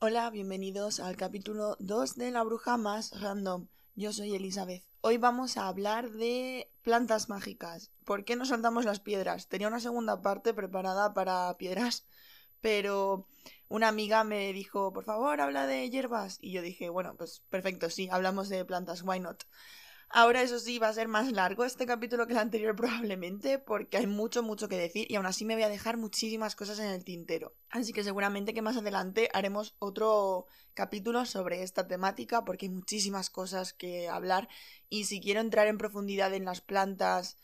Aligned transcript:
Hola, 0.00 0.28
bienvenidos 0.30 1.00
al 1.00 1.16
capítulo 1.16 1.76
2 1.78 2.16
de 2.16 2.30
La 2.30 2.42
Bruja 2.42 2.76
Más 2.76 3.18
Random. 3.18 3.68
Yo 3.94 4.12
soy 4.12 4.34
Elizabeth. 4.34 4.84
Hoy 5.00 5.16
vamos 5.16 5.56
a 5.56 5.68
hablar 5.68 6.10
de 6.10 6.70
plantas 6.82 7.30
mágicas. 7.30 7.90
¿Por 8.04 8.26
qué 8.26 8.36
no 8.36 8.44
soltamos 8.44 8.84
las 8.84 9.00
piedras? 9.00 9.48
Tenía 9.48 9.68
una 9.68 9.80
segunda 9.80 10.20
parte 10.20 10.52
preparada 10.52 11.14
para 11.14 11.56
piedras, 11.56 12.04
pero 12.60 13.26
una 13.68 13.88
amiga 13.88 14.24
me 14.24 14.52
dijo, 14.52 14.92
por 14.92 15.04
favor, 15.04 15.40
habla 15.40 15.66
de 15.66 15.88
hierbas. 15.88 16.36
Y 16.42 16.52
yo 16.52 16.60
dije, 16.60 16.90
bueno, 16.90 17.16
pues 17.16 17.42
perfecto, 17.48 17.88
sí, 17.88 18.10
hablamos 18.12 18.50
de 18.50 18.62
plantas, 18.66 19.00
why 19.02 19.20
not? 19.20 19.44
Ahora 20.16 20.42
eso 20.42 20.60
sí, 20.60 20.78
va 20.78 20.86
a 20.86 20.92
ser 20.92 21.08
más 21.08 21.32
largo 21.32 21.64
este 21.64 21.86
capítulo 21.86 22.28
que 22.28 22.34
el 22.34 22.38
anterior 22.38 22.76
probablemente, 22.76 23.58
porque 23.58 23.96
hay 23.96 24.06
mucho, 24.06 24.44
mucho 24.44 24.68
que 24.68 24.78
decir 24.78 25.10
y 25.10 25.16
aún 25.16 25.26
así 25.26 25.44
me 25.44 25.54
voy 25.54 25.64
a 25.64 25.68
dejar 25.68 25.96
muchísimas 25.96 26.54
cosas 26.54 26.78
en 26.78 26.86
el 26.86 27.02
tintero. 27.04 27.56
Así 27.68 27.92
que 27.92 28.04
seguramente 28.04 28.54
que 28.54 28.62
más 28.62 28.76
adelante 28.76 29.28
haremos 29.32 29.74
otro 29.80 30.46
capítulo 30.72 31.26
sobre 31.26 31.64
esta 31.64 31.88
temática, 31.88 32.44
porque 32.44 32.66
hay 32.66 32.70
muchísimas 32.70 33.28
cosas 33.28 33.72
que 33.72 34.08
hablar 34.08 34.48
y 34.88 35.06
si 35.06 35.20
quiero 35.20 35.40
entrar 35.40 35.66
en 35.66 35.78
profundidad 35.78 36.32
en 36.32 36.44
las 36.44 36.60
plantas 36.60 37.36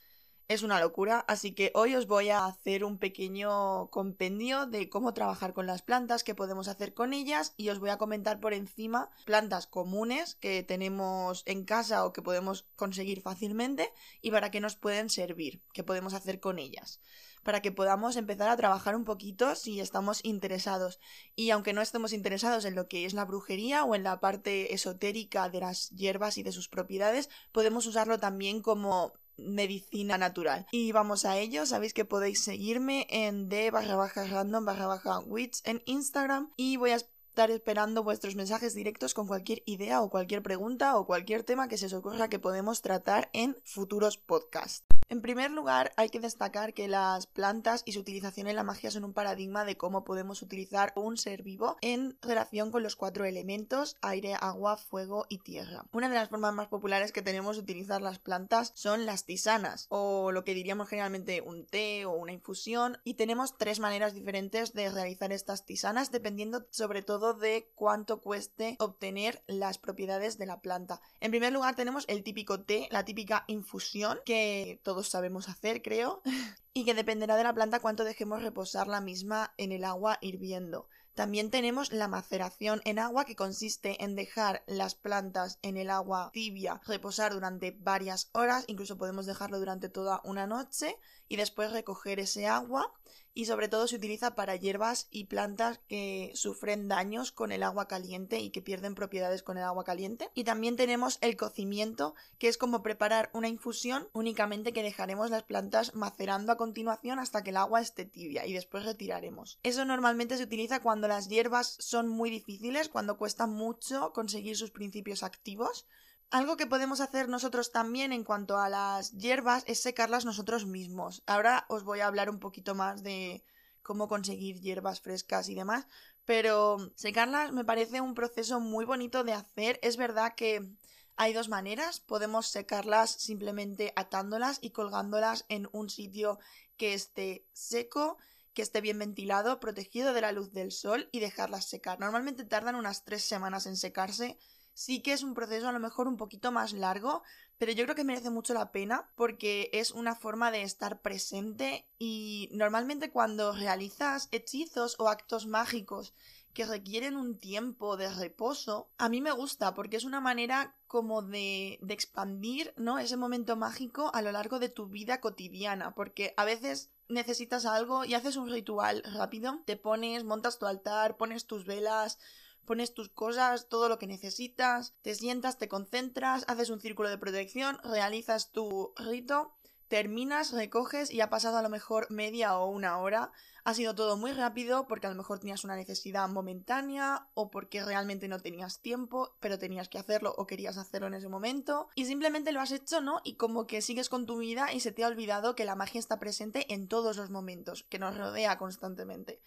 es 0.51 0.65
una 0.65 0.81
locura, 0.81 1.25
así 1.29 1.53
que 1.53 1.71
hoy 1.77 1.95
os 1.95 2.09
voy 2.09 2.31
a 2.31 2.45
hacer 2.45 2.83
un 2.83 2.99
pequeño 2.99 3.89
compendio 3.91 4.67
de 4.67 4.89
cómo 4.89 5.15
trabajar 5.15 5.53
con 5.53 5.65
las 5.65 5.83
plantas, 5.83 6.25
qué 6.25 6.35
podemos 6.35 6.67
hacer 6.67 6.93
con 6.93 7.13
ellas 7.13 7.55
y 7.57 7.69
os 7.69 7.79
voy 7.79 7.91
a 7.91 7.99
comentar 7.99 8.41
por 8.41 8.53
encima 8.53 9.11
plantas 9.25 9.69
comunes 9.69 10.35
que 10.35 10.65
tenemos 10.65 11.45
en 11.47 11.65
casa 11.65 12.05
o 12.05 12.13
que 12.13 12.21
podemos 12.21 12.67
conseguir 12.75 13.23
fácilmente 13.23 13.93
y 14.23 14.33
para 14.33 14.51
qué 14.51 14.59
nos 14.59 14.75
pueden 14.75 15.09
servir, 15.09 15.63
qué 15.73 15.85
podemos 15.85 16.15
hacer 16.15 16.41
con 16.41 16.59
ellas 16.59 17.01
para 17.43 17.63
que 17.63 17.73
podamos 17.73 18.17
empezar 18.17 18.51
a 18.51 18.57
trabajar 18.57 18.95
un 18.95 19.05
poquito 19.05 19.55
si 19.55 19.81
estamos 19.81 20.21
interesados. 20.25 21.01
Y 21.35 21.51
aunque 21.51 21.73
no 21.73 21.81
estemos 21.81 22.13
interesados 22.13 22.67
en 22.67 22.75
lo 22.75 22.87
que 22.87 23.07
es 23.07 23.15
la 23.15 23.25
brujería 23.25 23.85
o 23.85 23.95
en 23.95 24.03
la 24.03 24.21
parte 24.21 24.75
esotérica 24.75 25.49
de 25.49 25.61
las 25.61 25.89
hierbas 25.91 26.37
y 26.37 26.43
de 26.43 26.53
sus 26.53 26.69
propiedades, 26.69 27.31
podemos 27.51 27.87
usarlo 27.87 28.19
también 28.19 28.61
como 28.61 29.15
medicina 29.37 30.19
natural. 30.19 30.67
Y 30.73 30.93
vamos 30.93 31.25
a 31.25 31.39
ello, 31.39 31.67
sabéis 31.67 31.95
que 31.95 32.05
podéis 32.05 32.43
seguirme 32.43 33.07
en 33.11 33.49
d 33.49 33.71
barra 33.71 33.97
baja 33.97 34.27
random 34.27 34.65
barra 34.65 34.87
baja 34.87 35.21
wits 35.21 35.63
en 35.65 35.83
Instagram 35.87 36.53
y 36.57 36.77
voy 36.77 36.91
a 36.91 36.97
estar 36.97 37.51
esperando 37.51 38.03
vuestros 38.03 38.35
mensajes 38.35 38.75
directos 38.75 39.15
con 39.15 39.27
cualquier 39.27 39.63
idea 39.65 40.03
o 40.03 40.11
cualquier 40.11 40.43
pregunta 40.43 40.97
o 40.97 41.07
cualquier 41.07 41.43
tema 41.43 41.69
que 41.69 41.79
se 41.79 41.87
os 41.87 41.93
ocurra 41.93 42.29
que 42.29 42.39
podemos 42.39 42.83
tratar 42.83 43.31
en 43.33 43.57
futuros 43.65 44.19
podcasts. 44.19 44.85
En 45.11 45.23
primer 45.23 45.51
lugar, 45.51 45.93
hay 45.97 46.09
que 46.09 46.21
destacar 46.21 46.73
que 46.73 46.87
las 46.87 47.27
plantas 47.27 47.83
y 47.85 47.91
su 47.91 47.99
utilización 47.99 48.47
en 48.47 48.55
la 48.55 48.63
magia 48.63 48.93
son 48.93 49.03
un 49.03 49.13
paradigma 49.13 49.65
de 49.65 49.77
cómo 49.77 50.05
podemos 50.05 50.41
utilizar 50.41 50.93
un 50.95 51.17
ser 51.17 51.43
vivo 51.43 51.77
en 51.81 52.17
relación 52.23 52.71
con 52.71 52.85
los 52.85 52.95
cuatro 52.95 53.25
elementos 53.25 53.97
aire, 54.03 54.37
agua, 54.41 54.77
fuego 54.77 55.27
y 55.29 55.39
tierra. 55.39 55.85
Una 55.91 56.09
de 56.09 56.15
las 56.15 56.29
formas 56.29 56.55
más 56.55 56.69
populares 56.69 57.11
que 57.11 57.23
tenemos 57.23 57.57
de 57.57 57.63
utilizar 57.63 58.01
las 58.01 58.21
plantas 58.21 58.71
son 58.77 59.05
las 59.05 59.25
tisanas, 59.25 59.87
o 59.89 60.31
lo 60.31 60.45
que 60.45 60.55
diríamos 60.55 60.89
generalmente 60.89 61.41
un 61.41 61.67
té 61.67 62.07
o 62.07 62.13
una 62.13 62.33
infusión, 62.33 62.99
y 63.03 63.15
tenemos 63.15 63.59
tres 63.59 63.81
maneras 63.81 64.15
diferentes 64.15 64.75
de 64.75 64.91
realizar 64.91 65.33
estas 65.33 65.67
tisanas 65.67 66.13
dependiendo 66.13 66.69
sobre 66.71 67.03
todo 67.03 67.35
de 67.35 67.69
cuánto 67.75 68.21
cueste 68.21 68.77
obtener 68.79 69.43
las 69.49 69.77
propiedades 69.79 70.39
de 70.39 70.47
la 70.47 70.61
planta. 70.61 71.01
En 71.19 71.33
primer 71.33 71.53
lugar 71.53 71.75
tenemos 71.75 72.05
el 72.07 72.23
típico 72.23 72.61
té, 72.61 72.87
la 72.93 73.05
típica 73.05 73.43
infusión 73.49 74.21
que 74.25 74.79
todos 74.85 75.00
sabemos 75.09 75.49
hacer, 75.49 75.83
creo, 75.83 76.23
y 76.75 76.85
que 76.85 76.95
dependerá 76.95 77.37
de 77.37 77.45
la 77.45 77.55
planta 77.55 77.81
cuánto 77.81 78.05
dejemos 78.05 78.43
reposar 78.43 78.87
la 78.87 79.01
misma 79.01 79.55
en 79.57 79.73
el 79.73 79.85
agua 79.85 80.19
hirviendo. 80.21 80.89
También 81.15 81.51
tenemos 81.51 81.93
la 81.93 82.09
maceración 82.09 82.81
en 82.85 82.99
agua 82.99 83.25
que 83.25 83.37
consiste 83.37 84.03
en 84.03 84.15
dejar 84.15 84.63
las 84.67 84.95
plantas 84.95 85.59
en 85.63 85.77
el 85.77 85.91
agua 85.91 86.31
tibia 86.33 86.81
reposar 86.87 87.35
durante 87.35 87.73
varias 87.73 88.31
horas, 88.33 88.65
incluso 88.69 88.97
podemos 88.97 89.27
dejarlo 89.27 89.59
durante 89.59 89.89
toda 89.89 90.21
una 90.25 90.47
noche 90.47 90.97
y 91.29 91.37
después 91.37 91.73
recoger 91.73 92.21
ese 92.21 92.47
agua 92.47 92.93
y 93.35 93.45
sobre 93.45 93.69
todo 93.69 93.87
se 93.87 93.97
utiliza 93.97 94.35
para 94.35 94.57
hierbas 94.57 95.09
y 95.11 95.25
plantas 95.25 95.81
que 95.89 96.33
sufren 96.35 96.89
daños 96.89 97.33
con 97.33 97.53
el 97.53 97.63
agua 97.63 97.89
caliente 97.89 98.41
y 98.41 98.51
que 98.51 98.63
pierden 98.63 98.95
propiedades 98.95 99.43
con 99.43 99.59
el 99.59 99.65
agua 99.65 99.85
caliente. 99.85 100.31
Y 100.35 100.45
también 100.45 100.77
tenemos 100.77 101.19
el 101.21 101.37
cocimiento, 101.37 102.15
que 102.39 102.49
es 102.49 102.59
como 102.59 102.83
preparar 102.83 103.31
una 103.33 103.49
infusión 103.49 104.09
únicamente 104.13 104.73
que 104.73 104.83
dejaremos 104.83 105.31
las 105.31 105.43
plantas 105.43 105.95
macerando 105.95 106.53
a 106.53 106.57
continuación 106.57 107.19
hasta 107.19 107.43
que 107.43 107.51
el 107.51 107.57
agua 107.57 107.81
esté 107.81 108.05
tibia 108.05 108.47
y 108.47 108.53
después 108.53 108.85
retiraremos. 108.85 109.59
Eso 109.63 109.85
normalmente 109.85 110.37
se 110.37 110.45
utiliza 110.45 110.81
cuando 110.81 111.09
las 111.09 111.29
hierbas 111.29 111.77
son 111.79 112.09
muy 112.09 112.31
difíciles, 112.31 112.89
cuando 112.89 113.17
cuesta 113.17 113.47
mucho 113.47 114.13
conseguir 114.13 114.57
sus 114.57 114.71
principios 114.71 115.23
activos 115.23 115.87
algo 116.31 116.57
que 116.57 116.67
podemos 116.67 117.01
hacer 117.01 117.29
nosotros 117.29 117.73
también 117.73 118.13
en 118.13 118.25
cuanto 118.25 118.59
a 118.59 118.69
las 118.69 119.13
hierbas 119.13 119.65
es 119.67 119.81
secarlas 119.81 120.25
nosotros 120.25 120.65
mismos. 120.65 121.23
Ahora 121.27 121.67
os 121.69 121.83
voy 121.83 122.01
a 122.01 122.07
hablar 122.07 122.31
un 122.31 122.39
poquito 122.39 122.75
más 122.75 123.03
de 123.03 123.45
cómo 123.83 124.09
conseguir 124.09 124.61
hierbas 124.61 125.01
frescas 125.01 125.49
y 125.49 125.55
demás, 125.55 125.87
pero 126.25 126.93
secarlas 126.95 127.53
me 127.53 127.65
parece 127.65 128.01
un 128.01 128.15
proceso 128.15 128.61
muy 128.61 128.85
bonito 128.85 129.25
de 129.25 129.33
hacer. 129.33 129.81
Es 129.83 129.97
verdad 129.97 130.35
que 130.37 130.71
hay 131.17 131.33
dos 131.33 131.49
maneras. 131.49 131.99
Podemos 131.99 132.47
secarlas 132.47 133.11
simplemente 133.11 133.93
atándolas 133.97 134.59
y 134.63 134.71
colgándolas 134.71 135.45
en 135.49 135.69
un 135.73 135.91
sitio 135.91 136.39
que 136.77 136.95
esté 136.95 137.45
seco, 137.53 138.19
que 138.55 138.63
esté 138.63 138.81
bien 138.81 138.99
ventilado, 139.01 139.59
protegido 139.59 140.15
de 140.15 140.21
la 140.21 140.33
luz 140.33 140.53
del 140.53 140.71
sol 140.71 141.09
y 141.11 141.19
dejarlas 141.19 141.67
secar. 141.67 141.99
Normalmente 141.99 142.45
tardan 142.45 142.77
unas 142.77 143.05
tres 143.05 143.25
semanas 143.25 143.67
en 143.67 143.77
secarse 143.77 144.39
sí 144.75 145.03
que 145.03 145.13
es 145.13 145.23
un 145.23 145.35
proceso 145.35 145.69
a 145.69 145.73
lo 145.73 145.81
mejor 145.81 146.09
un 146.09 146.17
poquito 146.17 146.53
más 146.53 146.73
largo, 146.73 147.23
pero 147.59 147.73
yo 147.73 147.85
creo 147.85 147.95
que 147.95 148.05
merece 148.05 148.31
mucho 148.31 148.55
la 148.55 148.73
pena 148.73 149.11
porque 149.15 149.71
es 149.73 149.91
una 149.91 150.15
forma 150.15 150.51
de 150.51 150.63
estar 150.63 151.01
presente 151.01 151.87
y 151.99 152.49
normalmente 152.53 153.11
cuando 153.11 153.53
realizas 153.53 154.29
hechizos 154.31 154.97
o 154.99 155.09
actos 155.09 155.47
mágicos 155.47 156.15
que 156.55 156.67
requieren 156.67 157.17
un 157.17 157.39
tiempo 157.39 157.97
de 157.97 158.13
reposo, 158.13 158.91
a 158.99 159.09
mí 159.09 159.21
me 159.21 159.33
gusta 159.33 159.75
porque 159.75 159.97
es 159.97 160.05
una 160.05 160.21
manera 160.21 160.75
como 160.87 161.23
de, 161.23 161.79
de 161.81 161.95
expandir, 161.95 162.75
¿no? 162.77 162.99
Ese 162.99 163.17
momento 163.17 163.57
mágico 163.57 164.11
a 164.15 164.23
lo 164.23 164.33
largo 164.33 164.59
de 164.59 164.69
tu 164.69 164.89
vida 164.89 165.21
cotidiana, 165.21 165.95
porque 165.95 166.35
a 166.37 166.45
veces 166.45 166.91
necesitas 167.09 167.67
algo 167.67 168.05
y 168.05 168.15
haces 168.15 168.37
un 168.37 168.51
ritual 168.51 169.03
rápido, 169.15 169.61
te 169.65 169.77
pones, 169.77 170.25
montas 170.25 170.59
tu 170.59 170.67
altar, 170.67 171.17
pones 171.17 171.47
tus 171.47 171.65
velas, 171.65 172.19
pones 172.65 172.95
tus 172.95 173.09
cosas, 173.09 173.69
todo 173.69 173.89
lo 173.89 173.99
que 173.99 174.07
necesitas, 174.07 174.95
te 175.03 175.15
sientas, 175.15 175.59
te 175.59 175.69
concentras, 175.69 176.45
haces 176.49 176.71
un 176.71 176.81
círculo 176.81 177.09
de 177.09 177.19
protección, 177.19 177.79
realizas 177.83 178.51
tu 178.53 178.93
rito, 178.97 179.55
terminas, 179.91 180.53
recoges 180.53 181.11
y 181.11 181.21
ha 181.21 181.31
pasado 181.31 181.59
a 181.59 181.63
lo 181.63 181.69
mejor 181.69 182.09
media 182.11 182.57
o 182.57 182.71
una 182.71 182.99
hora. 182.99 183.33
Ha 183.65 183.75
sido 183.75 183.95
todo 183.97 184.17
muy 184.17 184.31
rápido 184.31 184.87
porque 184.87 185.09
a 185.09 185.11
lo 185.11 185.17
mejor 185.17 185.41
tenías 185.41 185.65
una 185.65 185.75
necesidad 185.75 186.29
momentánea 186.29 187.29
o 187.35 187.51
porque 187.51 187.85
realmente 187.85 188.29
no 188.29 188.39
tenías 188.39 188.81
tiempo, 188.81 189.37
pero 189.41 189.59
tenías 189.59 189.89
que 189.89 189.99
hacerlo 189.99 190.33
o 190.39 190.47
querías 190.47 190.79
hacerlo 190.79 191.09
en 191.09 191.15
ese 191.15 191.29
momento. 191.29 191.89
Y 191.97 192.07
simplemente 192.07 192.53
lo 192.53 192.61
has 192.61 192.71
hecho, 192.71 193.01
¿no? 193.01 193.21
Y 193.25 193.35
como 193.35 193.67
que 193.67 193.83
sigues 193.83 194.09
con 194.09 194.27
tu 194.27 194.39
vida 194.39 194.73
y 194.73 194.79
se 194.79 194.93
te 194.93 195.03
ha 195.03 195.09
olvidado 195.09 195.57
que 195.57 195.65
la 195.65 195.75
magia 195.75 195.99
está 195.99 196.21
presente 196.21 196.73
en 196.73 196.87
todos 196.87 197.17
los 197.17 197.31
momentos, 197.31 197.83
que 197.91 197.99
nos 197.99 198.17
rodea 198.17 198.59
constantemente. 198.59 199.41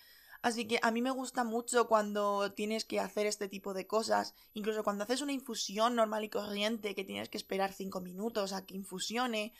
Así 0.43 0.67
que 0.67 0.77
a 0.81 0.91
mí 0.91 1.01
me 1.01 1.09
gusta 1.09 1.45
mucho 1.45 1.87
cuando 1.87 2.51
tienes 2.51 2.83
que 2.83 2.99
hacer 2.99 3.27
este 3.27 3.47
tipo 3.47 3.73
de 3.73 3.87
cosas, 3.87 4.35
incluso 4.53 4.83
cuando 4.83 5.05
haces 5.05 5.21
una 5.21 5.31
infusión 5.31 5.95
normal 5.95 6.25
y 6.25 6.29
corriente 6.29 6.95
que 6.95 7.05
tienes 7.05 7.29
que 7.29 7.37
esperar 7.37 7.71
5 7.71 8.01
minutos 8.01 8.51
a 8.51 8.65
que 8.65 8.75
infusione. 8.75 9.53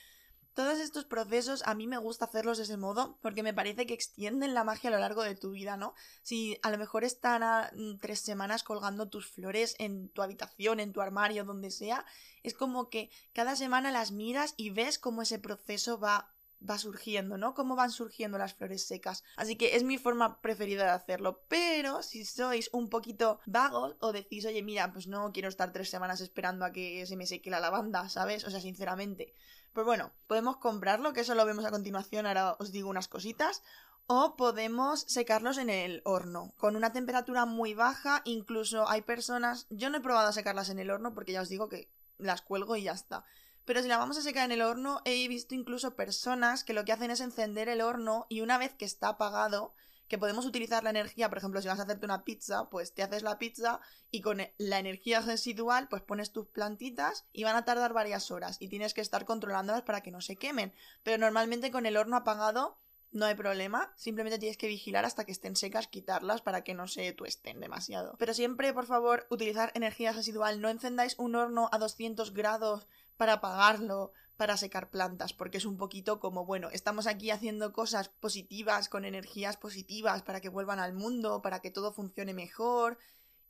Todos 0.54 0.80
estos 0.80 1.06
procesos 1.06 1.64
a 1.66 1.74
mí 1.74 1.88
me 1.88 1.98
gusta 1.98 2.26
hacerlos 2.26 2.58
de 2.58 2.66
ese 2.66 2.76
modo 2.76 3.18
porque 3.22 3.44
me 3.44 3.54
parece 3.54 3.86
que 3.86 3.94
extienden 3.94 4.53
la 4.53 4.66
magia 4.66 4.90
a 4.90 4.94
lo 4.94 5.00
largo 5.00 5.24
de 5.24 5.35
tu 5.35 5.52
vida, 5.52 5.78
¿no? 5.78 5.94
Si 6.22 6.59
a 6.64 6.70
lo 6.70 6.78
mejor 6.78 7.06
están 7.06 7.44
a, 7.44 7.72
mm, 7.74 8.00
tres 8.00 8.20
semanas 8.20 8.64
colgando 8.64 9.08
tus 9.08 9.32
flores 9.32 9.78
en 9.79 10.09
tu 10.09 10.22
habitación, 10.22 10.82
en 10.82 10.91
tu 10.91 11.00
armario, 11.00 11.46
donde 11.46 11.72
sea, 11.72 12.06
es 12.44 12.53
como 12.53 12.90
que 12.90 13.09
cada 13.34 13.56
semana 13.56 13.90
las 13.90 14.12
miras 14.12 14.53
y 14.58 14.70
ves 14.72 15.00
cómo 15.00 15.22
ese 15.22 15.40
proceso 15.40 15.97
va 15.97 16.33
va 16.70 16.78
surgiendo, 16.78 17.38
¿no? 17.38 17.54
Cómo 17.54 17.76
van 17.76 17.92
surgiendo 17.92 18.38
las 18.38 18.54
flores 18.54 18.86
secas. 18.86 19.24
Así 19.36 19.56
que 19.56 19.76
es 19.76 19.84
mi 19.84 19.98
forma 19.98 20.42
preferida 20.42 20.84
de 20.84 20.92
hacerlo. 20.92 21.44
Pero 21.48 22.02
si 22.04 22.26
sois 22.26 22.70
un 22.74 22.90
poquito 22.90 23.40
vagos 23.46 23.96
o 24.00 24.12
decís, 24.12 24.46
oye, 24.46 24.64
mira, 24.64 24.92
pues 24.92 25.08
no 25.08 25.32
quiero 25.32 25.50
estar 25.50 25.72
tres 25.72 25.90
semanas 25.90 26.22
esperando 26.22 26.66
a 26.66 26.72
que 26.72 27.06
se 27.06 27.16
me 27.16 27.26
seque 27.26 27.50
la 27.50 27.60
lavanda, 27.60 28.10
¿sabes? 28.10 28.46
O 28.46 28.50
sea, 28.50 28.60
sinceramente. 28.60 29.34
Pues 29.74 29.86
bueno, 29.86 30.12
podemos 30.28 30.58
comprarlo, 30.58 31.14
que 31.14 31.22
eso 31.22 31.36
lo 31.36 31.46
vemos 31.46 31.66
a 31.66 31.72
continuación, 31.72 32.26
ahora 32.26 32.56
os 32.60 32.72
digo 32.72 32.90
unas 32.90 33.08
cositas. 33.08 33.64
O 34.06 34.36
podemos 34.36 35.06
secarlos 35.08 35.58
en 35.58 35.70
el 35.70 36.02
horno, 36.04 36.54
con 36.58 36.76
una 36.76 36.92
temperatura 36.92 37.46
muy 37.46 37.74
baja, 37.74 38.22
incluso 38.26 38.90
hay 38.90 39.02
personas, 39.02 39.66
yo 39.70 39.90
no 39.90 39.98
he 39.98 40.02
probado 40.02 40.28
a 40.28 40.34
secarlas 40.34 40.70
en 40.70 40.80
el 40.80 40.92
horno 40.92 41.14
porque 41.14 41.32
ya 41.32 41.42
os 41.42 41.48
digo 41.48 41.70
que 41.70 41.90
las 42.18 42.42
cuelgo 42.42 42.76
y 42.76 42.84
ya 42.84 42.92
está 42.92 43.24
Pero 43.66 43.82
si 43.82 43.88
la 43.88 43.98
vamos 43.98 44.18
a 44.18 44.22
secar 44.22 44.46
en 44.46 44.52
el 44.52 44.62
horno, 44.62 45.02
he 45.06 45.28
visto 45.28 45.56
incluso 45.56 45.96
personas 45.96 46.64
que 46.64 46.74
lo 46.74 46.86
que 46.86 46.92
hacen 46.92 47.12
es 47.12 47.22
encender 47.22 47.70
el 47.70 47.82
horno 47.82 48.26
y 48.30 48.42
una 48.42 48.58
vez 48.58 48.74
que 48.74 48.86
está 48.86 49.10
apagado, 49.10 49.74
que 50.08 50.18
podemos 50.18 50.46
utilizar 50.46 50.84
la 50.84 50.90
energía, 50.90 51.30
por 51.30 51.38
ejemplo, 51.38 51.62
si 51.62 51.68
vas 51.68 51.80
a 51.80 51.84
hacerte 51.84 52.06
una 52.06 52.24
pizza, 52.24 52.70
pues 52.70 52.94
te 52.94 53.04
haces 53.04 53.24
la 53.24 53.40
pizza 53.40 53.80
y 54.12 54.22
con 54.22 54.42
la 54.58 54.80
energía 54.80 55.22
residual, 55.22 55.88
pues 55.88 56.02
pones 56.02 56.32
tus 56.32 56.48
plantitas 56.48 57.26
y 57.32 57.46
van 57.46 57.56
a 57.56 57.66
tardar 57.66 57.94
varias 57.94 58.30
horas 58.30 58.58
y 58.60 58.68
tienes 58.68 58.94
que 58.94 59.02
estar 59.02 59.26
controlándolas 59.26 59.84
para 59.84 60.02
que 60.02 60.12
no 60.12 60.22
se 60.22 60.36
quemen. 60.36 60.74
Pero 61.04 61.18
normalmente 61.18 61.72
con 61.72 61.86
el 61.86 61.98
horno 61.98 62.18
apagado 62.18 62.78
no 63.14 63.26
hay 63.26 63.36
problema, 63.36 63.94
simplemente 63.96 64.40
tienes 64.40 64.58
que 64.58 64.68
vigilar 64.68 65.06
hasta 65.06 65.24
que 65.24 65.32
estén 65.32 65.56
secas, 65.56 65.88
quitarlas 65.88 66.42
para 66.42 66.64
que 66.64 66.74
no 66.74 66.88
se 66.88 67.14
tuesten 67.14 67.60
demasiado. 67.60 68.16
Pero 68.18 68.34
siempre, 68.34 68.74
por 68.74 68.88
favor, 68.88 69.28
utilizar 69.30 69.72
energía 69.76 70.12
residual, 70.12 70.62
no 70.62 70.70
encendáis 70.70 71.16
un 71.20 71.36
horno 71.36 71.70
a 71.72 71.78
200 71.78 72.34
grados 72.34 72.88
para 73.18 73.34
apagarlo, 73.34 74.12
para 74.38 74.58
secar 74.58 74.90
plantas, 74.90 75.34
porque 75.34 75.58
es 75.58 75.66
un 75.66 75.78
poquito 75.78 76.20
como, 76.20 76.46
bueno, 76.46 76.70
estamos 76.72 77.08
aquí 77.08 77.32
haciendo 77.32 77.72
cosas 77.72 78.10
positivas, 78.10 78.90
con 78.90 79.06
energías 79.06 79.58
positivas, 79.58 80.24
para 80.24 80.42
que 80.42 80.50
vuelvan 80.50 80.80
al 80.80 80.94
mundo, 80.94 81.42
para 81.42 81.60
que 81.60 81.72
todo 81.72 81.94
funcione 81.94 82.34
mejor, 82.34 82.98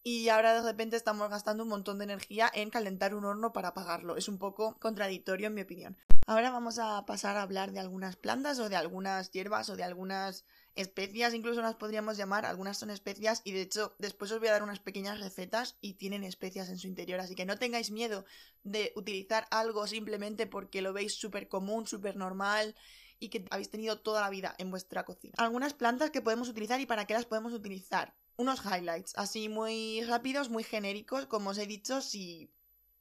y 0.05 0.27
ahora 0.27 0.53
de 0.53 0.61
repente 0.61 0.97
estamos 0.97 1.29
gastando 1.29 1.63
un 1.63 1.69
montón 1.69 1.97
de 1.97 2.03
energía 2.03 2.51
en 2.53 2.69
calentar 2.69 3.15
un 3.15 3.23
horno 3.23 3.53
para 3.53 3.69
apagarlo. 3.69 4.17
Es 4.17 4.27
un 4.27 4.37
poco 4.37 4.77
contradictorio 4.79 5.47
en 5.47 5.53
mi 5.53 5.61
opinión. 5.61 5.97
Ahora 6.27 6.51
vamos 6.51 6.77
a 6.77 7.05
pasar 7.05 7.37
a 7.37 7.41
hablar 7.41 7.71
de 7.71 7.79
algunas 7.79 8.17
plantas 8.17 8.59
o 8.59 8.67
de 8.67 8.75
algunas 8.75 9.31
hierbas 9.31 9.69
o 9.69 9.77
de 9.77 9.83
algunas 9.83 10.45
especias, 10.75 11.33
incluso 11.33 11.61
las 11.61 11.75
podríamos 11.75 12.17
llamar, 12.17 12.45
algunas 12.45 12.77
son 12.77 12.89
especias 12.89 13.41
y 13.43 13.51
de 13.51 13.61
hecho 13.61 13.95
después 13.99 14.31
os 14.31 14.39
voy 14.39 14.47
a 14.47 14.53
dar 14.53 14.63
unas 14.63 14.79
pequeñas 14.79 15.19
recetas 15.19 15.77
y 15.81 15.93
tienen 15.93 16.23
especias 16.23 16.69
en 16.69 16.77
su 16.77 16.87
interior, 16.87 17.19
así 17.19 17.35
que 17.35 17.45
no 17.45 17.57
tengáis 17.57 17.91
miedo 17.91 18.25
de 18.63 18.91
utilizar 18.95 19.47
algo 19.51 19.85
simplemente 19.87 20.47
porque 20.47 20.81
lo 20.81 20.93
veis 20.93 21.13
súper 21.13 21.47
común, 21.47 21.85
súper 21.85 22.15
normal 22.15 22.75
y 23.19 23.29
que 23.29 23.45
habéis 23.51 23.69
tenido 23.69 23.99
toda 23.99 24.21
la 24.21 24.29
vida 24.29 24.55
en 24.57 24.71
vuestra 24.71 25.05
cocina. 25.05 25.35
Algunas 25.37 25.73
plantas 25.73 26.11
que 26.11 26.21
podemos 26.21 26.49
utilizar 26.49 26.79
y 26.81 26.85
para 26.85 27.05
qué 27.05 27.13
las 27.13 27.25
podemos 27.25 27.53
utilizar. 27.53 28.15
Unos 28.35 28.61
highlights, 28.65 29.13
así 29.15 29.47
muy 29.47 30.03
rápidos, 30.03 30.49
muy 30.49 30.63
genéricos, 30.63 31.27
como 31.27 31.51
os 31.51 31.57
he 31.59 31.67
dicho, 31.67 32.01
si 32.01 32.49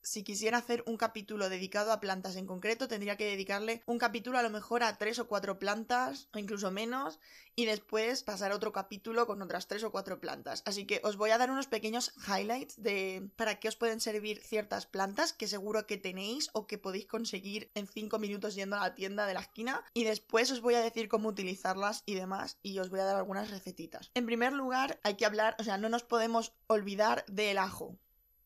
si 0.02 0.22
quisiera 0.24 0.58
hacer 0.58 0.82
un 0.86 0.96
capítulo 0.96 1.48
dedicado 1.48 1.92
a 1.92 2.00
plantas 2.00 2.36
en 2.36 2.46
concreto, 2.46 2.88
tendría 2.88 3.16
que 3.16 3.24
dedicarle 3.24 3.82
un 3.86 3.98
capítulo 3.98 4.38
a 4.38 4.42
lo 4.42 4.50
mejor 4.50 4.82
a 4.82 4.98
tres 4.98 5.18
o 5.18 5.28
cuatro 5.28 5.58
plantas, 5.58 6.28
o 6.34 6.38
incluso 6.38 6.70
menos, 6.70 7.18
y 7.54 7.66
después 7.66 8.22
pasar 8.22 8.52
otro 8.52 8.72
capítulo 8.72 9.26
con 9.26 9.42
otras 9.42 9.68
tres 9.68 9.84
o 9.84 9.92
cuatro 9.92 10.20
plantas. 10.20 10.62
Así 10.66 10.86
que 10.86 11.00
os 11.04 11.16
voy 11.16 11.30
a 11.30 11.38
dar 11.38 11.50
unos 11.50 11.66
pequeños 11.66 12.12
highlights 12.26 12.82
de 12.82 13.28
para 13.36 13.60
qué 13.60 13.68
os 13.68 13.76
pueden 13.76 14.00
servir 14.00 14.40
ciertas 14.40 14.86
plantas 14.86 15.32
que 15.32 15.46
seguro 15.46 15.86
que 15.86 15.98
tenéis 15.98 16.50
o 16.52 16.66
que 16.66 16.78
podéis 16.78 17.06
conseguir 17.06 17.70
en 17.74 17.86
cinco 17.86 18.18
minutos 18.18 18.54
yendo 18.54 18.76
a 18.76 18.80
la 18.80 18.94
tienda 18.94 19.26
de 19.26 19.34
la 19.34 19.40
esquina, 19.40 19.84
y 19.94 20.04
después 20.04 20.50
os 20.50 20.60
voy 20.60 20.74
a 20.74 20.80
decir 20.80 21.08
cómo 21.08 21.28
utilizarlas 21.28 22.02
y 22.06 22.14
demás, 22.14 22.58
y 22.62 22.78
os 22.78 22.90
voy 22.90 23.00
a 23.00 23.04
dar 23.04 23.16
algunas 23.16 23.50
recetitas. 23.50 24.10
En 24.14 24.26
primer 24.26 24.52
lugar, 24.52 24.98
hay 25.02 25.14
que 25.14 25.26
hablar, 25.26 25.56
o 25.58 25.64
sea, 25.64 25.78
no 25.78 25.88
nos 25.88 26.02
podemos 26.02 26.52
olvidar 26.66 27.24
del 27.26 27.58
ajo 27.58 27.96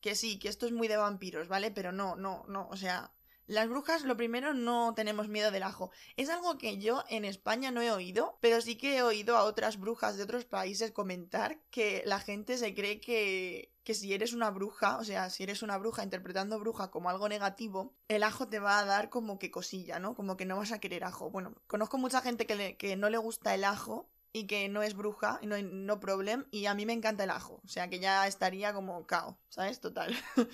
que 0.01 0.15
sí, 0.15 0.39
que 0.39 0.49
esto 0.49 0.67
es 0.67 0.73
muy 0.73 0.89
de 0.89 0.97
vampiros, 0.97 1.49
¿vale? 1.49 1.71
Pero 1.71 1.93
no, 1.93 2.17
no, 2.17 2.45
no, 2.49 2.69
o 2.71 2.77
sea, 2.77 3.13
las 3.47 3.69
brujas, 3.69 4.03
lo 4.03 4.17
primero, 4.17 4.55
no 4.55 4.93
tenemos 4.95 5.29
miedo 5.29 5.53
del 5.53 5.63
ajo. 5.63 5.93
Es 6.17 6.29
algo 6.31 6.59
que 6.59 6.79
yo 6.79 7.05
en 7.09 7.25
España 7.25 7.71
no 7.71 7.81
he 7.81 7.93
oído, 7.93 8.39
pero 8.41 8.61
sí 8.61 8.77
que 8.77 8.97
he 8.97 9.03
oído 9.03 9.37
a 9.37 9.45
otras 9.45 9.79
brujas 9.79 10.17
de 10.17 10.25
otros 10.25 10.45
países 10.45 10.91
comentar 10.91 11.61
que 11.71 12.03
la 12.07 12.19
gente 12.19 12.59
se 12.59 12.75
cree 12.75 13.01
que, 13.01 13.73
que 13.85 13.95
si 13.95 14.13
eres 14.13 14.33
una 14.33 14.51
bruja, 14.51 14.99
o 14.99 15.05
sea, 15.05 15.31
si 15.31 15.45
eres 15.45 15.63
una 15.63 15.79
bruja 15.79 16.03
interpretando 16.03 16.59
bruja 16.59 16.91
como 16.91 17.09
algo 17.09 17.29
negativo, 17.29 17.95
el 18.09 18.25
ajo 18.25 18.49
te 18.49 18.59
va 18.59 18.81
a 18.81 18.85
dar 18.85 19.11
como 19.11 19.39
que 19.39 19.53
cosilla, 19.53 20.01
¿no? 20.01 20.17
Como 20.17 20.37
que 20.37 20.45
no 20.45 20.57
vas 20.57 20.73
a 20.73 20.81
querer 20.81 21.05
ajo. 21.05 21.31
Bueno, 21.31 21.55
conozco 21.69 21.99
mucha 21.99 22.23
gente 22.23 22.47
que, 22.47 22.77
que 22.77 22.97
no 22.97 23.11
le 23.11 23.19
gusta 23.19 23.55
el 23.55 23.63
ajo 23.63 24.09
y 24.37 24.47
que 24.47 24.69
no 24.69 24.83
es 24.83 24.95
bruja, 24.95 25.41
no, 25.43 25.57
no 25.63 25.99
problem, 25.99 26.47
y 26.51 26.67
a 26.67 26.75
mí 26.75 26.85
me 26.85 26.93
encanta 26.93 27.25
el 27.25 27.31
ajo, 27.31 27.63
o 27.65 27.69
sea 27.69 27.89
que 27.89 28.01
ya 28.01 28.27
estaría 28.27 28.75
como 28.75 29.07
cao, 29.07 29.39
¿sabes? 29.49 29.81
Total. 29.81 30.15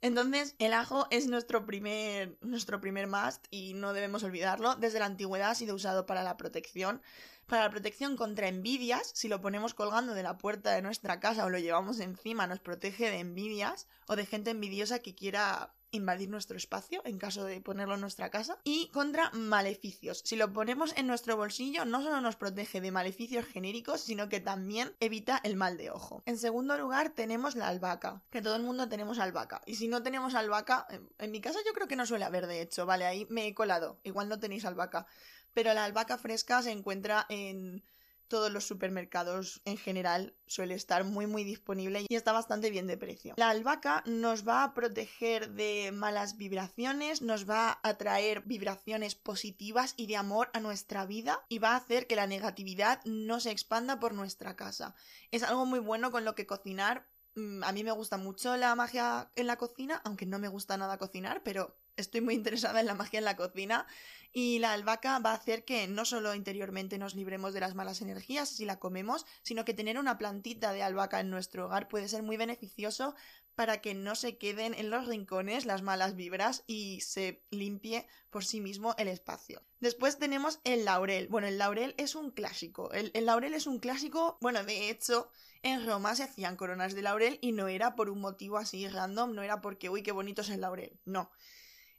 Entonces, 0.00 0.54
el 0.60 0.72
ajo 0.72 1.08
es 1.10 1.26
nuestro 1.26 1.66
primer, 1.66 2.38
nuestro 2.40 2.80
primer 2.80 3.08
must 3.08 3.44
y 3.50 3.74
no 3.74 3.92
debemos 3.92 4.22
olvidarlo. 4.22 4.76
Desde 4.76 5.00
la 5.00 5.06
antigüedad 5.06 5.50
ha 5.50 5.54
sido 5.56 5.74
usado 5.74 6.06
para 6.06 6.22
la 6.22 6.36
protección, 6.36 7.02
para 7.48 7.64
la 7.64 7.70
protección 7.70 8.16
contra 8.16 8.46
envidias. 8.46 9.10
Si 9.16 9.26
lo 9.26 9.40
ponemos 9.40 9.74
colgando 9.74 10.14
de 10.14 10.22
la 10.22 10.38
puerta 10.38 10.70
de 10.70 10.82
nuestra 10.82 11.18
casa 11.18 11.44
o 11.44 11.50
lo 11.50 11.58
llevamos 11.58 11.98
encima, 11.98 12.46
nos 12.46 12.60
protege 12.60 13.10
de 13.10 13.18
envidias 13.18 13.88
o 14.06 14.14
de 14.14 14.26
gente 14.26 14.50
envidiosa 14.50 15.00
que 15.00 15.16
quiera 15.16 15.74
invadir 15.90 16.28
nuestro 16.28 16.56
espacio 16.56 17.02
en 17.04 17.18
caso 17.18 17.44
de 17.44 17.60
ponerlo 17.60 17.94
en 17.94 18.00
nuestra 18.00 18.30
casa 18.30 18.58
y 18.64 18.88
contra 18.88 19.30
maleficios. 19.30 20.22
Si 20.24 20.36
lo 20.36 20.52
ponemos 20.52 20.96
en 20.96 21.06
nuestro 21.06 21.36
bolsillo 21.36 21.84
no 21.84 22.02
solo 22.02 22.20
nos 22.20 22.36
protege 22.36 22.80
de 22.80 22.90
maleficios 22.90 23.46
genéricos 23.46 24.00
sino 24.00 24.28
que 24.28 24.40
también 24.40 24.94
evita 25.00 25.40
el 25.44 25.56
mal 25.56 25.76
de 25.76 25.90
ojo. 25.90 26.22
En 26.26 26.38
segundo 26.38 26.76
lugar 26.76 27.10
tenemos 27.10 27.56
la 27.56 27.68
albahaca, 27.68 28.22
que 28.30 28.42
todo 28.42 28.56
el 28.56 28.62
mundo 28.62 28.88
tenemos 28.88 29.18
albahaca 29.18 29.60
y 29.66 29.76
si 29.76 29.88
no 29.88 30.02
tenemos 30.02 30.34
albahaca, 30.34 30.86
en, 31.18 31.30
mi 31.30 31.40
casa 31.40 31.58
yo 31.66 31.72
creo 31.72 31.88
que 31.88 31.96
no 31.96 32.06
suele 32.06 32.24
haber 32.24 32.46
de 32.46 32.62
hecho, 32.62 32.86
vale, 32.86 33.06
ahí 33.06 33.26
me 33.30 33.46
he 33.46 33.54
colado, 33.54 34.00
igual 34.02 34.28
no 34.28 34.38
tenéis 34.38 34.64
albahaca, 34.64 35.06
pero 35.54 35.72
la 35.74 35.84
albahaca 35.84 36.18
fresca 36.18 36.62
se 36.62 36.70
encuentra 36.70 37.26
en 37.28 37.82
todos 38.28 38.52
los 38.52 38.66
supermercados 38.66 39.60
en 39.64 39.76
general 39.76 40.34
suele 40.46 40.74
estar 40.74 41.04
muy 41.04 41.26
muy 41.26 41.44
disponible 41.44 42.06
y 42.08 42.14
está 42.14 42.32
bastante 42.32 42.70
bien 42.70 42.86
de 42.86 42.96
precio. 42.96 43.34
La 43.36 43.50
albahaca 43.50 44.02
nos 44.06 44.46
va 44.46 44.64
a 44.64 44.74
proteger 44.74 45.50
de 45.50 45.90
malas 45.92 46.36
vibraciones, 46.36 47.22
nos 47.22 47.48
va 47.48 47.80
a 47.82 47.98
traer 47.98 48.42
vibraciones 48.42 49.14
positivas 49.14 49.94
y 49.96 50.06
de 50.06 50.16
amor 50.16 50.50
a 50.52 50.60
nuestra 50.60 51.06
vida 51.06 51.44
y 51.48 51.58
va 51.58 51.72
a 51.72 51.76
hacer 51.76 52.06
que 52.06 52.16
la 52.16 52.26
negatividad 52.26 53.00
no 53.04 53.40
se 53.40 53.50
expanda 53.50 53.98
por 53.98 54.14
nuestra 54.14 54.56
casa. 54.56 54.94
Es 55.30 55.42
algo 55.42 55.66
muy 55.66 55.78
bueno 55.80 56.10
con 56.10 56.24
lo 56.24 56.34
que 56.34 56.46
cocinar. 56.46 57.06
Mm, 57.34 57.64
a 57.64 57.72
mí 57.72 57.84
me 57.84 57.92
gusta 57.92 58.16
mucho 58.16 58.56
la 58.56 58.74
magia 58.74 59.30
en 59.36 59.46
la 59.46 59.56
cocina, 59.56 60.00
aunque 60.04 60.26
no 60.26 60.38
me 60.38 60.48
gusta 60.48 60.76
nada 60.76 60.98
cocinar, 60.98 61.42
pero 61.42 61.76
estoy 61.96 62.20
muy 62.20 62.34
interesada 62.34 62.80
en 62.80 62.86
la 62.86 62.94
magia 62.94 63.18
en 63.18 63.24
la 63.24 63.36
cocina 63.36 63.86
y 64.32 64.58
la 64.58 64.72
albahaca 64.72 65.18
va 65.18 65.32
a 65.32 65.36
hacer 65.36 65.64
que 65.64 65.88
no 65.88 66.04
solo 66.04 66.34
interiormente 66.34 66.98
nos 66.98 67.14
libremos 67.14 67.54
de 67.54 67.60
las 67.60 67.74
malas 67.74 68.02
energías 68.02 68.48
si 68.48 68.64
la 68.64 68.78
comemos, 68.78 69.26
sino 69.42 69.64
que 69.64 69.74
tener 69.74 69.98
una 69.98 70.18
plantita 70.18 70.72
de 70.72 70.82
albahaca 70.82 71.20
en 71.20 71.30
nuestro 71.30 71.66
hogar 71.66 71.88
puede 71.88 72.08
ser 72.08 72.22
muy 72.22 72.36
beneficioso 72.36 73.14
para 73.54 73.80
que 73.80 73.94
no 73.94 74.14
se 74.14 74.38
queden 74.38 74.72
en 74.74 74.90
los 74.90 75.06
rincones 75.06 75.66
las 75.66 75.82
malas 75.82 76.14
vibras 76.14 76.62
y 76.68 77.00
se 77.00 77.42
limpie 77.50 78.06
por 78.30 78.44
sí 78.44 78.60
mismo 78.60 78.94
el 78.98 79.08
espacio. 79.08 79.62
Después 79.80 80.18
tenemos 80.18 80.60
el 80.62 80.84
laurel. 80.84 81.26
Bueno, 81.26 81.48
el 81.48 81.58
laurel 81.58 81.94
es 81.98 82.14
un 82.14 82.30
clásico. 82.30 82.92
El, 82.92 83.10
el 83.14 83.26
laurel 83.26 83.54
es 83.54 83.66
un 83.66 83.80
clásico, 83.80 84.38
bueno, 84.40 84.62
de 84.62 84.90
hecho, 84.90 85.28
en 85.62 85.84
Roma 85.84 86.14
se 86.14 86.22
hacían 86.22 86.56
coronas 86.56 86.94
de 86.94 87.02
laurel 87.02 87.38
y 87.40 87.50
no 87.50 87.66
era 87.66 87.96
por 87.96 88.10
un 88.10 88.20
motivo 88.20 88.58
así 88.58 88.86
random, 88.86 89.34
no 89.34 89.42
era 89.42 89.60
porque, 89.60 89.90
uy, 89.90 90.04
qué 90.04 90.12
bonito 90.12 90.42
es 90.42 90.50
el 90.50 90.60
laurel. 90.60 91.00
No. 91.04 91.32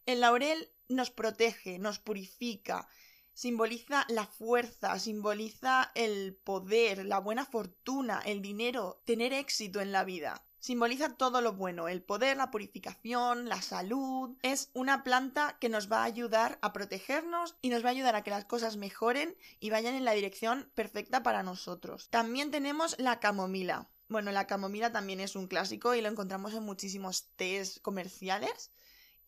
El 0.05 0.21
laurel 0.21 0.71
nos 0.89 1.11
protege, 1.11 1.79
nos 1.79 1.99
purifica, 1.99 2.87
simboliza 3.33 4.05
la 4.09 4.25
fuerza, 4.25 4.99
simboliza 4.99 5.91
el 5.95 6.35
poder, 6.43 7.05
la 7.05 7.19
buena 7.19 7.45
fortuna, 7.45 8.21
el 8.25 8.41
dinero, 8.41 9.01
tener 9.05 9.31
éxito 9.31 9.79
en 9.79 9.91
la 9.91 10.03
vida. 10.03 10.43
Simboliza 10.59 11.15
todo 11.15 11.39
lo 11.39 11.53
bueno, 11.53 11.87
el 11.87 12.01
poder, 12.01 12.35
la 12.35 12.51
purificación, 12.51 13.47
la 13.47 13.61
salud. 13.61 14.35
Es 14.41 14.71
una 14.73 15.05
planta 15.05 15.57
que 15.57 15.69
nos 15.69 15.89
va 15.89 16.01
a 16.01 16.03
ayudar 16.03 16.59
a 16.61 16.73
protegernos 16.73 17.55
y 17.61 17.69
nos 17.69 17.81
va 17.81 17.87
a 17.87 17.91
ayudar 17.91 18.15
a 18.15 18.23
que 18.23 18.31
las 18.31 18.43
cosas 18.43 18.75
mejoren 18.75 19.37
y 19.61 19.69
vayan 19.69 19.95
en 19.95 20.03
la 20.03 20.11
dirección 20.11 20.69
perfecta 20.75 21.23
para 21.23 21.43
nosotros. 21.43 22.09
También 22.09 22.51
tenemos 22.51 22.99
la 22.99 23.21
camomila. 23.21 23.89
Bueno, 24.09 24.31
la 24.31 24.47
camomila 24.47 24.91
también 24.91 25.21
es 25.21 25.37
un 25.37 25.47
clásico 25.47 25.95
y 25.95 26.01
lo 26.01 26.09
encontramos 26.09 26.53
en 26.53 26.63
muchísimos 26.63 27.29
tés 27.37 27.79
comerciales 27.79 28.71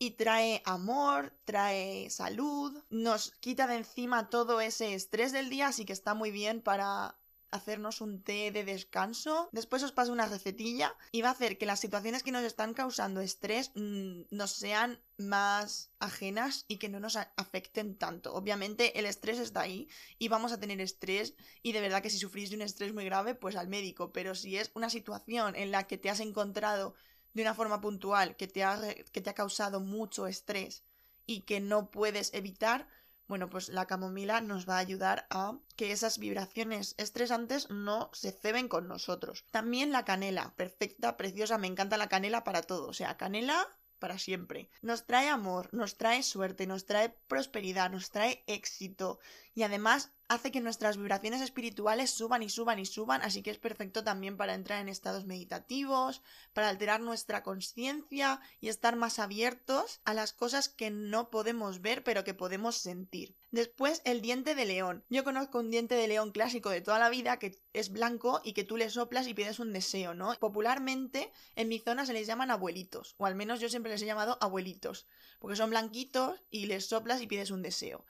y 0.02 0.10
trae 0.10 0.64
amor, 0.66 1.32
trae 1.46 2.10
salud, 2.10 2.76
nos 2.90 3.34
quita 3.40 3.68
de 3.68 3.76
encima 3.76 4.32
todo 4.32 4.60
ese 4.60 4.96
estrés 4.96 5.32
del 5.32 5.52
día, 5.52 5.68
así 5.68 5.86
que 5.86 5.94
está 5.94 6.16
muy 6.16 6.32
bien 6.32 6.60
para 6.60 7.20
hacernos 7.52 8.02
un 8.02 8.24
té 8.24 8.50
de 8.50 8.64
descanso. 8.64 9.48
Después 9.52 9.84
os 9.84 9.92
paso 9.92 10.12
una 10.12 10.26
recetilla 10.26 10.96
y 11.12 11.22
va 11.22 11.30
a 11.30 11.34
hacer 11.34 11.60
que 11.60 11.68
las 11.68 11.80
situaciones 11.80 12.24
que 12.24 12.32
nos 12.32 12.44
están 12.44 12.74
causando 12.74 13.22
estrés 13.22 13.72
mm, 13.76 14.24
nos 14.32 14.52
sean 14.52 15.00
más 15.18 15.92
ajenas 16.00 16.66
y 16.68 16.78
que 16.78 16.90
no 16.90 17.00
nos 17.00 17.16
afecten 17.16 17.96
tanto. 17.96 18.34
Obviamente 18.34 18.98
el 18.98 19.06
estrés 19.06 19.38
está 19.38 19.62
ahí 19.62 19.88
y 20.18 20.30
vamos 20.30 20.52
a 20.52 20.60
tener 20.60 20.82
estrés 20.82 21.36
y 21.62 21.74
de 21.74 21.82
verdad 21.82 22.02
que 22.02 22.10
si 22.10 22.18
sufrís 22.18 22.50
de 22.50 22.56
un 22.56 22.64
estrés 22.64 22.92
muy 22.92 23.06
grave 23.06 23.36
pues 23.36 23.56
al 23.56 23.68
médico, 23.68 24.12
pero 24.12 24.34
si 24.34 24.58
es 24.58 24.72
una 24.74 24.90
situación 24.90 25.56
en 25.56 25.70
la 25.70 25.86
que 25.86 26.00
te 26.00 26.10
has 26.10 26.22
encontrado 26.22 26.96
de 27.34 27.42
una 27.42 27.54
forma 27.54 27.82
puntual 27.82 28.36
que 28.36 28.48
te, 28.48 28.64
ha, 28.64 28.80
que 29.12 29.22
te 29.22 29.30
ha 29.30 29.34
causado 29.34 29.80
mucho 29.80 30.28
estrés 30.28 30.84
y 31.26 31.42
que 31.42 31.60
no 31.60 31.92
puedes 31.92 32.34
evitar, 32.34 32.88
bueno, 33.28 33.50
pues 33.50 33.70
la 33.70 33.86
camomila 33.86 34.42
nos 34.42 34.68
va 34.68 34.76
a 34.76 34.80
ayudar 34.80 35.28
a 35.30 35.58
que 35.78 35.92
esas 35.92 36.18
vibraciones 36.18 36.96
estresantes 36.98 37.70
no 37.70 38.10
se 38.14 38.32
ceben 38.32 38.68
con 38.68 38.88
nosotros. 38.88 39.46
También 39.52 39.92
la 39.92 40.04
canela, 40.04 40.54
perfecta, 40.56 41.16
preciosa, 41.16 41.58
me 41.58 41.68
encanta 41.68 41.98
la 41.98 42.10
canela 42.10 42.44
para 42.44 42.62
todo. 42.62 42.88
O 42.88 42.94
sea, 42.94 43.18
canela 43.18 43.68
para 44.02 44.18
siempre. 44.18 44.70
Nos 44.82 45.06
trae 45.06 45.30
amor, 45.30 45.70
nos 45.72 45.96
trae 45.96 46.24
suerte, 46.24 46.66
nos 46.66 46.86
trae 46.86 47.10
prosperidad, 47.28 47.92
nos 47.92 48.10
trae 48.10 48.44
éxito 48.48 49.20
y 49.54 49.64
además 49.64 50.12
hace 50.28 50.52
que 50.52 50.62
nuestras 50.62 50.96
vibraciones 50.96 51.42
espirituales 51.42 52.10
suban 52.10 52.42
y 52.42 52.50
suban 52.50 52.80
y 52.80 52.86
suban, 52.86 53.22
así 53.22 53.44
que 53.44 53.52
es 53.52 53.58
perfecto 53.58 54.02
también 54.04 54.38
para 54.38 54.54
entrar 54.54 54.80
en 54.80 54.88
estados 54.88 55.26
meditativos, 55.26 56.22
para 56.54 56.70
alterar 56.70 57.02
nuestra 57.02 57.44
conciencia 57.44 58.40
y 58.62 58.70
estar 58.70 58.96
más 58.96 59.20
abiertos 59.20 60.00
a 60.06 60.14
las 60.14 60.32
cosas 60.32 60.70
que 60.70 60.90
no 60.90 61.30
podemos 61.30 61.82
ver 61.82 62.06
pero 62.06 62.24
que 62.24 62.34
podemos 62.34 62.78
sentir. 62.78 63.36
Después 63.52 64.02
el 64.06 64.22
diente 64.22 64.56
de 64.56 64.64
león. 64.64 65.04
Yo 65.10 65.26
conozco 65.26 65.60
un 65.60 65.70
diente 65.70 65.96
de 65.96 66.08
león 66.08 66.32
clásico 66.32 66.70
de 66.70 66.80
toda 66.80 67.00
la 67.00 67.10
vida 67.10 67.38
que 67.38 67.62
es 67.74 67.92
blanco 67.92 68.40
y 68.46 68.54
que 68.54 68.64
tú 68.64 68.78
le 68.78 68.90
soplas 68.90 69.28
y 69.28 69.34
pides 69.34 69.60
un 69.60 69.74
deseo, 69.74 70.14
¿no? 70.14 70.34
Popularmente 70.36 71.30
en 71.58 71.68
mi 71.68 71.80
zona 71.80 72.06
se 72.06 72.14
les 72.14 72.26
llaman 72.26 72.52
abuelitos, 72.52 73.16
o 73.18 73.26
al 73.26 73.36
menos 73.36 73.60
yo 73.60 73.68
siempre 73.68 73.92
les 73.92 74.02
he 74.02 74.06
llamado 74.06 74.38
abuelitos, 74.40 75.06
porque 75.40 75.58
son 75.58 75.72
blanquitos 75.72 76.42
y 76.50 76.68
les 76.68 76.86
soplas 76.86 77.22
y 77.22 77.28
pides 77.28 77.52
un 77.52 77.62
deseo. 77.62 78.06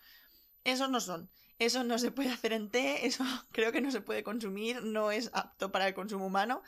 Esos 0.63 0.89
no 0.89 0.99
son. 0.99 1.29
Eso 1.59 1.83
no 1.83 1.99
se 1.99 2.11
puede 2.11 2.29
hacer 2.29 2.53
en 2.53 2.69
té, 2.69 3.05
eso 3.05 3.23
creo 3.51 3.71
que 3.71 3.81
no 3.81 3.91
se 3.91 4.01
puede 4.01 4.23
consumir, 4.23 4.83
no 4.83 5.11
es 5.11 5.29
apto 5.33 5.71
para 5.71 5.87
el 5.87 5.93
consumo 5.93 6.25
humano. 6.25 6.63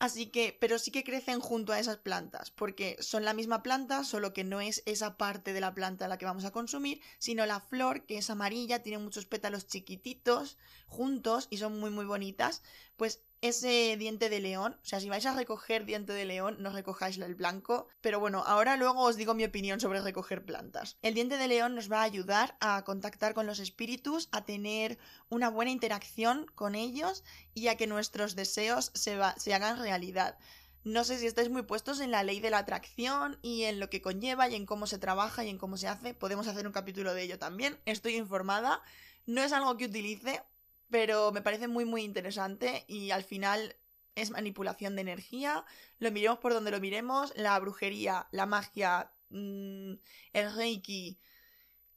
Así 0.00 0.26
que, 0.26 0.56
pero 0.60 0.78
sí 0.78 0.90
que 0.90 1.04
crecen 1.04 1.38
junto 1.40 1.72
a 1.72 1.78
esas 1.78 1.98
plantas, 1.98 2.50
porque 2.50 2.96
son 3.00 3.24
la 3.24 3.32
misma 3.32 3.62
planta, 3.62 4.02
solo 4.02 4.32
que 4.32 4.42
no 4.42 4.60
es 4.60 4.82
esa 4.86 5.16
parte 5.16 5.52
de 5.52 5.60
la 5.60 5.72
planta 5.72 6.08
la 6.08 6.18
que 6.18 6.26
vamos 6.26 6.44
a 6.44 6.50
consumir, 6.50 7.00
sino 7.18 7.46
la 7.46 7.60
flor, 7.60 8.04
que 8.04 8.18
es 8.18 8.28
amarilla, 8.28 8.82
tiene 8.82 8.98
muchos 8.98 9.24
pétalos 9.24 9.68
chiquititos 9.68 10.58
juntos 10.88 11.46
y 11.48 11.58
son 11.58 11.78
muy 11.78 11.90
muy 11.90 12.04
bonitas, 12.04 12.62
pues 12.96 13.22
ese 13.40 13.96
diente 13.98 14.30
de 14.30 14.40
león. 14.40 14.78
O 14.82 14.86
sea, 14.86 15.00
si 15.00 15.10
vais 15.10 15.26
a 15.26 15.34
recoger 15.34 15.84
diente 15.84 16.14
de 16.14 16.24
león, 16.24 16.56
no 16.60 16.70
recojáis 16.70 17.18
el 17.18 17.34
blanco. 17.34 17.88
Pero 18.00 18.18
bueno, 18.18 18.42
ahora 18.46 18.76
luego 18.76 19.02
os 19.02 19.16
digo 19.16 19.34
mi 19.34 19.44
opinión 19.44 19.80
sobre 19.80 20.00
recoger 20.00 20.44
plantas. 20.44 20.96
El 21.02 21.12
diente 21.12 21.36
de 21.36 21.48
león 21.48 21.74
nos 21.74 21.92
va 21.92 22.00
a 22.00 22.04
ayudar 22.04 22.56
a 22.60 22.82
contactar 22.84 23.34
con 23.34 23.46
los 23.46 23.58
espíritus, 23.58 24.28
a 24.32 24.46
tener 24.46 24.98
una 25.28 25.50
buena 25.50 25.70
interacción 25.70 26.46
con 26.54 26.74
ellos 26.74 27.22
y 27.52 27.68
a 27.68 27.76
que 27.76 27.86
nuestros 27.86 28.34
deseos 28.34 28.92
se, 28.94 29.18
se 29.36 29.54
hagan 29.54 29.78
realidad. 29.78 30.38
No 30.84 31.04
sé 31.04 31.18
si 31.18 31.26
estáis 31.26 31.50
muy 31.50 31.62
puestos 31.62 32.00
en 32.00 32.10
la 32.10 32.22
ley 32.22 32.40
de 32.40 32.50
la 32.50 32.58
atracción 32.58 33.38
y 33.42 33.64
en 33.64 33.80
lo 33.80 33.90
que 33.90 34.00
conlleva 34.02 34.48
y 34.48 34.54
en 34.54 34.66
cómo 34.66 34.86
se 34.86 34.98
trabaja 34.98 35.44
y 35.44 35.50
en 35.50 35.58
cómo 35.58 35.76
se 35.76 35.88
hace. 35.88 36.14
Podemos 36.14 36.46
hacer 36.46 36.66
un 36.66 36.72
capítulo 36.72 37.12
de 37.14 37.22
ello 37.22 37.38
también. 37.38 37.78
Estoy 37.84 38.16
informada. 38.16 38.82
No 39.26 39.42
es 39.42 39.52
algo 39.52 39.76
que 39.78 39.86
utilice, 39.86 40.42
pero 40.90 41.32
me 41.32 41.42
parece 41.42 41.68
muy 41.68 41.84
muy 41.84 42.02
interesante 42.02 42.84
y 42.88 43.10
al 43.10 43.24
final 43.24 43.76
es 44.14 44.30
manipulación 44.30 44.94
de 44.94 45.02
energía, 45.02 45.64
lo 45.98 46.10
miremos 46.12 46.38
por 46.38 46.54
donde 46.54 46.70
lo 46.70 46.80
miremos, 46.80 47.32
la 47.36 47.58
brujería, 47.58 48.28
la 48.30 48.46
magia, 48.46 49.10
mm, 49.30 49.94
el 50.32 50.54
reiki, 50.54 51.18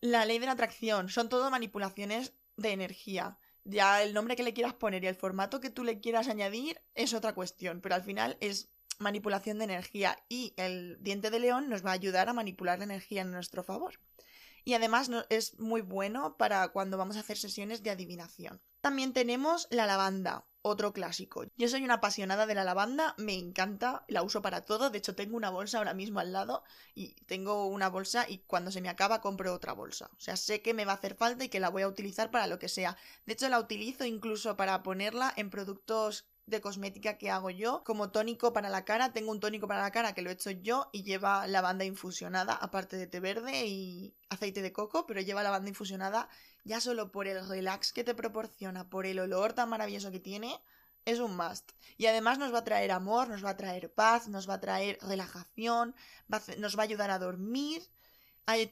la 0.01 0.25
ley 0.25 0.39
de 0.39 0.45
la 0.47 0.53
atracción, 0.53 1.09
son 1.09 1.29
todo 1.29 1.49
manipulaciones 1.51 2.33
de 2.55 2.71
energía. 2.71 3.37
Ya 3.63 4.01
el 4.01 4.13
nombre 4.13 4.35
que 4.35 4.43
le 4.43 4.53
quieras 4.53 4.73
poner 4.73 5.03
y 5.03 5.07
el 5.07 5.15
formato 5.15 5.59
que 5.59 5.69
tú 5.69 5.83
le 5.83 5.99
quieras 5.99 6.27
añadir 6.27 6.81
es 6.95 7.13
otra 7.13 7.33
cuestión, 7.33 7.81
pero 7.81 7.95
al 7.95 8.03
final 8.03 8.37
es 8.39 8.69
manipulación 8.99 9.59
de 9.59 9.65
energía 9.65 10.17
y 10.29 10.53
el 10.57 10.97
diente 11.01 11.29
de 11.29 11.39
león 11.39 11.69
nos 11.69 11.85
va 11.85 11.91
a 11.91 11.93
ayudar 11.93 12.29
a 12.29 12.33
manipular 12.33 12.79
la 12.79 12.85
energía 12.85 13.21
en 13.21 13.31
nuestro 13.31 13.63
favor. 13.63 13.99
Y 14.63 14.73
además 14.73 15.09
es 15.29 15.59
muy 15.59 15.81
bueno 15.81 16.35
para 16.37 16.67
cuando 16.69 16.97
vamos 16.97 17.15
a 17.15 17.21
hacer 17.21 17.37
sesiones 17.37 17.83
de 17.83 17.89
adivinación. 17.89 18.61
También 18.87 19.11
tenemos 19.11 19.67
la 19.69 19.85
lavanda, 19.85 20.45
otro 20.61 20.93
clásico. 20.93 21.43
Yo 21.57 21.67
soy 21.67 21.83
una 21.83 21.95
apasionada 21.95 22.45
de 22.45 22.55
la 22.55 22.63
lavanda, 22.63 23.15
me 23.17 23.33
encanta, 23.33 24.05
la 24.07 24.23
uso 24.23 24.41
para 24.41 24.61
todo, 24.61 24.89
de 24.89 24.97
hecho 24.97 25.13
tengo 25.13 25.35
una 25.35 25.49
bolsa 25.49 25.79
ahora 25.79 25.93
mismo 25.93 26.21
al 26.21 26.31
lado 26.31 26.63
y 26.95 27.15
tengo 27.25 27.67
una 27.67 27.89
bolsa 27.89 28.29
y 28.29 28.37
cuando 28.47 28.71
se 28.71 28.79
me 28.79 28.87
acaba 28.87 29.19
compro 29.19 29.53
otra 29.53 29.73
bolsa. 29.73 30.09
O 30.15 30.21
sea, 30.21 30.37
sé 30.37 30.61
que 30.61 30.73
me 30.73 30.85
va 30.85 30.93
a 30.93 30.95
hacer 30.95 31.15
falta 31.15 31.43
y 31.43 31.49
que 31.49 31.59
la 31.59 31.67
voy 31.67 31.81
a 31.81 31.87
utilizar 31.89 32.31
para 32.31 32.47
lo 32.47 32.59
que 32.59 32.69
sea. 32.69 32.95
De 33.25 33.33
hecho 33.33 33.49
la 33.49 33.59
utilizo 33.59 34.05
incluso 34.05 34.55
para 34.55 34.83
ponerla 34.83 35.33
en 35.35 35.49
productos 35.49 36.25
de 36.47 36.61
cosmética 36.61 37.17
que 37.17 37.29
hago 37.29 37.49
yo. 37.49 37.83
Como 37.83 38.09
tónico 38.09 38.53
para 38.53 38.69
la 38.69 38.85
cara, 38.85 39.11
tengo 39.11 39.31
un 39.31 39.41
tónico 39.41 39.67
para 39.67 39.81
la 39.81 39.91
cara 39.91 40.13
que 40.13 40.21
lo 40.21 40.29
he 40.29 40.33
hecho 40.33 40.51
yo 40.51 40.89
y 40.93 41.03
lleva 41.03 41.45
lavanda 41.45 41.83
infusionada, 41.83 42.53
aparte 42.53 42.95
de 42.95 43.05
té 43.05 43.19
verde 43.19 43.65
y 43.67 44.15
aceite 44.29 44.61
de 44.61 44.71
coco, 44.71 45.05
pero 45.05 45.19
lleva 45.21 45.43
lavanda 45.43 45.69
infusionada 45.69 46.29
ya 46.67 46.81
solo 46.81 47.11
por 47.11 47.27
el 47.27 47.47
relax 47.47 47.93
que 47.93 48.03
te 48.03 48.13
proporciona, 48.13 48.89
por 48.89 49.05
el 49.05 49.19
olor 49.19 49.53
tan 49.53 49.69
maravilloso 49.69 50.11
que 50.11 50.19
tiene, 50.19 50.59
es 51.05 51.19
un 51.19 51.37
must. 51.37 51.71
Y 51.97 52.07
además 52.07 52.37
nos 52.37 52.53
va 52.53 52.59
a 52.59 52.63
traer 52.65 52.91
amor, 52.91 53.29
nos 53.29 53.43
va 53.43 53.51
a 53.51 53.57
traer 53.57 53.91
paz, 53.91 54.27
nos 54.27 54.49
va 54.49 54.55
a 54.55 54.59
traer 54.59 54.99
relajación, 55.01 55.95
nos 56.57 56.77
va 56.77 56.81
a 56.81 56.83
ayudar 56.83 57.09
a 57.09 57.19
dormir. 57.19 57.81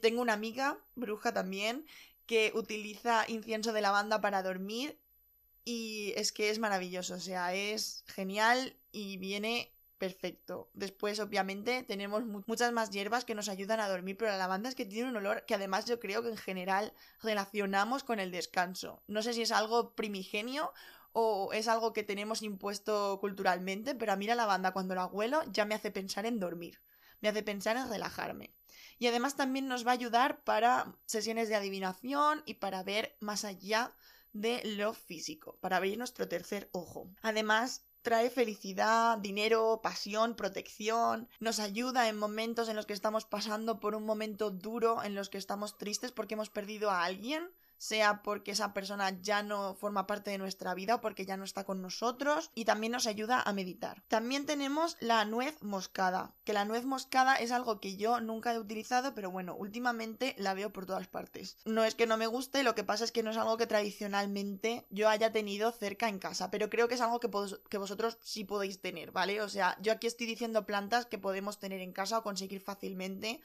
tengo 0.01 0.21
una 0.21 0.33
amiga, 0.33 0.77
bruja 0.95 1.33
también, 1.33 1.85
que 2.25 2.51
utiliza 2.53 3.23
incienso 3.29 3.71
de 3.71 3.81
lavanda 3.81 4.19
para 4.19 4.43
dormir 4.43 4.99
y 5.63 6.13
es 6.17 6.31
que 6.31 6.49
es 6.49 6.59
maravilloso, 6.59 7.15
o 7.15 7.19
sea, 7.19 7.53
es 7.55 8.03
genial 8.07 8.75
y 8.91 9.17
viene 9.17 9.71
perfecto. 9.97 10.69
Después, 10.73 11.19
obviamente, 11.19 11.83
tenemos 11.83 12.23
muchas 12.25 12.71
más 12.71 12.91
hierbas 12.91 13.25
que 13.25 13.35
nos 13.35 13.49
ayudan 13.49 13.79
a 13.79 13.87
dormir, 13.87 14.17
pero 14.17 14.31
la 14.31 14.37
lavanda 14.37 14.69
es 14.69 14.75
que 14.75 14.85
tiene 14.85 15.09
un 15.09 15.15
olor 15.17 15.45
que 15.45 15.55
además 15.55 15.85
yo 15.85 15.99
creo 15.99 16.21
que 16.21 16.29
en 16.29 16.37
general 16.37 16.93
relacionamos 17.21 18.03
con 18.03 18.19
el 18.19 18.31
descanso. 18.31 19.03
No 19.07 19.21
sé 19.21 19.33
si 19.33 19.41
es 19.41 19.51
algo 19.51 19.95
primigenio 19.95 20.73
o 21.13 21.53
es 21.53 21.67
algo 21.67 21.93
que 21.93 22.03
tenemos 22.03 22.41
impuesto 22.41 23.17
culturalmente, 23.21 23.95
pero 23.95 24.11
a 24.11 24.17
mí 24.17 24.27
la 24.27 24.35
lavanda 24.35 24.73
cuando 24.73 24.95
la 24.95 25.05
huelo 25.05 25.43
ya 25.51 25.63
me 25.65 25.75
hace 25.75 25.89
pensar 25.91 26.25
en 26.25 26.39
dormir, 26.39 26.81
me 27.21 27.29
hace 27.29 27.41
pensar 27.41 27.77
en 27.77 27.89
relajarme. 27.89 28.53
Y 28.99 29.07
además 29.07 29.35
también 29.35 29.67
nos 29.67 29.85
va 29.85 29.91
a 29.91 29.93
ayudar 29.93 30.43
para 30.43 30.93
sesiones 31.05 31.47
de 31.47 31.55
adivinación 31.55 32.43
y 32.45 32.55
para 32.55 32.83
ver 32.83 33.15
más 33.21 33.45
allá 33.45 33.93
de 34.33 34.61
lo 34.65 34.93
físico, 34.93 35.57
para 35.61 35.77
abrir 35.77 35.97
nuestro 35.97 36.27
tercer 36.27 36.67
ojo. 36.73 37.09
Además, 37.21 37.84
trae 38.05 38.29
felicidad, 38.29 39.17
dinero, 39.17 39.79
pasión, 39.81 40.35
protección, 40.35 41.27
nos 41.39 41.59
ayuda 41.59 42.07
en 42.07 42.17
momentos 42.17 42.69
en 42.69 42.75
los 42.75 42.85
que 42.85 42.93
estamos 42.93 43.25
pasando 43.25 43.79
por 43.79 43.95
un 43.95 44.05
momento 44.05 44.51
duro, 44.51 45.01
en 45.03 45.15
los 45.15 45.29
que 45.29 45.39
estamos 45.39 45.79
tristes 45.79 46.11
porque 46.11 46.35
hemos 46.35 46.51
perdido 46.51 46.91
a 46.91 47.03
alguien 47.03 47.49
sea 47.77 48.21
porque 48.23 48.51
esa 48.51 48.73
persona 48.73 49.19
ya 49.21 49.43
no 49.43 49.75
forma 49.75 50.07
parte 50.07 50.31
de 50.31 50.37
nuestra 50.37 50.73
vida 50.73 50.95
o 50.95 51.01
porque 51.01 51.25
ya 51.25 51.37
no 51.37 51.43
está 51.43 51.63
con 51.63 51.81
nosotros 51.81 52.51
y 52.55 52.65
también 52.65 52.93
nos 52.93 53.07
ayuda 53.07 53.41
a 53.41 53.53
meditar. 53.53 54.03
También 54.07 54.45
tenemos 54.45 54.97
la 54.99 55.25
nuez 55.25 55.61
moscada, 55.61 56.33
que 56.43 56.53
la 56.53 56.65
nuez 56.65 56.85
moscada 56.85 57.35
es 57.35 57.51
algo 57.51 57.79
que 57.79 57.97
yo 57.97 58.21
nunca 58.21 58.53
he 58.53 58.59
utilizado, 58.59 59.13
pero 59.13 59.31
bueno, 59.31 59.55
últimamente 59.55 60.35
la 60.37 60.53
veo 60.53 60.71
por 60.71 60.85
todas 60.85 61.07
partes. 61.07 61.57
No 61.65 61.83
es 61.83 61.95
que 61.95 62.07
no 62.07 62.17
me 62.17 62.27
guste, 62.27 62.63
lo 62.63 62.75
que 62.75 62.83
pasa 62.83 63.03
es 63.03 63.11
que 63.11 63.23
no 63.23 63.31
es 63.31 63.37
algo 63.37 63.57
que 63.57 63.67
tradicionalmente 63.67 64.85
yo 64.89 65.09
haya 65.09 65.31
tenido 65.31 65.71
cerca 65.71 66.09
en 66.09 66.19
casa, 66.19 66.51
pero 66.51 66.69
creo 66.69 66.87
que 66.87 66.95
es 66.95 67.01
algo 67.01 67.19
que, 67.19 67.27
vosotros 67.77 68.17
sí 68.21 68.43
podéis 68.43 68.79
tener, 68.81 69.11
¿vale? 69.11 69.41
O 69.41 69.49
sea, 69.49 69.77
yo 69.81 69.91
aquí 69.91 70.07
estoy 70.07 70.27
diciendo 70.27 70.65
plantas 70.65 71.05
que 71.05 71.17
podemos 71.17 71.59
tener 71.59 71.81
en 71.81 71.93
casa 71.93 72.19
o 72.19 72.23
conseguir 72.23 72.61
fácilmente 72.61 73.41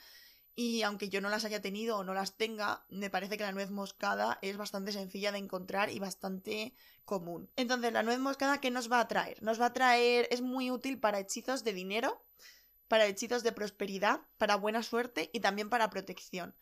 y 0.54 0.82
aunque 0.82 1.08
yo 1.08 1.20
no 1.20 1.28
las 1.28 1.44
haya 1.44 1.60
tenido 1.60 1.96
o 1.96 2.04
no 2.04 2.14
las 2.14 2.36
tenga, 2.36 2.84
me 2.88 3.10
parece 3.10 3.36
que 3.36 3.44
la 3.44 3.52
nuez 3.52 3.70
moscada 3.70 4.38
es 4.42 4.56
bastante 4.56 4.92
sencilla 4.92 5.32
de 5.32 5.38
encontrar 5.38 5.90
y 5.90 5.98
bastante 5.98 6.74
común. 7.04 7.50
Entonces, 7.56 7.92
la 7.92 8.02
nuez 8.02 8.18
moscada, 8.18 8.60
¿qué 8.60 8.70
nos 8.70 8.90
va 8.90 9.00
a 9.00 9.08
traer? 9.08 9.42
Nos 9.42 9.60
va 9.60 9.66
a 9.66 9.72
traer, 9.72 10.28
es 10.30 10.42
muy 10.42 10.70
útil 10.70 10.98
para 10.98 11.18
hechizos 11.18 11.64
de 11.64 11.72
dinero, 11.72 12.24
para 12.88 13.06
hechizos 13.06 13.42
de 13.42 13.52
prosperidad, 13.52 14.20
para 14.36 14.56
buena 14.56 14.82
suerte 14.82 15.30
y 15.32 15.40
también 15.40 15.70
para 15.70 15.90
protección. 15.90 16.54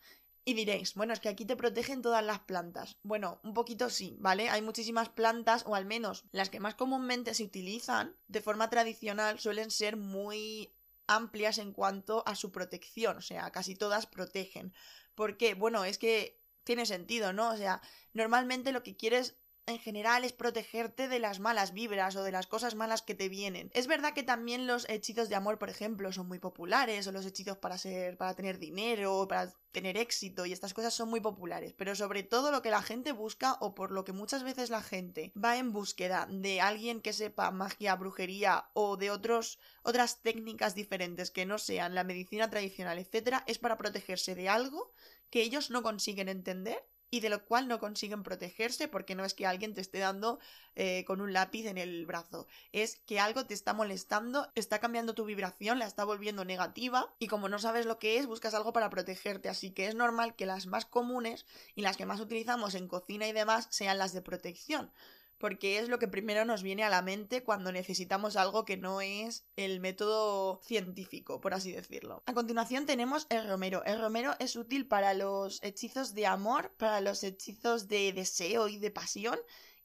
Y 0.45 0.53
diréis, 0.53 0.95
bueno, 0.95 1.13
es 1.13 1.19
que 1.19 1.29
aquí 1.29 1.45
te 1.45 1.55
protegen 1.55 2.01
todas 2.01 2.23
las 2.23 2.39
plantas. 2.39 2.97
Bueno, 3.03 3.39
un 3.43 3.53
poquito 3.53 3.89
sí, 3.89 4.15
¿vale? 4.19 4.49
Hay 4.49 4.61
muchísimas 4.61 5.09
plantas, 5.09 5.63
o 5.67 5.75
al 5.75 5.85
menos 5.85 6.23
las 6.31 6.49
que 6.49 6.59
más 6.59 6.75
comúnmente 6.75 7.33
se 7.33 7.43
utilizan 7.43 8.15
de 8.27 8.41
forma 8.41 8.69
tradicional, 8.69 9.39
suelen 9.39 9.69
ser 9.69 9.97
muy 9.97 10.73
amplias 11.09 11.57
en 11.57 11.73
cuanto 11.73 12.23
a 12.27 12.35
su 12.35 12.51
protección, 12.51 13.17
o 13.17 13.21
sea, 13.21 13.51
casi 13.51 13.75
todas 13.75 14.05
protegen. 14.05 14.73
Porque, 15.15 15.55
bueno, 15.55 15.83
es 15.83 15.97
que 15.97 16.39
tiene 16.63 16.85
sentido, 16.85 17.33
¿no? 17.33 17.49
O 17.49 17.57
sea, 17.57 17.81
normalmente 18.13 18.71
lo 18.71 18.83
que 18.83 18.95
quieres 18.95 19.35
en 19.69 19.79
general 19.79 20.23
es 20.23 20.33
protegerte 20.33 21.07
de 21.07 21.19
las 21.19 21.39
malas 21.39 21.73
vibras 21.73 22.15
o 22.15 22.23
de 22.23 22.31
las 22.31 22.47
cosas 22.47 22.75
malas 22.75 23.01
que 23.01 23.15
te 23.15 23.29
vienen. 23.29 23.71
Es 23.73 23.87
verdad 23.87 24.13
que 24.13 24.23
también 24.23 24.67
los 24.67 24.87
hechizos 24.89 25.29
de 25.29 25.35
amor, 25.35 25.57
por 25.59 25.69
ejemplo, 25.69 26.11
son 26.11 26.27
muy 26.27 26.39
populares, 26.39 27.07
o 27.07 27.11
los 27.11 27.25
hechizos 27.25 27.57
para 27.57 27.77
ser, 27.77 28.17
para 28.17 28.33
tener 28.35 28.59
dinero, 28.59 29.27
para 29.27 29.53
tener 29.71 29.97
éxito, 29.97 30.45
y 30.45 30.51
estas 30.51 30.73
cosas 30.73 30.93
son 30.93 31.09
muy 31.09 31.21
populares, 31.21 31.73
pero 31.77 31.95
sobre 31.95 32.23
todo 32.23 32.51
lo 32.51 32.61
que 32.61 32.71
la 32.71 32.81
gente 32.81 33.11
busca, 33.11 33.57
o 33.61 33.75
por 33.75 33.91
lo 33.91 34.03
que 34.03 34.13
muchas 34.13 34.43
veces 34.43 34.69
la 34.69 34.81
gente 34.81 35.31
va 35.41 35.57
en 35.57 35.71
búsqueda 35.71 36.27
de 36.29 36.61
alguien 36.61 37.01
que 37.01 37.13
sepa 37.13 37.51
magia, 37.51 37.95
brujería 37.95 38.69
o 38.73 38.97
de 38.97 39.11
otros, 39.11 39.59
otras 39.83 40.21
técnicas 40.21 40.75
diferentes 40.75 41.31
que 41.31 41.45
no 41.45 41.57
sean 41.59 41.95
la 41.95 42.03
medicina 42.03 42.49
tradicional, 42.49 42.97
etcétera, 42.97 43.43
es 43.47 43.59
para 43.59 43.77
protegerse 43.77 44.35
de 44.35 44.49
algo 44.49 44.91
que 45.29 45.41
ellos 45.41 45.69
no 45.69 45.83
consiguen 45.83 46.29
entender 46.29 46.83
y 47.11 47.19
de 47.19 47.29
lo 47.29 47.45
cual 47.45 47.67
no 47.67 47.79
consiguen 47.79 48.23
protegerse 48.23 48.87
porque 48.87 49.15
no 49.15 49.25
es 49.25 49.33
que 49.33 49.45
alguien 49.45 49.73
te 49.73 49.81
esté 49.81 49.99
dando 49.99 50.39
eh, 50.75 51.03
con 51.05 51.21
un 51.21 51.33
lápiz 51.33 51.65
en 51.65 51.77
el 51.77 52.05
brazo, 52.05 52.47
es 52.71 52.97
que 53.05 53.19
algo 53.19 53.45
te 53.45 53.53
está 53.53 53.73
molestando, 53.73 54.47
está 54.55 54.79
cambiando 54.79 55.13
tu 55.13 55.25
vibración, 55.25 55.79
la 55.79 55.85
está 55.85 56.03
volviendo 56.03 56.45
negativa 56.45 57.13
y 57.19 57.27
como 57.27 57.49
no 57.49 57.59
sabes 57.59 57.85
lo 57.85 57.99
que 57.99 58.17
es, 58.17 58.27
buscas 58.27 58.53
algo 58.53 58.73
para 58.73 58.89
protegerte, 58.89 59.49
así 59.49 59.71
que 59.71 59.87
es 59.87 59.95
normal 59.95 60.35
que 60.35 60.45
las 60.45 60.67
más 60.67 60.85
comunes 60.85 61.45
y 61.75 61.81
las 61.81 61.97
que 61.97 62.05
más 62.05 62.19
utilizamos 62.19 62.75
en 62.75 62.87
cocina 62.87 63.27
y 63.27 63.33
demás 63.33 63.67
sean 63.69 63.97
las 63.97 64.13
de 64.13 64.21
protección 64.21 64.91
porque 65.39 65.79
es 65.79 65.89
lo 65.89 65.97
que 65.97 66.07
primero 66.07 66.45
nos 66.45 66.61
viene 66.61 66.83
a 66.83 66.89
la 66.89 67.01
mente 67.01 67.43
cuando 67.43 67.71
necesitamos 67.71 68.35
algo 68.35 68.65
que 68.65 68.77
no 68.77 69.01
es 69.01 69.47
el 69.55 69.79
método 69.79 70.61
científico, 70.63 71.41
por 71.41 71.53
así 71.53 71.71
decirlo. 71.71 72.21
A 72.25 72.33
continuación 72.33 72.85
tenemos 72.85 73.25
el 73.29 73.47
romero. 73.47 73.83
El 73.85 73.99
romero 73.99 74.35
es 74.39 74.55
útil 74.55 74.87
para 74.87 75.13
los 75.13 75.63
hechizos 75.63 76.13
de 76.13 76.27
amor, 76.27 76.73
para 76.77 77.01
los 77.01 77.23
hechizos 77.23 77.87
de 77.87 78.13
deseo 78.13 78.67
y 78.67 78.77
de 78.77 78.91
pasión 78.91 79.39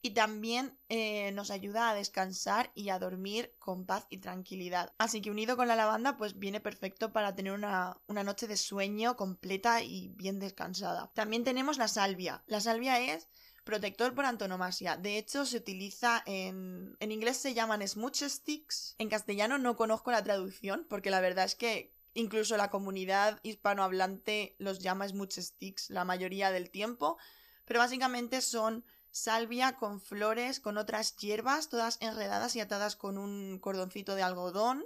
y 0.05 0.11
también 0.11 0.77
eh, 0.87 1.31
nos 1.31 1.49
ayuda 1.49 1.89
a 1.89 1.95
descansar 1.95 2.71
y 2.75 2.89
a 2.89 2.99
dormir 2.99 3.55
con 3.57 3.87
paz 3.87 4.05
y 4.11 4.19
tranquilidad. 4.19 4.93
Así 4.99 5.19
que 5.19 5.31
unido 5.31 5.57
con 5.57 5.67
la 5.67 5.75
lavanda, 5.75 6.15
pues 6.15 6.37
viene 6.37 6.59
perfecto 6.59 7.11
para 7.11 7.33
tener 7.33 7.53
una, 7.53 7.99
una, 8.05 8.23
noche 8.23 8.47
de 8.47 8.55
sueño 8.55 9.15
completa 9.15 9.81
y 9.81 10.09
bien 10.09 10.37
descansada. 10.37 11.11
También 11.15 11.43
tenemos 11.43 11.79
la 11.79 11.87
salvia. 11.87 12.43
La 12.45 12.61
salvia 12.61 12.99
es 12.99 13.27
protector 13.65 14.13
por 14.13 14.25
antonomasia. 14.25 14.95
De 14.95 15.17
hecho, 15.17 15.45
se 15.45 15.57
utiliza 15.57 16.23
en... 16.25 16.95
En 17.01 17.11
inglés 17.11 17.37
se 17.37 17.53
llaman 17.53 17.85
smooch 17.85 18.23
sticks. 18.23 18.95
En 18.99 19.09
castellano 19.09 19.57
no 19.57 19.75
conozco 19.75 20.11
la 20.11 20.23
traducción 20.23 20.85
porque 20.89 21.09
la 21.09 21.19
verdad 21.19 21.45
es 21.45 21.55
que 21.55 21.91
incluso 22.13 22.55
la 22.55 22.69
comunidad 22.69 23.39
hispanohablante 23.43 24.55
los 24.59 24.79
llama 24.79 25.07
smooch 25.07 25.33
sticks 25.39 25.89
la 25.89 26.05
mayoría 26.05 26.51
del 26.51 26.69
tiempo. 26.69 27.17
Pero 27.65 27.79
básicamente 27.79 28.39
son 28.41 28.85
salvia 29.11 29.75
con 29.75 29.99
flores, 29.99 30.59
con 30.59 30.77
otras 30.77 31.17
hierbas, 31.17 31.67
todas 31.67 31.97
enredadas 32.01 32.55
y 32.55 32.59
atadas 32.59 32.95
con 32.95 33.17
un 33.17 33.59
cordoncito 33.59 34.15
de 34.15 34.23
algodón 34.23 34.85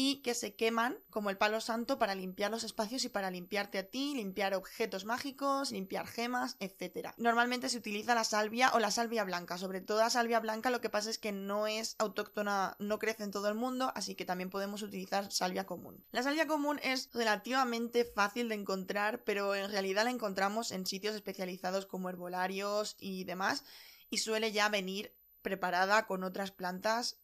y 0.00 0.22
que 0.22 0.34
se 0.34 0.54
queman 0.54 0.96
como 1.10 1.28
el 1.28 1.38
palo 1.38 1.60
santo 1.60 1.98
para 1.98 2.14
limpiar 2.14 2.52
los 2.52 2.62
espacios 2.62 3.04
y 3.04 3.08
para 3.08 3.32
limpiarte 3.32 3.78
a 3.78 3.82
ti, 3.90 4.14
limpiar 4.14 4.54
objetos 4.54 5.04
mágicos, 5.04 5.72
limpiar 5.72 6.06
gemas, 6.06 6.56
etc. 6.60 7.08
Normalmente 7.16 7.68
se 7.68 7.78
utiliza 7.78 8.14
la 8.14 8.22
salvia 8.22 8.70
o 8.74 8.78
la 8.78 8.92
salvia 8.92 9.24
blanca, 9.24 9.58
sobre 9.58 9.80
todo 9.80 9.98
la 9.98 10.08
salvia 10.08 10.38
blanca 10.38 10.70
lo 10.70 10.80
que 10.80 10.88
pasa 10.88 11.10
es 11.10 11.18
que 11.18 11.32
no 11.32 11.66
es 11.66 11.96
autóctona, 11.98 12.76
no 12.78 13.00
crece 13.00 13.24
en 13.24 13.32
todo 13.32 13.48
el 13.48 13.56
mundo, 13.56 13.90
así 13.96 14.14
que 14.14 14.24
también 14.24 14.50
podemos 14.50 14.82
utilizar 14.82 15.32
salvia 15.32 15.66
común. 15.66 16.04
La 16.12 16.22
salvia 16.22 16.46
común 16.46 16.78
es 16.84 17.10
relativamente 17.12 18.04
fácil 18.04 18.48
de 18.48 18.54
encontrar, 18.54 19.24
pero 19.24 19.56
en 19.56 19.68
realidad 19.68 20.04
la 20.04 20.10
encontramos 20.10 20.70
en 20.70 20.86
sitios 20.86 21.16
especializados 21.16 21.86
como 21.86 22.08
herbolarios 22.08 22.94
y 23.00 23.24
demás, 23.24 23.64
y 24.10 24.18
suele 24.18 24.52
ya 24.52 24.68
venir 24.68 25.12
preparada 25.42 26.06
con 26.06 26.22
otras 26.22 26.52
plantas 26.52 27.18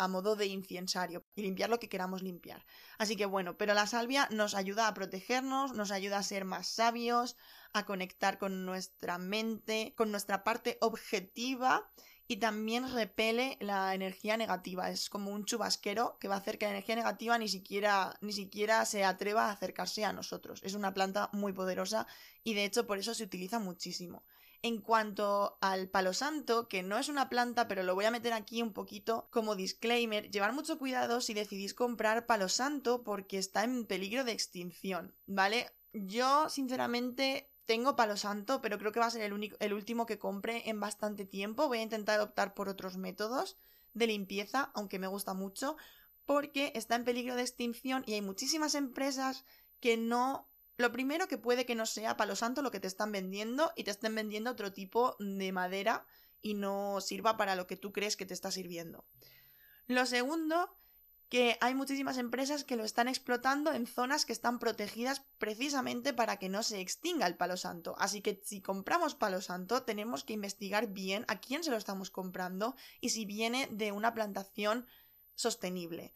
a 0.00 0.08
modo 0.08 0.34
de 0.34 0.46
inciensario 0.46 1.24
y 1.34 1.42
limpiar 1.42 1.68
lo 1.68 1.78
que 1.78 1.88
queramos 1.88 2.22
limpiar. 2.22 2.64
Así 2.98 3.16
que 3.16 3.26
bueno, 3.26 3.58
pero 3.58 3.74
la 3.74 3.86
salvia 3.86 4.28
nos 4.30 4.54
ayuda 4.54 4.88
a 4.88 4.94
protegernos, 4.94 5.72
nos 5.72 5.90
ayuda 5.90 6.18
a 6.18 6.22
ser 6.22 6.44
más 6.44 6.68
sabios, 6.68 7.36
a 7.74 7.84
conectar 7.84 8.38
con 8.38 8.64
nuestra 8.64 9.18
mente, 9.18 9.94
con 9.96 10.10
nuestra 10.10 10.42
parte 10.42 10.78
objetiva 10.80 11.90
y 12.26 12.36
también 12.36 12.90
repele 12.92 13.58
la 13.60 13.92
energía 13.92 14.36
negativa. 14.36 14.88
Es 14.88 15.10
como 15.10 15.32
un 15.32 15.44
chubasquero 15.44 16.16
que 16.20 16.28
va 16.28 16.36
a 16.36 16.38
hacer 16.38 16.58
que 16.58 16.66
la 16.66 16.70
energía 16.70 16.94
negativa 16.94 17.36
ni 17.36 17.48
siquiera, 17.48 18.16
ni 18.20 18.32
siquiera 18.32 18.84
se 18.84 19.04
atreva 19.04 19.46
a 19.46 19.52
acercarse 19.52 20.04
a 20.04 20.12
nosotros. 20.12 20.60
Es 20.62 20.74
una 20.74 20.94
planta 20.94 21.28
muy 21.32 21.52
poderosa 21.52 22.06
y 22.44 22.54
de 22.54 22.64
hecho 22.64 22.86
por 22.86 22.98
eso 22.98 23.14
se 23.14 23.24
utiliza 23.24 23.58
muchísimo. 23.58 24.22
En 24.62 24.82
cuanto 24.82 25.56
al 25.62 25.88
palo 25.88 26.12
santo, 26.12 26.68
que 26.68 26.82
no 26.82 26.98
es 26.98 27.08
una 27.08 27.30
planta, 27.30 27.66
pero 27.66 27.82
lo 27.82 27.94
voy 27.94 28.04
a 28.04 28.10
meter 28.10 28.34
aquí 28.34 28.60
un 28.60 28.74
poquito 28.74 29.26
como 29.30 29.56
disclaimer, 29.56 30.30
llevar 30.30 30.52
mucho 30.52 30.78
cuidado 30.78 31.22
si 31.22 31.32
decidís 31.32 31.72
comprar 31.72 32.26
palo 32.26 32.48
santo 32.48 33.02
porque 33.02 33.38
está 33.38 33.64
en 33.64 33.86
peligro 33.86 34.22
de 34.22 34.32
extinción, 34.32 35.14
¿vale? 35.26 35.70
Yo, 35.94 36.50
sinceramente, 36.50 37.50
tengo 37.64 37.96
palo 37.96 38.18
santo, 38.18 38.60
pero 38.60 38.78
creo 38.78 38.92
que 38.92 39.00
va 39.00 39.06
a 39.06 39.10
ser 39.10 39.22
el, 39.22 39.32
único, 39.32 39.56
el 39.60 39.72
último 39.72 40.04
que 40.04 40.18
compre 40.18 40.68
en 40.68 40.78
bastante 40.78 41.24
tiempo. 41.24 41.68
Voy 41.68 41.78
a 41.78 41.82
intentar 41.82 42.20
optar 42.20 42.52
por 42.52 42.68
otros 42.68 42.96
métodos 42.96 43.56
de 43.94 44.08
limpieza, 44.08 44.72
aunque 44.74 44.98
me 44.98 45.06
gusta 45.06 45.34
mucho, 45.34 45.76
porque 46.26 46.72
está 46.74 46.96
en 46.96 47.04
peligro 47.04 47.34
de 47.34 47.42
extinción 47.42 48.02
y 48.06 48.14
hay 48.14 48.22
muchísimas 48.22 48.74
empresas 48.74 49.44
que 49.80 49.96
no 49.96 50.49
lo 50.80 50.92
primero 50.92 51.28
que 51.28 51.38
puede 51.38 51.66
que 51.66 51.74
no 51.74 51.86
sea 51.86 52.16
palo 52.16 52.34
santo 52.34 52.62
lo 52.62 52.70
que 52.70 52.80
te 52.80 52.88
están 52.88 53.12
vendiendo 53.12 53.72
y 53.76 53.84
te 53.84 53.90
estén 53.90 54.14
vendiendo 54.14 54.50
otro 54.50 54.72
tipo 54.72 55.16
de 55.18 55.52
madera 55.52 56.06
y 56.42 56.54
no 56.54 57.00
sirva 57.00 57.36
para 57.36 57.54
lo 57.54 57.66
que 57.66 57.76
tú 57.76 57.92
crees 57.92 58.16
que 58.16 58.26
te 58.26 58.34
está 58.34 58.50
sirviendo. 58.50 59.04
Lo 59.86 60.06
segundo, 60.06 60.74
que 61.28 61.58
hay 61.60 61.74
muchísimas 61.74 62.18
empresas 62.18 62.64
que 62.64 62.76
lo 62.76 62.84
están 62.84 63.06
explotando 63.06 63.72
en 63.72 63.86
zonas 63.86 64.24
que 64.24 64.32
están 64.32 64.58
protegidas 64.58 65.22
precisamente 65.38 66.12
para 66.12 66.38
que 66.38 66.48
no 66.48 66.62
se 66.62 66.80
extinga 66.80 67.26
el 67.26 67.36
palo 67.36 67.56
santo. 67.56 67.94
Así 67.98 68.20
que 68.20 68.40
si 68.44 68.60
compramos 68.60 69.14
palo 69.14 69.40
santo 69.40 69.82
tenemos 69.84 70.24
que 70.24 70.32
investigar 70.32 70.88
bien 70.88 71.24
a 71.28 71.40
quién 71.40 71.62
se 71.62 71.70
lo 71.70 71.76
estamos 71.76 72.10
comprando 72.10 72.74
y 73.00 73.10
si 73.10 73.26
viene 73.26 73.68
de 73.70 73.92
una 73.92 74.12
plantación 74.12 74.86
sostenible. 75.36 76.14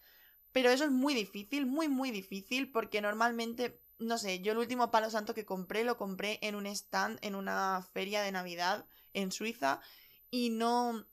Pero 0.53 0.71
eso 0.71 0.85
es 0.85 0.91
muy 0.91 1.15
difícil, 1.15 1.67
muy 1.67 1.89
muy 1.89 2.11
difícil 2.11 2.71
porque 2.73 3.01
normalmente 3.01 3.84
no 3.99 4.19
sé, 4.19 4.41
yo 4.41 4.53
el 4.53 4.59
último 4.59 4.91
palo 4.91 5.11
santo 5.11 5.35
que 5.35 5.45
compré 5.45 5.85
lo 5.85 5.97
compré 5.97 6.39
en 6.43 6.55
un 6.55 6.67
stand 6.67 7.19
en 7.23 7.35
una 7.35 7.87
feria 7.93 8.23
de 8.23 8.33
Navidad 8.33 8.87
en 9.13 9.33
Suiza 9.33 9.81
y 10.31 10.51
no 10.51 11.07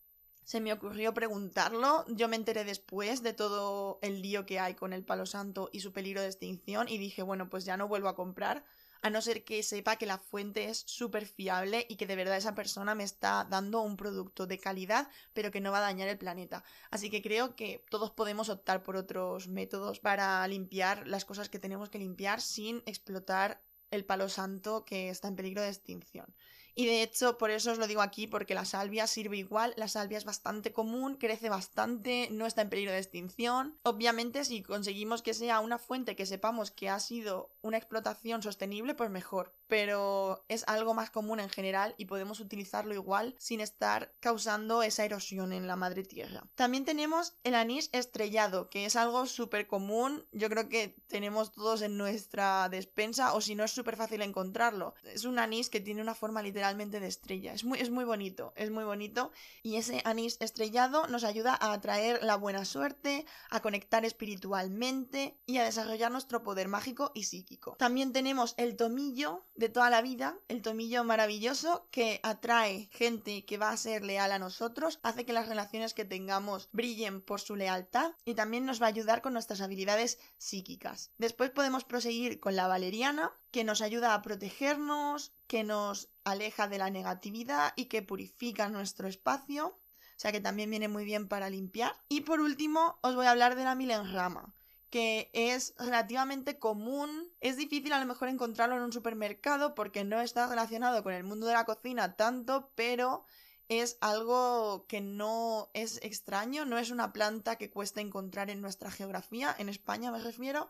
se 0.43 0.59
me 0.59 0.73
ocurrió 0.73 1.13
preguntarlo. 1.13 2.05
Yo 2.09 2.27
me 2.27 2.35
enteré 2.35 2.63
después 2.63 3.23
de 3.23 3.33
todo 3.33 3.99
el 4.01 4.21
lío 4.21 4.45
que 4.45 4.59
hay 4.59 4.73
con 4.73 4.93
el 4.93 5.03
palo 5.03 5.25
santo 5.25 5.69
y 5.71 5.79
su 5.79 5.93
peligro 5.93 6.21
de 6.21 6.27
extinción 6.27 6.87
y 6.89 6.97
dije, 6.97 7.21
bueno, 7.23 7.49
pues 7.49 7.63
ya 7.63 7.77
no 7.77 7.87
vuelvo 7.87 8.09
a 8.09 8.15
comprar 8.15 8.65
a 9.01 9.09
no 9.09 9.21
ser 9.21 9.43
que 9.43 9.63
sepa 9.63 9.95
que 9.95 10.05
la 10.05 10.17
fuente 10.17 10.65
es 10.65 10.83
súper 10.85 11.25
fiable 11.25 11.85
y 11.89 11.95
que 11.95 12.07
de 12.07 12.15
verdad 12.15 12.37
esa 12.37 12.55
persona 12.55 12.95
me 12.95 13.03
está 13.03 13.45
dando 13.49 13.81
un 13.81 13.97
producto 13.97 14.47
de 14.47 14.59
calidad, 14.59 15.09
pero 15.33 15.51
que 15.51 15.61
no 15.61 15.71
va 15.71 15.79
a 15.79 15.81
dañar 15.89 16.07
el 16.07 16.17
planeta. 16.17 16.63
Así 16.89 17.09
que 17.09 17.21
creo 17.21 17.55
que 17.55 17.83
todos 17.89 18.11
podemos 18.11 18.49
optar 18.49 18.83
por 18.83 18.95
otros 18.95 19.47
métodos 19.47 19.99
para 19.99 20.47
limpiar 20.47 21.07
las 21.07 21.25
cosas 21.25 21.49
que 21.49 21.59
tenemos 21.59 21.89
que 21.89 21.99
limpiar 21.99 22.41
sin 22.41 22.83
explotar 22.85 23.61
el 23.89 24.05
palo 24.05 24.29
santo 24.29 24.85
que 24.85 25.09
está 25.09 25.27
en 25.27 25.35
peligro 25.35 25.61
de 25.61 25.69
extinción. 25.69 26.33
Y 26.75 26.85
de 26.85 27.03
hecho, 27.03 27.37
por 27.37 27.51
eso 27.51 27.71
os 27.71 27.77
lo 27.77 27.87
digo 27.87 28.01
aquí, 28.01 28.27
porque 28.27 28.55
la 28.55 28.65
salvia 28.65 29.07
sirve 29.07 29.37
igual, 29.37 29.73
la 29.77 29.87
salvia 29.87 30.17
es 30.17 30.25
bastante 30.25 30.71
común, 30.71 31.15
crece 31.15 31.49
bastante, 31.49 32.29
no 32.31 32.45
está 32.45 32.61
en 32.61 32.69
peligro 32.69 32.91
de 32.91 32.99
extinción. 32.99 33.77
Obviamente, 33.83 34.45
si 34.45 34.63
conseguimos 34.63 35.21
que 35.21 35.33
sea 35.33 35.59
una 35.59 35.77
fuente 35.77 36.15
que 36.15 36.25
sepamos 36.25 36.71
que 36.71 36.89
ha 36.89 36.99
sido 36.99 37.51
una 37.61 37.77
explotación 37.77 38.41
sostenible, 38.41 38.95
pues 38.95 39.09
mejor. 39.09 39.53
Pero 39.67 40.43
es 40.49 40.63
algo 40.67 40.93
más 40.93 41.11
común 41.11 41.39
en 41.39 41.49
general 41.49 41.95
y 41.97 42.05
podemos 42.05 42.39
utilizarlo 42.39 42.93
igual 42.93 43.35
sin 43.37 43.61
estar 43.61 44.13
causando 44.19 44.83
esa 44.83 45.05
erosión 45.05 45.53
en 45.53 45.67
la 45.67 45.77
madre 45.77 46.03
tierra. 46.03 46.43
También 46.55 46.83
tenemos 46.83 47.35
el 47.43 47.55
anís 47.55 47.89
estrellado, 47.93 48.69
que 48.69 48.85
es 48.85 48.95
algo 48.95 49.25
súper 49.25 49.67
común. 49.67 50.25
Yo 50.31 50.49
creo 50.49 50.67
que 50.67 50.97
tenemos 51.07 51.51
todos 51.51 51.81
en 51.81 51.97
nuestra 51.97 52.67
despensa, 52.69 53.33
o 53.33 53.41
si 53.41 53.55
no 53.55 53.63
es 53.63 53.71
súper 53.71 53.95
fácil 53.95 54.21
encontrarlo. 54.21 54.93
Es 55.03 55.23
un 55.23 55.39
anís 55.39 55.69
que 55.69 55.79
tiene 55.79 56.01
una 56.01 56.15
forma 56.15 56.41
literal 56.41 56.60
de 56.61 57.07
estrella. 57.07 57.53
Es 57.53 57.63
muy, 57.63 57.79
es 57.79 57.89
muy 57.89 58.05
bonito, 58.05 58.53
es 58.55 58.69
muy 58.69 58.83
bonito. 58.83 59.31
Y 59.63 59.75
ese 59.75 60.01
anís 60.05 60.37
estrellado 60.39 61.07
nos 61.07 61.23
ayuda 61.23 61.57
a 61.59 61.73
atraer 61.73 62.23
la 62.23 62.35
buena 62.35 62.65
suerte, 62.65 63.25
a 63.49 63.61
conectar 63.61 64.05
espiritualmente 64.05 65.39
y 65.45 65.57
a 65.57 65.63
desarrollar 65.63 66.11
nuestro 66.11 66.43
poder 66.43 66.67
mágico 66.67 67.11
y 67.15 67.23
psíquico. 67.23 67.75
También 67.77 68.13
tenemos 68.13 68.53
el 68.57 68.75
tomillo 68.75 69.45
de 69.55 69.69
toda 69.69 69.89
la 69.89 70.01
vida, 70.01 70.37
el 70.47 70.61
tomillo 70.61 71.03
maravilloso 71.03 71.87
que 71.91 72.19
atrae 72.23 72.89
gente 72.91 73.43
que 73.45 73.57
va 73.57 73.69
a 73.69 73.77
ser 73.77 74.03
leal 74.03 74.31
a 74.31 74.39
nosotros, 74.39 74.99
hace 75.03 75.25
que 75.25 75.33
las 75.33 75.47
relaciones 75.47 75.93
que 75.93 76.05
tengamos 76.05 76.69
brillen 76.71 77.21
por 77.21 77.41
su 77.41 77.55
lealtad 77.55 78.13
y 78.23 78.35
también 78.35 78.65
nos 78.65 78.81
va 78.81 78.85
a 78.85 78.89
ayudar 78.89 79.21
con 79.21 79.33
nuestras 79.33 79.61
habilidades 79.61 80.19
psíquicas. 80.37 81.11
Después 81.17 81.49
podemos 81.49 81.83
proseguir 81.83 82.39
con 82.39 82.55
la 82.55 82.67
valeriana, 82.67 83.33
que 83.51 83.63
nos 83.63 83.81
ayuda 83.81 84.13
a 84.13 84.21
protegernos, 84.21 85.33
que 85.47 85.63
nos 85.63 86.09
aleja 86.23 86.67
de 86.67 86.77
la 86.77 86.89
negatividad 86.89 87.73
y 87.75 87.85
que 87.85 88.01
purifica 88.01 88.69
nuestro 88.69 89.07
espacio, 89.07 89.67
o 89.67 90.19
sea 90.21 90.31
que 90.31 90.39
también 90.39 90.69
viene 90.69 90.87
muy 90.87 91.03
bien 91.03 91.27
para 91.27 91.49
limpiar. 91.49 91.93
Y 92.07 92.21
por 92.21 92.39
último, 92.39 92.99
os 93.01 93.15
voy 93.15 93.25
a 93.25 93.31
hablar 93.31 93.55
de 93.55 93.63
la 93.63 93.75
milenrama, 93.75 94.53
que 94.89 95.29
es 95.33 95.73
relativamente 95.77 96.59
común, 96.59 97.29
es 97.39 97.57
difícil 97.57 97.91
a 97.93 97.99
lo 97.99 98.05
mejor 98.05 98.29
encontrarlo 98.29 98.75
en 98.75 98.83
un 98.83 98.93
supermercado 98.93 99.75
porque 99.75 100.03
no 100.03 100.21
está 100.21 100.47
relacionado 100.47 101.03
con 101.03 101.13
el 101.13 101.23
mundo 101.23 101.47
de 101.47 101.53
la 101.53 101.65
cocina 101.65 102.15
tanto, 102.15 102.71
pero 102.75 103.25
es 103.67 103.97
algo 104.01 104.85
que 104.87 104.99
no 104.99 105.71
es 105.73 105.99
extraño, 106.03 106.65
no 106.65 106.77
es 106.77 106.91
una 106.91 107.13
planta 107.13 107.55
que 107.55 107.69
cuesta 107.69 108.01
encontrar 108.01 108.49
en 108.49 108.61
nuestra 108.61 108.91
geografía, 108.91 109.55
en 109.57 109.69
España 109.69 110.11
me 110.11 110.19
refiero, 110.19 110.69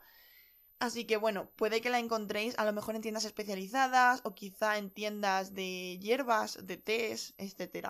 Así 0.81 1.05
que 1.05 1.17
bueno, 1.17 1.47
puede 1.57 1.79
que 1.79 1.91
la 1.91 1.99
encontréis 1.99 2.57
a 2.57 2.65
lo 2.65 2.73
mejor 2.73 2.95
en 2.95 3.03
tiendas 3.03 3.25
especializadas 3.25 4.21
o 4.23 4.33
quizá 4.33 4.79
en 4.79 4.89
tiendas 4.89 5.53
de 5.53 5.99
hierbas, 5.99 6.57
de 6.65 6.77
tés, 6.77 7.35
etc. 7.37 7.89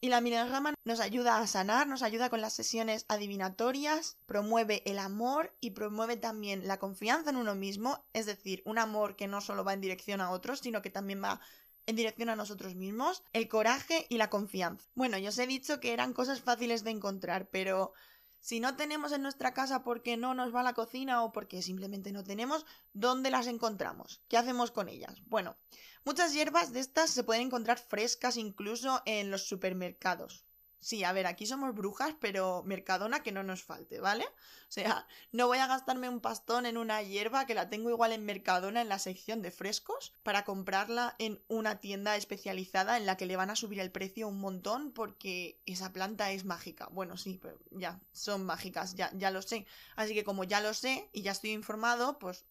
Y 0.00 0.08
la 0.08 0.20
minergrama 0.20 0.74
nos 0.84 0.98
ayuda 0.98 1.38
a 1.38 1.46
sanar, 1.46 1.86
nos 1.86 2.02
ayuda 2.02 2.28
con 2.28 2.40
las 2.40 2.52
sesiones 2.52 3.06
adivinatorias, 3.08 4.18
promueve 4.26 4.82
el 4.86 4.98
amor 4.98 5.54
y 5.60 5.70
promueve 5.70 6.16
también 6.16 6.66
la 6.66 6.80
confianza 6.80 7.30
en 7.30 7.36
uno 7.36 7.54
mismo, 7.54 8.04
es 8.12 8.26
decir, 8.26 8.60
un 8.64 8.78
amor 8.78 9.14
que 9.14 9.28
no 9.28 9.40
solo 9.40 9.62
va 9.62 9.74
en 9.74 9.80
dirección 9.80 10.20
a 10.20 10.32
otros, 10.32 10.58
sino 10.58 10.82
que 10.82 10.90
también 10.90 11.22
va 11.22 11.40
en 11.86 11.94
dirección 11.94 12.28
a 12.28 12.34
nosotros 12.34 12.74
mismos, 12.74 13.22
el 13.34 13.46
coraje 13.46 14.04
y 14.08 14.16
la 14.18 14.30
confianza. 14.30 14.90
Bueno, 14.96 15.16
yo 15.16 15.28
os 15.28 15.38
he 15.38 15.46
dicho 15.46 15.78
que 15.78 15.92
eran 15.92 16.12
cosas 16.12 16.40
fáciles 16.40 16.82
de 16.82 16.90
encontrar, 16.90 17.48
pero 17.50 17.92
si 18.40 18.60
no 18.60 18.76
tenemos 18.76 19.12
en 19.12 19.22
nuestra 19.22 19.52
casa 19.52 19.82
porque 19.82 20.16
no 20.16 20.34
nos 20.34 20.54
va 20.54 20.62
la 20.62 20.72
cocina 20.72 21.22
o 21.22 21.32
porque 21.32 21.62
simplemente 21.62 22.12
no 22.12 22.24
tenemos, 22.24 22.64
¿dónde 22.92 23.30
las 23.30 23.46
encontramos? 23.46 24.22
¿Qué 24.28 24.38
hacemos 24.38 24.70
con 24.70 24.88
ellas? 24.88 25.20
Bueno, 25.26 25.56
muchas 26.04 26.32
hierbas 26.32 26.72
de 26.72 26.80
estas 26.80 27.10
se 27.10 27.24
pueden 27.24 27.48
encontrar 27.48 27.78
frescas 27.78 28.36
incluso 28.36 29.02
en 29.04 29.30
los 29.30 29.46
supermercados. 29.46 30.45
Sí, 30.86 31.02
a 31.02 31.12
ver, 31.12 31.26
aquí 31.26 31.46
somos 31.46 31.74
brujas, 31.74 32.14
pero 32.20 32.62
mercadona 32.62 33.24
que 33.24 33.32
no 33.32 33.42
nos 33.42 33.64
falte, 33.64 33.98
¿vale? 33.98 34.24
O 34.24 34.68
sea, 34.68 35.08
no 35.32 35.48
voy 35.48 35.58
a 35.58 35.66
gastarme 35.66 36.08
un 36.08 36.20
pastón 36.20 36.64
en 36.64 36.76
una 36.76 37.02
hierba 37.02 37.44
que 37.44 37.54
la 37.54 37.68
tengo 37.68 37.90
igual 37.90 38.12
en 38.12 38.24
mercadona 38.24 38.82
en 38.82 38.88
la 38.88 39.00
sección 39.00 39.42
de 39.42 39.50
frescos 39.50 40.12
para 40.22 40.44
comprarla 40.44 41.16
en 41.18 41.42
una 41.48 41.80
tienda 41.80 42.14
especializada 42.14 42.98
en 42.98 43.04
la 43.04 43.16
que 43.16 43.26
le 43.26 43.34
van 43.34 43.50
a 43.50 43.56
subir 43.56 43.80
el 43.80 43.90
precio 43.90 44.28
un 44.28 44.38
montón 44.38 44.92
porque 44.92 45.60
esa 45.66 45.92
planta 45.92 46.30
es 46.30 46.44
mágica. 46.44 46.86
Bueno, 46.92 47.16
sí, 47.16 47.40
pero 47.42 47.58
ya, 47.72 48.00
son 48.12 48.46
mágicas, 48.46 48.94
ya, 48.94 49.10
ya 49.14 49.32
lo 49.32 49.42
sé. 49.42 49.66
Así 49.96 50.14
que 50.14 50.22
como 50.22 50.44
ya 50.44 50.60
lo 50.60 50.72
sé 50.72 51.10
y 51.12 51.22
ya 51.22 51.32
estoy 51.32 51.50
informado, 51.50 52.20
pues 52.20 52.44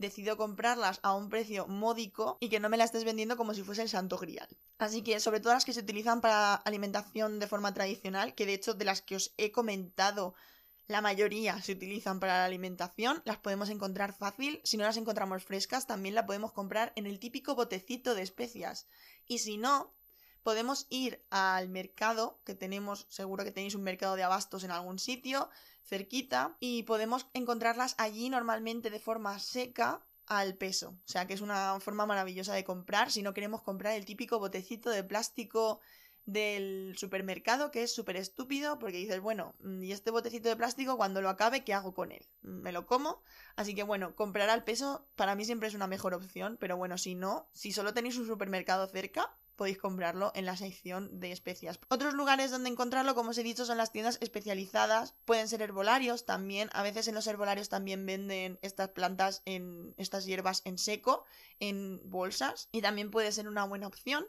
decido 0.00 0.36
comprarlas 0.36 0.98
a 1.02 1.14
un 1.14 1.28
precio 1.28 1.68
módico 1.68 2.38
y 2.40 2.48
que 2.48 2.58
no 2.58 2.68
me 2.68 2.76
las 2.76 2.86
estés 2.86 3.04
vendiendo 3.04 3.36
como 3.36 3.54
si 3.54 3.62
fuese 3.62 3.82
el 3.82 3.88
santo 3.88 4.18
grial. 4.18 4.48
Así 4.78 5.02
que 5.02 5.20
sobre 5.20 5.40
todo 5.40 5.52
las 5.52 5.64
que 5.64 5.72
se 5.72 5.80
utilizan 5.80 6.20
para 6.20 6.54
alimentación 6.54 7.38
de 7.38 7.46
forma 7.46 7.72
tradicional, 7.74 8.34
que 8.34 8.46
de 8.46 8.54
hecho 8.54 8.74
de 8.74 8.86
las 8.86 9.02
que 9.02 9.16
os 9.16 9.32
he 9.36 9.52
comentado 9.52 10.34
la 10.88 11.00
mayoría 11.00 11.62
se 11.62 11.72
utilizan 11.72 12.18
para 12.18 12.38
la 12.38 12.44
alimentación, 12.46 13.22
las 13.24 13.38
podemos 13.38 13.68
encontrar 13.70 14.12
fácil. 14.12 14.60
Si 14.64 14.76
no 14.76 14.84
las 14.84 14.96
encontramos 14.96 15.44
frescas, 15.44 15.86
también 15.86 16.16
la 16.16 16.26
podemos 16.26 16.52
comprar 16.52 16.92
en 16.96 17.06
el 17.06 17.20
típico 17.20 17.54
botecito 17.54 18.16
de 18.16 18.22
especias. 18.22 18.88
Y 19.26 19.38
si 19.38 19.56
no, 19.56 19.94
podemos 20.42 20.86
ir 20.90 21.24
al 21.30 21.68
mercado, 21.68 22.40
que 22.44 22.54
tenemos, 22.54 23.06
seguro 23.08 23.44
que 23.44 23.52
tenéis 23.52 23.74
un 23.74 23.82
mercado 23.82 24.16
de 24.16 24.22
abastos 24.22 24.64
en 24.64 24.70
algún 24.70 24.98
sitio, 24.98 25.50
cerquita, 25.82 26.56
y 26.60 26.84
podemos 26.84 27.26
encontrarlas 27.34 27.94
allí 27.98 28.30
normalmente 28.30 28.90
de 28.90 29.00
forma 29.00 29.38
seca 29.38 30.04
al 30.26 30.54
peso. 30.54 30.90
O 30.90 31.08
sea 31.08 31.26
que 31.26 31.34
es 31.34 31.40
una 31.40 31.78
forma 31.80 32.06
maravillosa 32.06 32.54
de 32.54 32.64
comprar 32.64 33.10
si 33.10 33.22
no 33.22 33.34
queremos 33.34 33.62
comprar 33.62 33.94
el 33.94 34.04
típico 34.04 34.38
botecito 34.38 34.88
de 34.90 35.04
plástico 35.04 35.80
del 36.32 36.94
supermercado 36.96 37.70
que 37.70 37.82
es 37.82 37.94
súper 37.94 38.16
estúpido 38.16 38.78
porque 38.78 38.98
dices, 38.98 39.20
bueno, 39.20 39.54
mm, 39.60 39.82
¿y 39.82 39.92
este 39.92 40.10
botecito 40.10 40.48
de 40.48 40.56
plástico 40.56 40.96
cuando 40.96 41.22
lo 41.22 41.28
acabe 41.28 41.64
qué 41.64 41.74
hago 41.74 41.94
con 41.94 42.12
él? 42.12 42.26
¿Me 42.42 42.72
lo 42.72 42.86
como? 42.86 43.22
Así 43.56 43.74
que 43.74 43.82
bueno, 43.82 44.14
comprar 44.14 44.50
al 44.50 44.64
peso 44.64 45.06
para 45.16 45.34
mí 45.34 45.44
siempre 45.44 45.68
es 45.68 45.74
una 45.74 45.86
mejor 45.86 46.14
opción, 46.14 46.56
pero 46.60 46.76
bueno, 46.76 46.98
si 46.98 47.14
no, 47.14 47.48
si 47.52 47.72
solo 47.72 47.94
tenéis 47.94 48.16
un 48.16 48.26
supermercado 48.26 48.86
cerca, 48.86 49.36
podéis 49.60 49.76
comprarlo 49.76 50.32
en 50.34 50.46
la 50.46 50.56
sección 50.56 51.20
de 51.20 51.32
especias. 51.32 51.78
Otros 51.90 52.14
lugares 52.14 52.50
donde 52.50 52.70
encontrarlo, 52.70 53.14
como 53.14 53.32
os 53.32 53.36
he 53.36 53.42
dicho, 53.42 53.66
son 53.66 53.76
las 53.76 53.92
tiendas 53.92 54.16
especializadas. 54.22 55.14
Pueden 55.26 55.48
ser 55.48 55.60
herbolarios 55.60 56.24
también. 56.24 56.70
A 56.72 56.82
veces 56.82 57.08
en 57.08 57.14
los 57.14 57.26
herbolarios 57.26 57.68
también 57.68 58.06
venden 58.06 58.58
estas 58.62 58.88
plantas 58.88 59.42
en 59.44 59.94
estas 59.98 60.24
hierbas 60.24 60.62
en 60.64 60.78
seco, 60.78 61.26
en 61.58 62.00
bolsas. 62.04 62.70
Y 62.72 62.80
también 62.80 63.10
puede 63.10 63.32
ser 63.32 63.48
una 63.48 63.64
buena 63.64 63.86
opción. 63.86 64.26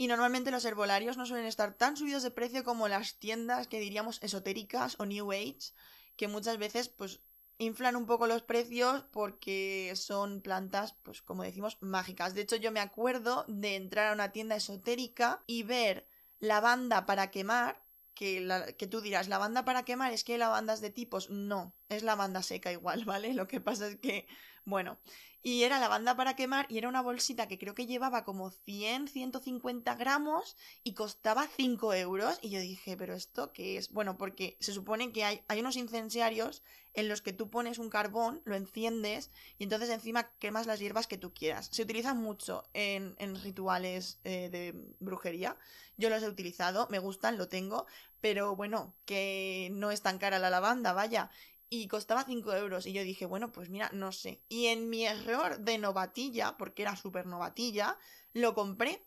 Y 0.00 0.06
normalmente 0.06 0.50
los 0.50 0.64
herbolarios 0.64 1.18
no 1.18 1.26
suelen 1.26 1.44
estar 1.44 1.74
tan 1.74 1.94
subidos 1.94 2.22
de 2.22 2.30
precio 2.30 2.64
como 2.64 2.88
las 2.88 3.18
tiendas 3.18 3.68
que 3.68 3.78
diríamos 3.78 4.18
esotéricas 4.22 4.96
o 4.98 5.04
New 5.04 5.30
Age, 5.30 5.74
que 6.16 6.26
muchas 6.26 6.56
veces 6.56 6.88
pues 6.88 7.20
inflan 7.58 7.96
un 7.96 8.06
poco 8.06 8.26
los 8.26 8.40
precios 8.40 9.04
porque 9.12 9.92
son 9.96 10.40
plantas, 10.40 10.94
pues 11.02 11.20
como 11.20 11.42
decimos, 11.42 11.76
mágicas. 11.82 12.32
De 12.32 12.40
hecho, 12.40 12.56
yo 12.56 12.72
me 12.72 12.80
acuerdo 12.80 13.44
de 13.46 13.76
entrar 13.76 14.08
a 14.08 14.14
una 14.14 14.32
tienda 14.32 14.56
esotérica 14.56 15.44
y 15.46 15.64
ver 15.64 16.08
lavanda 16.38 17.04
para 17.04 17.30
quemar, 17.30 17.84
que, 18.14 18.40
la, 18.40 18.72
que 18.72 18.86
tú 18.86 19.02
dirás, 19.02 19.28
lavanda 19.28 19.66
para 19.66 19.84
quemar, 19.84 20.14
es 20.14 20.24
que 20.24 20.32
hay 20.32 20.38
lavandas 20.38 20.80
de 20.80 20.88
tipos. 20.88 21.28
No, 21.28 21.74
es 21.90 22.02
lavanda 22.02 22.42
seca 22.42 22.72
igual, 22.72 23.04
¿vale? 23.04 23.34
Lo 23.34 23.46
que 23.46 23.60
pasa 23.60 23.88
es 23.88 23.96
que, 23.96 24.26
bueno, 24.64 24.98
y 25.42 25.62
era 25.62 25.80
lavanda 25.80 26.16
para 26.16 26.36
quemar 26.36 26.66
y 26.68 26.76
era 26.76 26.88
una 26.88 27.00
bolsita 27.00 27.48
que 27.48 27.58
creo 27.58 27.74
que 27.74 27.86
llevaba 27.86 28.24
como 28.24 28.50
100, 28.50 29.08
150 29.08 29.94
gramos 29.94 30.56
y 30.84 30.92
costaba 30.92 31.46
5 31.46 31.94
euros. 31.94 32.38
Y 32.42 32.50
yo 32.50 32.60
dije, 32.60 32.94
¿pero 32.96 33.14
esto 33.14 33.50
qué 33.52 33.78
es? 33.78 33.90
Bueno, 33.90 34.18
porque 34.18 34.58
se 34.60 34.74
supone 34.74 35.12
que 35.12 35.24
hay, 35.24 35.42
hay 35.48 35.60
unos 35.60 35.76
incenciarios 35.76 36.62
en 36.92 37.08
los 37.08 37.22
que 37.22 37.32
tú 37.32 37.48
pones 37.48 37.78
un 37.78 37.88
carbón, 37.88 38.42
lo 38.44 38.54
enciendes 38.54 39.30
y 39.58 39.64
entonces 39.64 39.88
encima 39.88 40.30
quemas 40.38 40.66
las 40.66 40.78
hierbas 40.78 41.06
que 41.06 41.16
tú 41.16 41.32
quieras. 41.32 41.68
Se 41.72 41.82
utilizan 41.82 42.18
mucho 42.18 42.64
en, 42.74 43.14
en 43.18 43.40
rituales 43.40 44.20
eh, 44.24 44.50
de 44.50 44.74
brujería. 44.98 45.56
Yo 45.96 46.10
los 46.10 46.22
he 46.22 46.28
utilizado, 46.28 46.86
me 46.90 46.98
gustan, 46.98 47.38
lo 47.38 47.48
tengo, 47.48 47.86
pero 48.20 48.56
bueno, 48.56 48.94
que 49.06 49.68
no 49.72 49.90
es 49.90 50.02
tan 50.02 50.18
cara 50.18 50.38
la 50.38 50.50
lavanda, 50.50 50.92
vaya 50.92 51.30
y 51.70 51.86
costaba 51.86 52.24
5 52.24 52.52
euros. 52.54 52.86
Y 52.86 52.92
yo 52.92 53.02
dije, 53.02 53.24
bueno, 53.24 53.52
pues 53.52 53.70
mira, 53.70 53.88
no 53.94 54.12
sé. 54.12 54.42
Y 54.48 54.66
en 54.66 54.90
mi 54.90 55.06
error 55.06 55.60
de 55.60 55.78
novatilla, 55.78 56.56
porque 56.58 56.82
era 56.82 56.96
súper 56.96 57.26
novatilla, 57.26 57.96
lo 58.34 58.54
compré. 58.54 59.06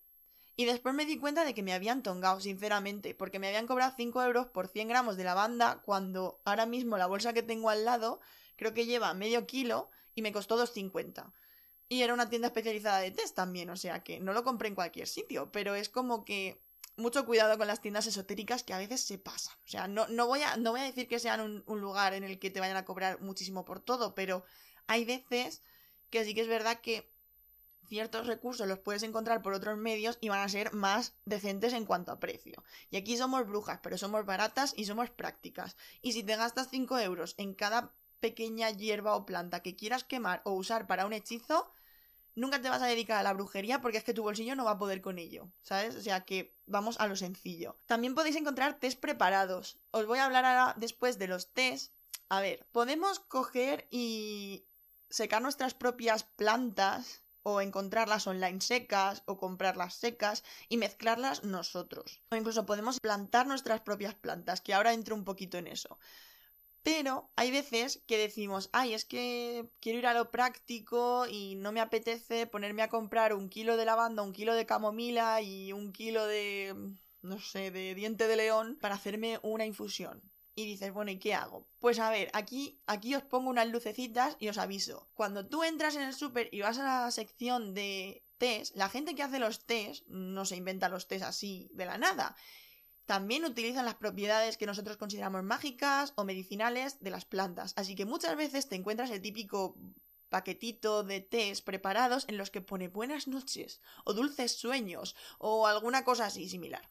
Y 0.55 0.65
después 0.65 0.95
me 0.95 1.05
di 1.05 1.17
cuenta 1.17 1.45
de 1.45 1.53
que 1.53 1.63
me 1.63 1.73
habían 1.73 2.03
tongado, 2.03 2.39
sinceramente, 2.39 3.13
porque 3.13 3.39
me 3.39 3.47
habían 3.47 3.67
cobrado 3.67 3.93
5 3.97 4.23
euros 4.23 4.47
por 4.47 4.67
100 4.67 4.87
gramos 4.87 5.17
de 5.17 5.25
lavanda, 5.25 5.81
cuando 5.83 6.41
ahora 6.45 6.65
mismo 6.65 6.97
la 6.97 7.07
bolsa 7.07 7.33
que 7.33 7.43
tengo 7.43 7.69
al 7.69 7.85
lado 7.85 8.21
creo 8.55 8.73
que 8.73 8.85
lleva 8.85 9.13
medio 9.13 9.45
kilo 9.45 9.89
y 10.15 10.21
me 10.21 10.31
costó 10.31 10.57
2,50. 10.57 11.33
Y 11.89 12.01
era 12.01 12.13
una 12.13 12.29
tienda 12.29 12.47
especializada 12.47 12.99
de 12.99 13.11
test 13.11 13.35
también, 13.35 13.69
o 13.71 13.75
sea 13.75 14.03
que 14.03 14.19
no 14.19 14.31
lo 14.31 14.43
compré 14.43 14.69
en 14.69 14.75
cualquier 14.75 15.07
sitio, 15.07 15.51
pero 15.51 15.75
es 15.75 15.89
como 15.89 16.23
que 16.23 16.62
mucho 16.95 17.25
cuidado 17.25 17.57
con 17.57 17.67
las 17.67 17.81
tiendas 17.81 18.07
esotéricas 18.07 18.63
que 18.63 18.73
a 18.73 18.77
veces 18.77 19.01
se 19.01 19.17
pasan. 19.17 19.55
O 19.65 19.69
sea, 19.69 19.87
no, 19.87 20.07
no, 20.07 20.27
voy, 20.27 20.41
a, 20.41 20.57
no 20.57 20.71
voy 20.71 20.81
a 20.81 20.83
decir 20.83 21.07
que 21.07 21.19
sean 21.19 21.41
un, 21.41 21.63
un, 21.65 21.81
lugar 21.81 22.13
en 22.13 22.23
el 22.23 22.39
que 22.39 22.51
te 22.51 22.59
vayan 22.59 22.77
a 22.77 22.85
cobrar 22.85 23.21
muchísimo 23.21 23.65
por 23.65 23.79
todo, 23.79 24.13
pero 24.15 24.43
hay 24.87 25.05
veces 25.05 25.61
que 26.09 26.23
sí 26.23 26.33
que 26.33 26.41
es 26.41 26.47
verdad 26.47 26.79
que 26.81 27.09
ciertos 27.87 28.27
recursos 28.27 28.67
los 28.67 28.79
puedes 28.79 29.03
encontrar 29.03 29.41
por 29.41 29.53
otros 29.53 29.77
medios 29.77 30.17
y 30.21 30.29
van 30.29 30.39
a 30.39 30.49
ser 30.49 30.73
más 30.73 31.13
decentes 31.25 31.73
en 31.73 31.85
cuanto 31.85 32.11
a 32.11 32.19
precio. 32.19 32.63
Y 32.89 32.97
aquí 32.97 33.17
somos 33.17 33.45
brujas, 33.47 33.79
pero 33.83 33.97
somos 33.97 34.25
baratas 34.25 34.73
y 34.75 34.85
somos 34.85 35.09
prácticas. 35.09 35.75
Y 36.01 36.13
si 36.13 36.23
te 36.23 36.35
gastas 36.35 36.69
5 36.69 36.99
euros 36.99 37.35
en 37.37 37.53
cada 37.53 37.91
pequeña 38.19 38.69
hierba 38.71 39.15
o 39.15 39.25
planta 39.25 39.61
que 39.61 39.75
quieras 39.75 40.03
quemar 40.03 40.41
o 40.45 40.53
usar 40.53 40.87
para 40.87 41.05
un 41.05 41.13
hechizo, 41.13 41.71
nunca 42.35 42.61
te 42.61 42.69
vas 42.69 42.81
a 42.81 42.87
dedicar 42.87 43.17
a 43.17 43.23
la 43.23 43.33
brujería 43.33 43.81
porque 43.81 43.97
es 43.97 44.03
que 44.03 44.13
tu 44.13 44.23
bolsillo 44.23 44.55
no 44.55 44.65
va 44.65 44.71
a 44.71 44.77
poder 44.77 45.01
con 45.01 45.19
ello, 45.19 45.49
¿sabes? 45.61 45.95
O 45.95 46.01
sea 46.01 46.21
que 46.25 46.55
vamos 46.65 46.99
a 46.99 47.07
lo 47.07 47.15
sencillo. 47.15 47.77
También 47.85 48.15
podéis 48.15 48.35
encontrar 48.35 48.79
test 48.79 48.99
preparados. 48.99 49.77
Os 49.91 50.05
voy 50.05 50.19
a 50.19 50.25
hablar 50.25 50.45
ahora 50.45 50.75
después 50.77 51.19
de 51.19 51.27
los 51.27 51.53
test. 51.53 51.93
A 52.29 52.41
ver, 52.41 52.65
podemos 52.71 53.19
coger 53.19 53.87
y 53.91 54.65
secar 55.09 55.41
nuestras 55.41 55.73
propias 55.73 56.23
plantas 56.23 57.23
o 57.43 57.61
encontrarlas 57.61 58.25
online 58.25 58.61
secas 58.61 59.21
o 59.25 59.37
comprarlas 59.37 59.93
secas 59.95 60.43
y 60.69 60.77
mezclarlas 60.77 61.43
nosotros. 61.43 62.21
O 62.31 62.35
incluso 62.35 62.65
podemos 62.65 62.99
plantar 62.99 63.45
nuestras 63.45 63.81
propias 63.81 64.15
plantas, 64.15 64.61
que 64.61 64.73
ahora 64.73 64.93
entro 64.93 65.15
un 65.15 65.25
poquito 65.25 65.57
en 65.57 65.67
eso. 65.67 65.99
Pero 66.83 67.31
hay 67.37 67.49
veces 67.49 68.03
que 68.07 68.17
decimos, 68.17 68.69
ay, 68.73 68.93
es 68.93 69.05
que 69.05 69.69
quiero 69.79 69.99
ir 69.99 70.05
a 70.05 70.13
lo 70.13 70.31
práctico 70.31 71.25
y 71.27 71.55
no 71.55 71.71
me 71.71 71.79
apetece 71.79 72.45
ponerme 72.45 72.81
a 72.83 72.89
comprar 72.89 73.33
un 73.33 73.47
kilo 73.49 73.77
de 73.77 73.85
lavanda, 73.85 74.21
un 74.21 74.33
kilo 74.33 74.53
de 74.53 74.65
camomila 74.65 75.41
y 75.41 75.71
un 75.71 75.93
kilo 75.93 76.27
de, 76.27 76.75
no 77.21 77.39
sé, 77.39 77.71
de 77.71 77.95
diente 77.95 78.27
de 78.27 78.35
león 78.35 78.77
para 78.81 78.95
hacerme 78.95 79.39
una 79.43 79.65
infusión. 79.65 80.21
Y 80.55 80.65
dices, 80.65 80.93
bueno, 80.93 81.09
¿y 81.09 81.17
qué 81.17 81.33
hago? 81.33 81.67
Pues 81.79 81.99
a 81.99 82.09
ver, 82.11 82.29
aquí, 82.33 82.79
aquí 82.85 83.15
os 83.15 83.23
pongo 83.23 83.49
unas 83.49 83.69
lucecitas 83.69 84.35
y 84.39 84.49
os 84.49 84.57
aviso. 84.57 85.09
Cuando 85.13 85.47
tú 85.47 85.63
entras 85.63 85.95
en 85.95 86.03
el 86.03 86.13
súper 86.13 86.49
y 86.51 86.61
vas 86.61 86.77
a 86.77 86.83
la 86.83 87.11
sección 87.11 87.73
de 87.73 88.23
test, 88.37 88.75
la 88.75 88.89
gente 88.89 89.15
que 89.15 89.23
hace 89.23 89.39
los 89.39 89.65
test 89.65 90.05
no 90.07 90.45
se 90.45 90.57
inventa 90.57 90.89
los 90.89 91.07
test 91.07 91.23
así 91.23 91.69
de 91.73 91.85
la 91.85 91.97
nada 91.97 92.35
también 93.05 93.45
utilizan 93.45 93.85
las 93.85 93.95
propiedades 93.95 94.57
que 94.57 94.65
nosotros 94.65 94.97
consideramos 94.97 95.43
mágicas 95.43 96.13
o 96.15 96.23
medicinales 96.23 96.99
de 97.01 97.11
las 97.11 97.25
plantas. 97.25 97.73
Así 97.75 97.95
que 97.95 98.05
muchas 98.05 98.35
veces 98.35 98.69
te 98.69 98.75
encuentras 98.75 99.11
el 99.11 99.21
típico 99.21 99.75
paquetito 100.29 101.03
de 101.03 101.21
tés 101.21 101.61
preparados 101.61 102.25
en 102.27 102.37
los 102.37 102.49
que 102.49 102.61
pone 102.61 102.87
buenas 102.87 103.27
noches 103.27 103.81
o 104.03 104.13
dulces 104.13 104.53
sueños 104.57 105.15
o 105.37 105.67
alguna 105.67 106.03
cosa 106.03 106.25
así 106.25 106.49
similar. 106.49 106.89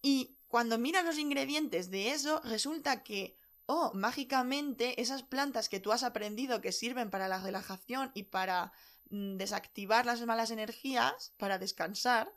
Y 0.00 0.36
cuando 0.48 0.78
miras 0.78 1.04
los 1.04 1.18
ingredientes 1.18 1.90
de 1.90 2.10
eso, 2.10 2.40
resulta 2.44 3.02
que 3.04 3.36
o 3.66 3.92
mágicamente 3.94 5.00
esas 5.00 5.22
plantas 5.22 5.68
que 5.68 5.80
tú 5.80 5.92
has 5.92 6.02
aprendido 6.02 6.60
que 6.60 6.72
sirven 6.72 7.10
para 7.10 7.28
la 7.28 7.40
relajación 7.40 8.10
y 8.14 8.24
para 8.24 8.72
mm, 9.10 9.36
desactivar 9.36 10.04
las 10.04 10.20
malas 10.26 10.50
energías, 10.50 11.32
para 11.36 11.58
descansar, 11.58 12.34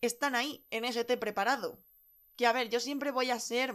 están 0.00 0.34
ahí, 0.34 0.66
en 0.70 0.84
ese 0.84 1.04
té 1.04 1.16
preparado. 1.16 1.78
Que 2.36 2.46
a 2.46 2.52
ver, 2.52 2.68
yo 2.68 2.80
siempre 2.80 3.10
voy 3.10 3.30
a 3.30 3.40
ser 3.40 3.74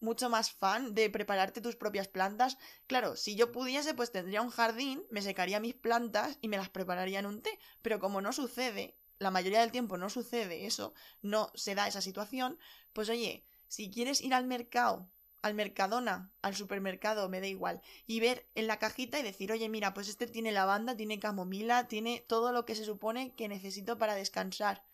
mucho 0.00 0.28
más 0.28 0.52
fan 0.52 0.94
de 0.94 1.10
prepararte 1.10 1.60
tus 1.60 1.76
propias 1.76 2.08
plantas. 2.08 2.58
Claro, 2.86 3.16
si 3.16 3.36
yo 3.36 3.52
pudiese, 3.52 3.94
pues 3.94 4.12
tendría 4.12 4.42
un 4.42 4.50
jardín, 4.50 5.04
me 5.10 5.22
secaría 5.22 5.60
mis 5.60 5.74
plantas 5.74 6.38
y 6.40 6.48
me 6.48 6.56
las 6.56 6.70
prepararía 6.70 7.20
en 7.20 7.26
un 7.26 7.42
té. 7.42 7.58
Pero 7.82 8.00
como 8.00 8.20
no 8.20 8.32
sucede, 8.32 8.96
la 9.18 9.30
mayoría 9.30 9.60
del 9.60 9.72
tiempo 9.72 9.96
no 9.96 10.10
sucede 10.10 10.66
eso, 10.66 10.94
no 11.22 11.50
se 11.54 11.74
da 11.74 11.86
esa 11.86 12.00
situación, 12.00 12.58
pues 12.92 13.08
oye, 13.08 13.44
si 13.68 13.90
quieres 13.90 14.20
ir 14.20 14.34
al 14.34 14.46
mercado 14.46 15.08
al 15.42 15.54
Mercadona, 15.54 16.30
al 16.40 16.54
supermercado, 16.54 17.28
me 17.28 17.40
da 17.40 17.48
igual, 17.48 17.82
y 18.06 18.20
ver 18.20 18.46
en 18.54 18.68
la 18.68 18.78
cajita 18.78 19.18
y 19.18 19.22
decir, 19.24 19.50
oye, 19.50 19.68
mira, 19.68 19.92
pues 19.92 20.08
este 20.08 20.28
tiene 20.28 20.52
lavanda, 20.52 20.96
tiene 20.96 21.18
camomila, 21.18 21.88
tiene 21.88 22.24
todo 22.28 22.52
lo 22.52 22.64
que 22.64 22.76
se 22.76 22.84
supone 22.84 23.34
que 23.34 23.48
necesito 23.48 23.98
para 23.98 24.14
descansar. 24.14 24.84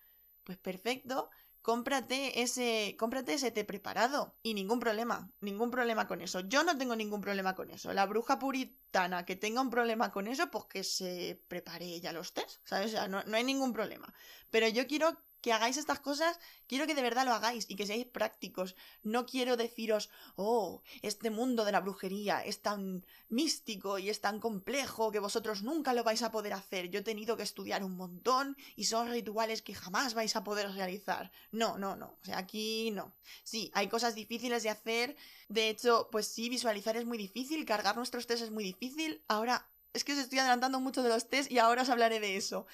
Pues 0.44 0.56
perfecto, 0.56 1.28
cómprate 1.62 2.42
ese, 2.42 2.96
cómprate 2.98 3.34
ese 3.34 3.50
té 3.50 3.64
preparado 3.64 4.36
y 4.42 4.54
ningún 4.54 4.80
problema, 4.80 5.30
ningún 5.40 5.70
problema 5.70 6.06
con 6.06 6.20
eso. 6.20 6.40
Yo 6.40 6.62
no 6.64 6.76
tengo 6.78 6.96
ningún 6.96 7.20
problema 7.20 7.54
con 7.54 7.70
eso. 7.70 7.92
La 7.92 8.06
bruja 8.06 8.38
puritana 8.38 9.24
que 9.24 9.36
tenga 9.36 9.60
un 9.60 9.70
problema 9.70 10.10
con 10.10 10.28
eso, 10.28 10.50
pues 10.50 10.64
que 10.66 10.84
se 10.84 11.42
prepare 11.48 11.86
ella 11.86 12.12
los 12.12 12.32
tés, 12.32 12.60
¿sabes? 12.64 12.88
O 12.88 12.90
sea, 12.90 13.08
no, 13.08 13.22
no 13.24 13.36
hay 13.36 13.44
ningún 13.44 13.72
problema. 13.72 14.12
Pero 14.50 14.68
yo 14.68 14.86
quiero 14.86 15.16
que 15.40 15.52
hagáis 15.52 15.76
estas 15.76 16.00
cosas, 16.00 16.38
quiero 16.66 16.86
que 16.86 16.94
de 16.94 17.02
verdad 17.02 17.24
lo 17.24 17.32
hagáis 17.32 17.66
y 17.68 17.76
que 17.76 17.86
seáis 17.86 18.06
prácticos. 18.06 18.74
No 19.02 19.26
quiero 19.26 19.56
deciros, 19.56 20.10
oh, 20.36 20.82
este 21.02 21.30
mundo 21.30 21.64
de 21.64 21.72
la 21.72 21.80
brujería 21.80 22.40
es 22.44 22.60
tan 22.60 23.04
místico 23.28 23.98
y 23.98 24.10
es 24.10 24.20
tan 24.20 24.40
complejo 24.40 25.12
que 25.12 25.18
vosotros 25.18 25.62
nunca 25.62 25.92
lo 25.92 26.04
vais 26.04 26.22
a 26.22 26.30
poder 26.30 26.52
hacer. 26.52 26.90
Yo 26.90 27.00
he 27.00 27.02
tenido 27.02 27.36
que 27.36 27.42
estudiar 27.42 27.84
un 27.84 27.96
montón 27.96 28.56
y 28.76 28.84
son 28.84 29.10
rituales 29.10 29.62
que 29.62 29.74
jamás 29.74 30.14
vais 30.14 30.34
a 30.36 30.44
poder 30.44 30.72
realizar. 30.72 31.30
No, 31.52 31.78
no, 31.78 31.96
no. 31.96 32.18
O 32.20 32.24
sea, 32.24 32.38
aquí 32.38 32.90
no. 32.90 33.14
Sí, 33.44 33.70
hay 33.74 33.88
cosas 33.88 34.14
difíciles 34.14 34.62
de 34.62 34.70
hacer. 34.70 35.16
De 35.48 35.68
hecho, 35.68 36.08
pues 36.10 36.26
sí, 36.26 36.48
visualizar 36.48 36.96
es 36.96 37.04
muy 37.04 37.18
difícil, 37.18 37.64
cargar 37.64 37.96
nuestros 37.96 38.26
test 38.26 38.42
es 38.42 38.50
muy 38.50 38.64
difícil. 38.64 39.22
Ahora, 39.28 39.68
es 39.92 40.04
que 40.04 40.12
os 40.12 40.18
estoy 40.18 40.38
adelantando 40.38 40.80
mucho 40.80 41.02
de 41.02 41.08
los 41.08 41.28
test 41.28 41.50
y 41.50 41.58
ahora 41.58 41.82
os 41.82 41.88
hablaré 41.88 42.20
de 42.20 42.36
eso. 42.36 42.66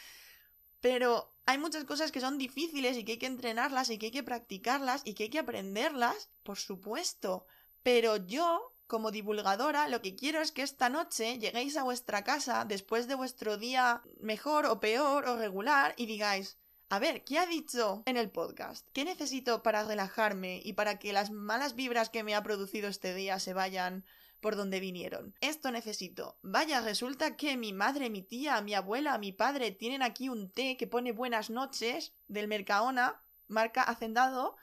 Pero 0.85 1.33
hay 1.47 1.57
muchas 1.57 1.85
cosas 1.85 2.12
que 2.12 2.20
son 2.20 2.37
difíciles 2.37 2.99
y 2.99 3.07
que 3.07 3.12
hay 3.12 3.18
que 3.18 3.25
entrenarlas 3.25 3.88
y 3.88 3.97
que 3.97 4.07
hay 4.07 4.12
que 4.12 4.23
practicarlas 4.23 5.01
y 5.07 5.14
que 5.14 5.23
hay 5.23 5.29
que 5.31 5.38
aprenderlas, 5.38 6.29
por 6.42 6.59
supuesto. 6.59 7.47
Pero 7.83 8.16
yo, 8.16 8.75
como 8.87 9.11
divulgadora, 9.11 9.88
lo 9.88 10.03
que 10.03 10.14
quiero 10.14 10.42
es 10.42 10.53
que 10.53 10.61
esta 10.61 10.90
noche 10.90 11.38
lleguéis 11.38 11.79
a 11.79 11.85
vuestra 11.85 12.23
casa 12.23 12.66
después 12.66 13.09
de 13.09 13.14
vuestro 13.14 13.57
día 13.57 14.03
mejor 14.20 14.66
o 14.66 14.79
peor 14.79 15.27
o 15.27 15.38
regular 15.38 15.94
y 15.97 16.05
digáis, 16.05 16.59
a 16.90 16.99
ver, 16.99 17.25
¿qué 17.25 17.38
ha 17.38 17.47
dicho 17.47 18.03
en 18.05 18.18
el 18.18 18.31
podcast? 18.31 18.87
¿Qué 18.92 19.07
necesito 19.07 19.62
para 19.62 19.85
relajarme 19.85 20.61
y 20.62 20.75
para 20.75 20.99
que 20.99 21.14
las 21.14 21.31
malas 21.31 21.77
vibras 21.77 22.11
que 22.11 22.25
me 22.25 22.35
ha 22.35 22.42
producido 22.42 22.88
este 22.88 23.14
día 23.14 23.38
se 23.38 23.55
vayan 23.55 24.05
por 24.40 24.57
donde 24.57 24.81
vinieron. 24.81 25.35
Esto 25.40 25.70
necesito. 25.70 26.38
Vaya, 26.42 26.81
resulta 26.81 27.37
que 27.37 27.57
mi 27.57 27.73
madre, 27.73 28.11
mi 28.11 28.23
tía, 28.23 28.61
mi 28.61 28.75
abuela, 28.75 29.18
mi 29.18 29.33
padre 29.33 29.70
tienen 29.70 30.03
aquí 30.03 30.29
un 30.29 30.51
té 30.51 30.77
que 30.77 30.87
pone 30.87 31.12
buenas 31.12 31.51
noches 31.51 32.14
del 32.29 32.49
Mercaona, 32.49 33.23
marca 33.49 33.83
Hacendado, 33.83 34.57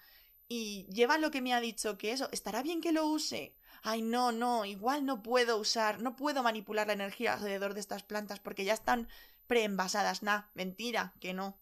y 0.48 0.86
lleva 0.92 1.18
lo 1.18 1.32
que 1.32 1.42
me 1.42 1.54
ha 1.54 1.62
dicho 1.62 1.98
que 1.98 2.12
eso. 2.12 2.30
¿Estará 2.32 2.62
bien 2.62 2.82
que 2.82 2.92
lo 2.92 3.08
use? 3.08 3.56
Ay, 3.84 4.02
no, 4.02 4.32
no, 4.32 4.66
igual 4.66 5.06
no 5.06 5.24
puedo 5.24 5.58
usar, 5.58 6.02
no 6.02 6.16
puedo 6.16 6.44
manipular 6.44 6.88
la 6.88 6.94
energía 6.94 7.34
alrededor 7.34 7.74
de 7.74 7.80
estas 7.80 8.04
plantas 8.04 8.40
porque 8.40 8.66
ya 8.66 8.74
están 8.74 9.08
preenvasadas. 9.48 10.24
Nah, 10.24 10.44
mentira, 10.54 11.14
que 11.20 11.34
no. 11.34 11.58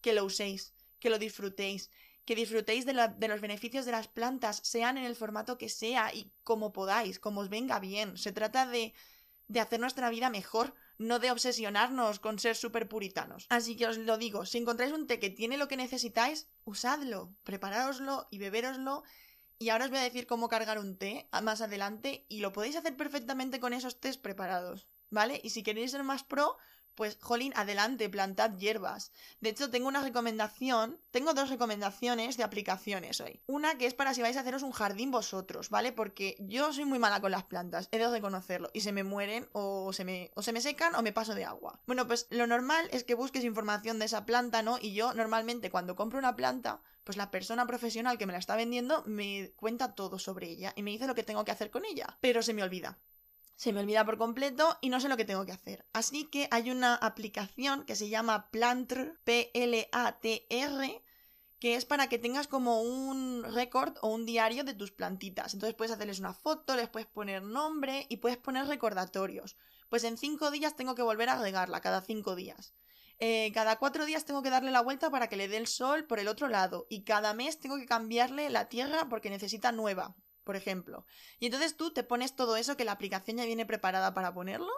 Que 0.00 0.12
lo 0.12 0.24
uséis, 0.24 0.74
que 0.98 1.10
lo 1.10 1.18
disfrutéis, 1.18 1.90
que 2.24 2.34
disfrutéis 2.34 2.86
de, 2.86 2.94
los 2.94 3.40
beneficios 3.40 3.84
de 3.84 3.92
las 3.92 4.08
plantas, 4.08 4.60
sean 4.62 4.96
en 4.96 5.04
el 5.04 5.16
formato 5.16 5.58
que 5.58 5.68
sea 5.68 6.14
y 6.14 6.32
como 6.42 6.72
podáis, 6.72 7.18
como 7.18 7.40
os 7.40 7.48
venga 7.48 7.78
bien. 7.80 8.16
Se 8.16 8.32
trata 8.32 8.66
de, 8.66 8.94
de 9.48 9.60
hacer 9.60 9.80
nuestra 9.80 10.08
vida 10.10 10.30
mejor, 10.30 10.74
no 10.98 11.18
de 11.18 11.30
obsesionarnos 11.30 12.20
con 12.20 12.38
ser 12.38 12.56
súper 12.56 12.88
puritanos. 12.88 13.46
Así 13.50 13.76
que 13.76 13.86
os 13.86 13.98
lo 13.98 14.16
digo, 14.16 14.46
si 14.46 14.58
encontráis 14.58 14.92
un 14.92 15.06
té 15.06 15.18
que 15.18 15.30
tiene 15.30 15.58
lo 15.58 15.68
que 15.68 15.76
necesitáis, 15.76 16.48
usadlo, 16.64 17.34
preparároslo 17.42 18.26
y 18.30 18.38
beberoslo. 18.38 19.02
Y 19.58 19.68
ahora 19.68 19.84
os 19.84 19.90
voy 19.90 20.00
a 20.00 20.08
decir 20.08 20.26
cómo 20.26 20.48
cargar 20.48 20.78
un 20.78 20.96
té 20.96 21.28
más 21.42 21.60
adelante 21.60 22.26
y 22.28 22.40
lo 22.40 22.52
podéis 22.52 22.76
hacer 22.76 22.96
perfectamente 22.96 23.60
con 23.60 23.72
esos 23.72 24.00
tés 24.00 24.18
preparados, 24.18 24.86
¿vale? 25.10 25.40
Y 25.44 25.50
si 25.50 25.62
queréis 25.62 25.92
ser 25.92 26.02
más 26.02 26.24
pro, 26.24 26.56
pues, 26.94 27.18
jolín, 27.20 27.52
adelante, 27.56 28.08
plantad 28.08 28.56
hierbas. 28.56 29.12
De 29.40 29.50
hecho, 29.50 29.70
tengo 29.70 29.88
una 29.88 30.02
recomendación, 30.02 30.98
tengo 31.10 31.34
dos 31.34 31.50
recomendaciones 31.50 32.36
de 32.36 32.44
aplicaciones 32.44 33.20
hoy. 33.20 33.40
Una 33.46 33.76
que 33.78 33.86
es 33.86 33.94
para 33.94 34.14
si 34.14 34.22
vais 34.22 34.36
a 34.36 34.40
haceros 34.40 34.62
un 34.62 34.72
jardín 34.72 35.10
vosotros, 35.10 35.70
¿vale? 35.70 35.92
Porque 35.92 36.36
yo 36.40 36.72
soy 36.72 36.84
muy 36.84 36.98
mala 36.98 37.20
con 37.20 37.30
las 37.30 37.44
plantas, 37.44 37.88
he 37.90 37.98
de 37.98 38.08
reconocerlo, 38.08 38.70
y 38.72 38.80
se 38.80 38.92
me 38.92 39.04
mueren 39.04 39.48
o 39.52 39.92
se 39.92 40.04
me, 40.04 40.30
o 40.34 40.42
se 40.42 40.52
me 40.52 40.60
secan 40.60 40.94
o 40.94 41.02
me 41.02 41.12
paso 41.12 41.34
de 41.34 41.44
agua. 41.44 41.80
Bueno, 41.86 42.06
pues 42.06 42.26
lo 42.30 42.46
normal 42.46 42.88
es 42.92 43.04
que 43.04 43.14
busques 43.14 43.44
información 43.44 43.98
de 43.98 44.06
esa 44.06 44.26
planta, 44.26 44.62
¿no? 44.62 44.78
Y 44.80 44.94
yo 44.94 45.14
normalmente 45.14 45.70
cuando 45.70 45.96
compro 45.96 46.18
una 46.18 46.36
planta, 46.36 46.80
pues 47.04 47.16
la 47.16 47.30
persona 47.30 47.66
profesional 47.66 48.18
que 48.18 48.26
me 48.26 48.32
la 48.32 48.38
está 48.38 48.56
vendiendo 48.56 49.02
me 49.06 49.52
cuenta 49.56 49.94
todo 49.94 50.18
sobre 50.18 50.48
ella 50.48 50.72
y 50.76 50.82
me 50.82 50.90
dice 50.90 51.06
lo 51.06 51.14
que 51.14 51.22
tengo 51.22 51.44
que 51.44 51.52
hacer 51.52 51.70
con 51.70 51.84
ella, 51.84 52.18
pero 52.20 52.42
se 52.42 52.54
me 52.54 52.62
olvida 52.62 52.98
se 53.56 53.72
me 53.72 53.80
olvida 53.80 54.04
por 54.04 54.18
completo 54.18 54.78
y 54.80 54.88
no 54.88 55.00
sé 55.00 55.08
lo 55.08 55.16
que 55.16 55.24
tengo 55.24 55.46
que 55.46 55.52
hacer. 55.52 55.86
Así 55.92 56.24
que 56.24 56.48
hay 56.50 56.70
una 56.70 56.94
aplicación 56.94 57.84
que 57.84 57.96
se 57.96 58.08
llama 58.08 58.50
Plantr, 58.50 59.18
P-L-A-T-R, 59.24 61.02
que 61.60 61.76
es 61.76 61.84
para 61.84 62.08
que 62.08 62.18
tengas 62.18 62.48
como 62.48 62.82
un 62.82 63.44
récord 63.54 63.96
o 64.02 64.08
un 64.08 64.26
diario 64.26 64.64
de 64.64 64.74
tus 64.74 64.90
plantitas. 64.90 65.54
Entonces 65.54 65.74
puedes 65.74 65.92
hacerles 65.92 66.18
una 66.18 66.34
foto, 66.34 66.76
les 66.76 66.88
puedes 66.88 67.08
poner 67.08 67.42
nombre 67.42 68.06
y 68.08 68.18
puedes 68.18 68.38
poner 68.38 68.66
recordatorios. 68.66 69.56
Pues 69.88 70.04
en 70.04 70.18
cinco 70.18 70.50
días 70.50 70.76
tengo 70.76 70.94
que 70.94 71.02
volver 71.02 71.28
a 71.28 71.40
regarla, 71.40 71.80
cada 71.80 72.00
cinco 72.00 72.34
días. 72.34 72.74
Eh, 73.20 73.52
cada 73.54 73.78
cuatro 73.78 74.04
días 74.04 74.24
tengo 74.24 74.42
que 74.42 74.50
darle 74.50 74.72
la 74.72 74.82
vuelta 74.82 75.08
para 75.08 75.28
que 75.28 75.36
le 75.36 75.46
dé 75.46 75.56
el 75.56 75.68
sol 75.68 76.04
por 76.04 76.18
el 76.18 76.26
otro 76.26 76.48
lado. 76.48 76.86
Y 76.90 77.04
cada 77.04 77.32
mes 77.32 77.60
tengo 77.60 77.76
que 77.76 77.86
cambiarle 77.86 78.50
la 78.50 78.68
tierra 78.68 79.08
porque 79.08 79.30
necesita 79.30 79.70
nueva 79.70 80.16
por 80.44 80.56
ejemplo. 80.56 81.06
Y 81.40 81.46
entonces 81.46 81.76
tú 81.76 81.92
te 81.92 82.04
pones 82.04 82.36
todo 82.36 82.56
eso 82.56 82.76
que 82.76 82.84
la 82.84 82.92
aplicación 82.92 83.38
ya 83.38 83.44
viene 83.44 83.66
preparada 83.66 84.14
para 84.14 84.32
ponerlo 84.32 84.70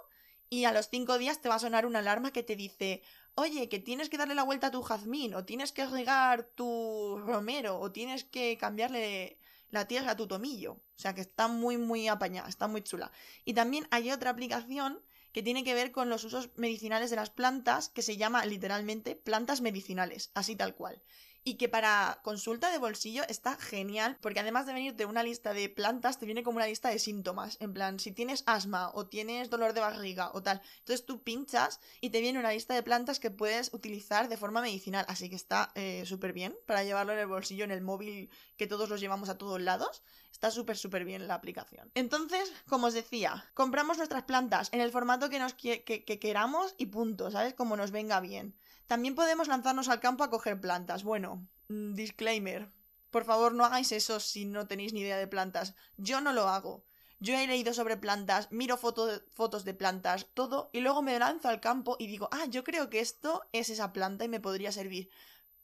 y 0.49 0.65
a 0.65 0.73
los 0.73 0.89
cinco 0.89 1.19
días 1.19 1.41
te 1.41 1.49
va 1.49 1.57
a 1.57 1.61
sonar 1.61 1.87
una 1.87 1.99
alarma 1.99 2.33
que 2.33 2.43
te 2.43 2.57
dice, 2.57 3.03
oye, 3.35 3.69
que 3.69 3.81
tienes 3.81 4.09
que 4.09 4.19
darle 4.19 4.35
la 4.35 4.45
vuelta 4.45 4.69
a 4.69 4.71
tu 4.71 4.83
jazmín, 4.83 5.35
o 5.35 5.45
tienes 5.45 5.73
que 5.73 5.87
regar 5.87 6.45
tu 6.45 7.19
romero, 7.19 7.81
o 7.81 7.91
tienes 7.91 8.25
que 8.25 8.57
cambiarle 8.57 9.39
la 9.71 9.87
tierra 9.89 10.13
a 10.13 10.17
tu 10.17 10.29
tomillo. 10.29 10.75
O 10.75 10.99
sea 10.99 11.15
que 11.15 11.21
está 11.21 11.49
muy, 11.49 11.79
muy 11.79 12.09
apañada, 12.09 12.49
está 12.49 12.69
muy 12.69 12.83
chula. 12.83 13.11
Y 13.45 13.55
también 13.55 13.89
hay 13.91 14.13
otra 14.13 14.31
aplicación 14.31 15.03
que 15.33 15.43
tiene 15.43 15.65
que 15.65 15.75
ver 15.75 15.91
con 15.91 16.09
los 16.09 16.25
usos 16.25 16.51
medicinales 16.57 17.11
de 17.11 17.17
las 17.17 17.31
plantas, 17.31 17.89
que 17.89 18.03
se 18.03 18.17
llama 18.17 18.47
literalmente 18.47 19.17
plantas 19.17 19.61
medicinales, 19.61 20.31
así 20.35 20.57
tal 20.57 20.75
cual 20.75 21.03
y 21.47 21.55
que 21.55 21.69
para 21.69 22.19
consulta 22.25 22.73
de 22.73 22.79
bolsillo 22.79 23.23
está 23.29 23.57
genial, 23.57 24.19
porque 24.21 24.41
además 24.41 24.67
de 24.67 24.73
venirte 24.73 25.07
una 25.07 25.23
lista 25.23 25.55
de 25.55 25.69
plantas, 25.69 26.19
te 26.19 26.27
viene 26.27 26.43
como 26.43 26.57
una 26.57 26.67
lista 26.67 26.89
de 26.89 26.99
síntomas, 26.99 27.57
en 27.61 27.73
plan, 27.73 28.01
si 28.01 28.11
tienes 28.11 28.43
asma 28.47 28.91
o 28.95 29.07
tienes 29.07 29.49
dolor 29.49 29.73
de 29.73 29.79
barriga 29.79 30.33
o 30.35 30.43
tal, 30.43 30.61
entonces 30.81 31.07
tú 31.07 31.23
pinchas 31.23 31.79
y 32.01 32.11
te 32.11 32.21
viene 32.21 32.41
una 32.41 32.51
lista 32.51 32.75
de 32.75 32.83
plantas 32.83 33.21
que 33.21 33.31
puedes 33.31 33.73
utilizar 33.73 34.29
de 34.29 34.37
forma 34.37 34.61
medicinal, 34.61 35.05
así 35.09 35.31
que 35.31 35.37
está 35.37 35.71
eh, 35.77 36.03
súper 36.05 36.33
bien 36.33 36.53
para 36.67 36.83
llevarlo 36.83 37.13
en 37.13 37.21
el 37.21 37.29
bolsillo, 37.29 37.63
en 37.63 37.71
el 37.71 37.81
móvil 37.81 38.29
que 38.57 38.67
todos 38.67 38.89
los 38.89 39.01
llevamos 39.01 39.29
a 39.29 39.39
todos 39.39 39.61
lados, 39.61 40.03
está 40.33 40.51
súper 40.51 40.77
súper 40.77 41.05
bien 41.05 41.29
la 41.29 41.35
aplicación. 41.35 41.93
Entonces, 41.95 42.53
como 42.67 42.89
os 42.89 42.95
decía, 42.95 43.49
compramos 43.55 43.99
nuestras 43.99 44.25
plantas 44.25 44.69
en 44.73 44.81
el 44.81 44.91
formato 44.91 45.31
que, 45.31 45.39
nos 45.39 45.55
que 45.55 46.19
queramos 46.21 46.75
y 46.77 46.87
punto, 46.87 47.31
¿sabes? 47.31 47.55
Como 47.55 47.77
nos 47.77 47.93
venga 47.93 48.19
bien. 48.19 48.57
También 48.87 49.15
podemos 49.15 49.49
lanzarnos 49.49 49.89
al 49.89 50.01
campo 50.01 50.25
a 50.25 50.31
coger 50.31 50.61
plantas. 50.61 51.03
Bueno, 51.03 51.47
mm, 51.69 51.95
disclaimer. 51.95 52.71
Por 53.11 53.25
favor, 53.25 53.55
no 53.55 53.65
hagáis 53.65 53.93
eso 53.93 54.21
si 54.21 54.45
no 54.45 54.67
tenéis 54.67 54.93
ni 54.93 55.01
idea 55.01 55.17
de 55.17 55.27
plantas. 55.27 55.75
Yo 55.97 56.21
no 56.21 56.33
lo 56.33 56.49
hago. 56.49 56.85
Yo 57.19 57.35
he 57.35 57.47
leído 57.47 57.73
sobre 57.73 57.97
plantas, 57.97 58.53
miro 58.53 58.77
fotos 58.77 59.65
de 59.65 59.75
plantas, 59.75 60.27
todo, 60.35 60.69
y 60.75 60.81
luego 60.81 61.01
me 61.01 61.19
lanzo 61.19 61.49
al 61.49 61.63
campo 61.63 61.97
y 61.99 62.09
digo, 62.09 62.29
ah, 62.31 62.45
yo 62.45 62.63
creo 62.63 62.91
que 62.91 63.01
esto 63.01 63.43
es 63.53 63.71
esa 63.71 63.95
planta 63.95 64.27
y 64.27 64.29
me 64.29 64.39
podría 64.39 64.71
servir. 64.71 65.09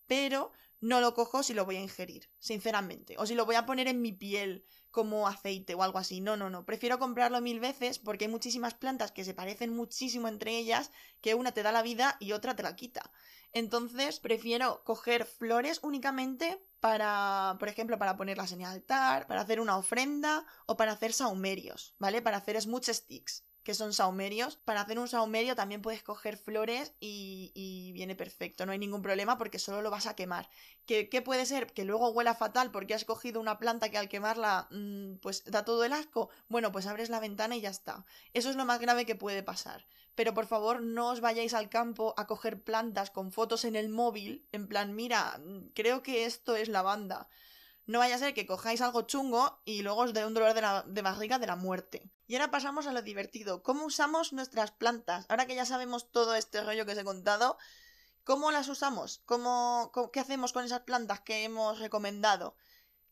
Pero 0.06 0.52
no 0.80 1.00
lo 1.02 1.12
cojo 1.12 1.42
si 1.42 1.52
lo 1.52 1.66
voy 1.66 1.76
a 1.76 1.82
ingerir, 1.82 2.30
sinceramente. 2.38 3.16
O 3.18 3.26
si 3.26 3.34
lo 3.34 3.44
voy 3.44 3.56
a 3.56 3.66
poner 3.66 3.86
en 3.86 4.00
mi 4.00 4.12
piel 4.12 4.64
como 4.92 5.26
aceite 5.26 5.74
o 5.74 5.82
algo 5.82 5.98
así. 5.98 6.20
No, 6.20 6.36
no, 6.36 6.48
no. 6.50 6.64
Prefiero 6.64 7.00
comprarlo 7.00 7.40
mil 7.40 7.58
veces 7.58 7.98
porque 7.98 8.26
hay 8.26 8.30
muchísimas 8.30 8.74
plantas 8.74 9.10
que 9.10 9.24
se 9.24 9.34
parecen 9.34 9.74
muchísimo 9.74 10.28
entre 10.28 10.56
ellas, 10.56 10.92
que 11.20 11.34
una 11.34 11.52
te 11.52 11.64
da 11.64 11.72
la 11.72 11.82
vida 11.82 12.16
y 12.20 12.32
otra 12.32 12.54
te 12.54 12.62
la 12.62 12.76
quita. 12.76 13.10
Entonces, 13.52 14.20
prefiero 14.20 14.84
coger 14.84 15.24
flores 15.24 15.80
únicamente 15.82 16.62
para, 16.80 17.56
por 17.58 17.68
ejemplo, 17.68 17.98
para 17.98 18.16
ponerlas 18.16 18.52
en 18.52 18.60
el 18.60 18.66
altar, 18.66 19.26
para 19.26 19.40
hacer 19.40 19.60
una 19.60 19.76
ofrenda 19.76 20.46
o 20.66 20.76
para 20.76 20.92
hacer 20.92 21.12
saumerios, 21.12 21.94
¿vale? 21.98 22.22
Para 22.22 22.38
hacer 22.38 22.60
smooth 22.60 22.84
sticks 22.84 23.44
que 23.62 23.74
son 23.74 23.92
saumerios. 23.92 24.56
Para 24.56 24.80
hacer 24.82 24.98
un 24.98 25.08
saumerio 25.08 25.54
también 25.54 25.82
puedes 25.82 26.02
coger 26.02 26.36
flores 26.36 26.92
y, 27.00 27.92
viene 27.94 28.14
perfecto, 28.14 28.66
no 28.66 28.72
hay 28.72 28.78
ningún 28.78 29.02
problema 29.02 29.38
porque 29.38 29.58
solo 29.58 29.82
lo 29.82 29.90
vas 29.90 30.06
a 30.06 30.16
quemar. 30.16 30.48
¿Qué, 30.86 31.22
puede 31.24 31.46
ser? 31.46 31.72
Que 31.72 31.84
luego 31.84 32.10
huela 32.10 32.34
fatal 32.34 32.70
porque 32.70 32.94
has 32.94 33.04
cogido 33.04 33.40
una 33.40 33.58
planta 33.58 33.90
que 33.90 33.98
al 33.98 34.08
quemarla 34.08 34.68
mm, 34.70 35.16
pues 35.16 35.44
da 35.44 35.64
todo 35.64 35.84
el 35.84 35.92
asco. 35.92 36.30
Bueno, 36.48 36.72
pues 36.72 36.86
abres 36.86 37.10
la 37.10 37.20
ventana 37.20 37.56
y 37.56 37.60
ya 37.60 37.70
está. 37.70 38.04
Eso 38.32 38.50
es 38.50 38.56
lo 38.56 38.64
más 38.64 38.80
grave 38.80 39.06
que 39.06 39.14
puede 39.14 39.42
pasar. 39.42 39.86
Pero 40.14 40.34
por 40.34 40.46
favor 40.46 40.82
no 40.82 41.10
os 41.10 41.20
vayáis 41.20 41.54
al 41.54 41.70
campo 41.70 42.14
a 42.16 42.26
coger 42.26 42.62
plantas 42.62 43.10
con 43.10 43.32
fotos 43.32 43.64
en 43.64 43.76
el 43.76 43.88
móvil, 43.88 44.46
en 44.52 44.68
plan, 44.68 44.94
mira, 44.94 45.38
mm, 45.38 45.68
creo 45.74 46.02
que 46.02 46.26
esto 46.26 46.56
es 46.56 46.68
lavanda. 46.68 47.28
No 47.92 47.98
vaya 47.98 48.14
a 48.14 48.18
ser 48.18 48.32
que 48.32 48.46
cojáis 48.46 48.80
algo 48.80 49.02
chungo 49.02 49.60
y 49.66 49.82
luego 49.82 50.00
os 50.00 50.14
dé 50.14 50.24
un 50.24 50.32
dolor 50.32 50.54
de, 50.54 50.62
la, 50.62 50.82
barriga 51.02 51.38
de 51.38 51.46
la 51.46 51.56
muerte. 51.56 52.10
Y 52.26 52.34
ahora 52.34 52.50
pasamos 52.50 52.86
a 52.86 52.92
lo 52.94 53.02
divertido. 53.02 53.62
¿Cómo 53.62 53.84
usamos 53.84 54.32
nuestras 54.32 54.70
plantas? 54.70 55.26
Ahora 55.28 55.44
que 55.44 55.54
ya 55.54 55.66
sabemos 55.66 56.10
todo 56.10 56.34
este 56.34 56.62
rollo 56.62 56.86
que 56.86 56.92
os 56.92 56.98
he 56.98 57.04
contado, 57.04 57.58
¿cómo 58.24 58.50
las 58.50 58.68
usamos? 58.68 59.20
¿Cómo, 59.26 59.92
qué 60.10 60.20
hacemos 60.20 60.54
con 60.54 60.64
esas 60.64 60.80
plantas 60.80 61.20
que 61.20 61.44
hemos 61.44 61.80
recomendado? 61.80 62.56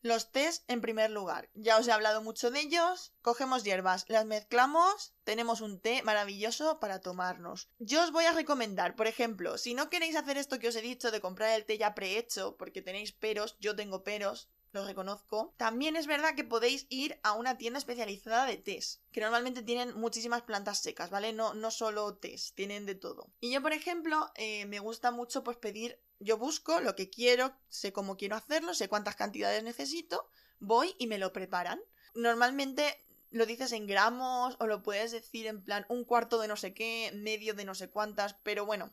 Los 0.01 0.33
tés 0.33 0.65
en 0.67 0.81
primer 0.81 1.11
lugar. 1.11 1.51
Ya 1.53 1.77
os 1.77 1.87
he 1.87 1.93
hablado 1.93 2.23
mucho 2.23 2.51
de 2.51 2.61
ellos. 2.61 3.13
Cogemos 3.21 3.65
hierbas, 3.65 4.07
las 4.09 4.25
mezclamos, 4.25 5.13
tenemos 5.25 5.61
un 5.61 5.79
té 5.83 6.03
maravilloso 6.05 6.81
para 6.81 7.03
tomarnos. 7.03 7.69
Yo 7.81 8.03
os 8.03 8.13
voy 8.13 8.25
a 8.25 8.33
recomendar, 8.33 8.97
por 8.97 9.09
ejemplo, 9.09 9.59
si 9.59 9.75
no 9.75 9.91
queréis 9.91 10.17
hacer 10.17 10.39
esto 10.39 10.59
que 10.59 10.69
os 10.69 10.77
he 10.77 10.81
dicho 10.81 11.11
de 11.11 11.21
comprar 11.21 11.51
el 11.51 11.67
té 11.67 11.77
ya 11.77 11.95
prehecho, 11.95 12.57
porque 12.57 12.81
tenéis 12.81 13.13
peros, 13.13 13.59
yo 13.61 13.77
tengo 13.77 14.05
peros, 14.05 14.49
lo 14.73 14.85
reconozco. 14.85 15.55
También 15.57 15.97
es 15.97 16.07
verdad 16.07 16.35
que 16.35 16.45
podéis 16.45 16.87
ir 16.89 17.19
a 17.23 17.33
una 17.33 17.59
tienda 17.59 17.79
especializada 17.79 18.47
de 18.47 18.57
tés, 18.57 19.01
que 19.13 19.21
normalmente 19.21 19.63
tienen 19.63 19.99
muchísimas 19.99 20.43
plantas 20.43 20.79
secas, 20.79 21.11
¿vale? 21.11 21.33
No, 21.33 21.55
no 21.55 21.71
solo 21.71 22.17
tés, 22.17 22.53
tienen 22.55 22.87
de 22.87 22.95
todo. 22.95 23.33
Y 23.41 23.51
yo, 23.51 23.63
por 23.63 23.73
ejemplo, 23.73 24.31
eh, 24.37 24.67
me 24.67 24.79
gusta 24.79 25.11
mucho 25.11 25.43
pues 25.43 25.57
pedir, 25.57 26.01
yo 26.19 26.37
busco 26.37 26.81
lo 26.81 26.95
que 26.95 27.11
quiero, 27.11 27.53
sé 27.69 27.93
cómo 27.93 28.17
quiero 28.17 28.37
hacerlo, 28.37 28.75
sé 28.75 28.89
cuántas 28.89 29.17
cantidades 29.17 29.63
necesito, 29.63 30.29
voy 30.59 30.95
y 30.99 31.07
me 31.07 31.19
lo 31.19 31.33
preparan. 31.33 31.81
Normalmente 32.15 33.05
lo 33.31 33.47
dices 33.47 33.73
en 33.73 33.87
gramos 33.87 34.57
o 34.59 34.67
lo 34.67 34.83
puedes 34.83 35.13
decir 35.13 35.47
en 35.47 35.63
plan 35.63 35.87
un 35.89 36.05
cuarto 36.05 36.41
de 36.41 36.49
no 36.49 36.57
sé 36.57 36.75
qué, 36.75 37.13
medio 37.15 37.55
de 37.55 37.65
no 37.65 37.75
sé 37.75 37.89
cuántas, 37.89 38.35
pero 38.43 38.67
bueno, 38.67 38.93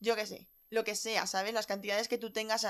yo 0.00 0.16
qué 0.16 0.26
sé, 0.26 0.48
lo 0.70 0.84
que 0.84 0.94
sea, 0.94 1.26
¿sabes? 1.26 1.54
Las 1.54 1.66
cantidades 1.66 2.08
que 2.08 2.18
tú 2.18 2.32
tengas, 2.32 2.66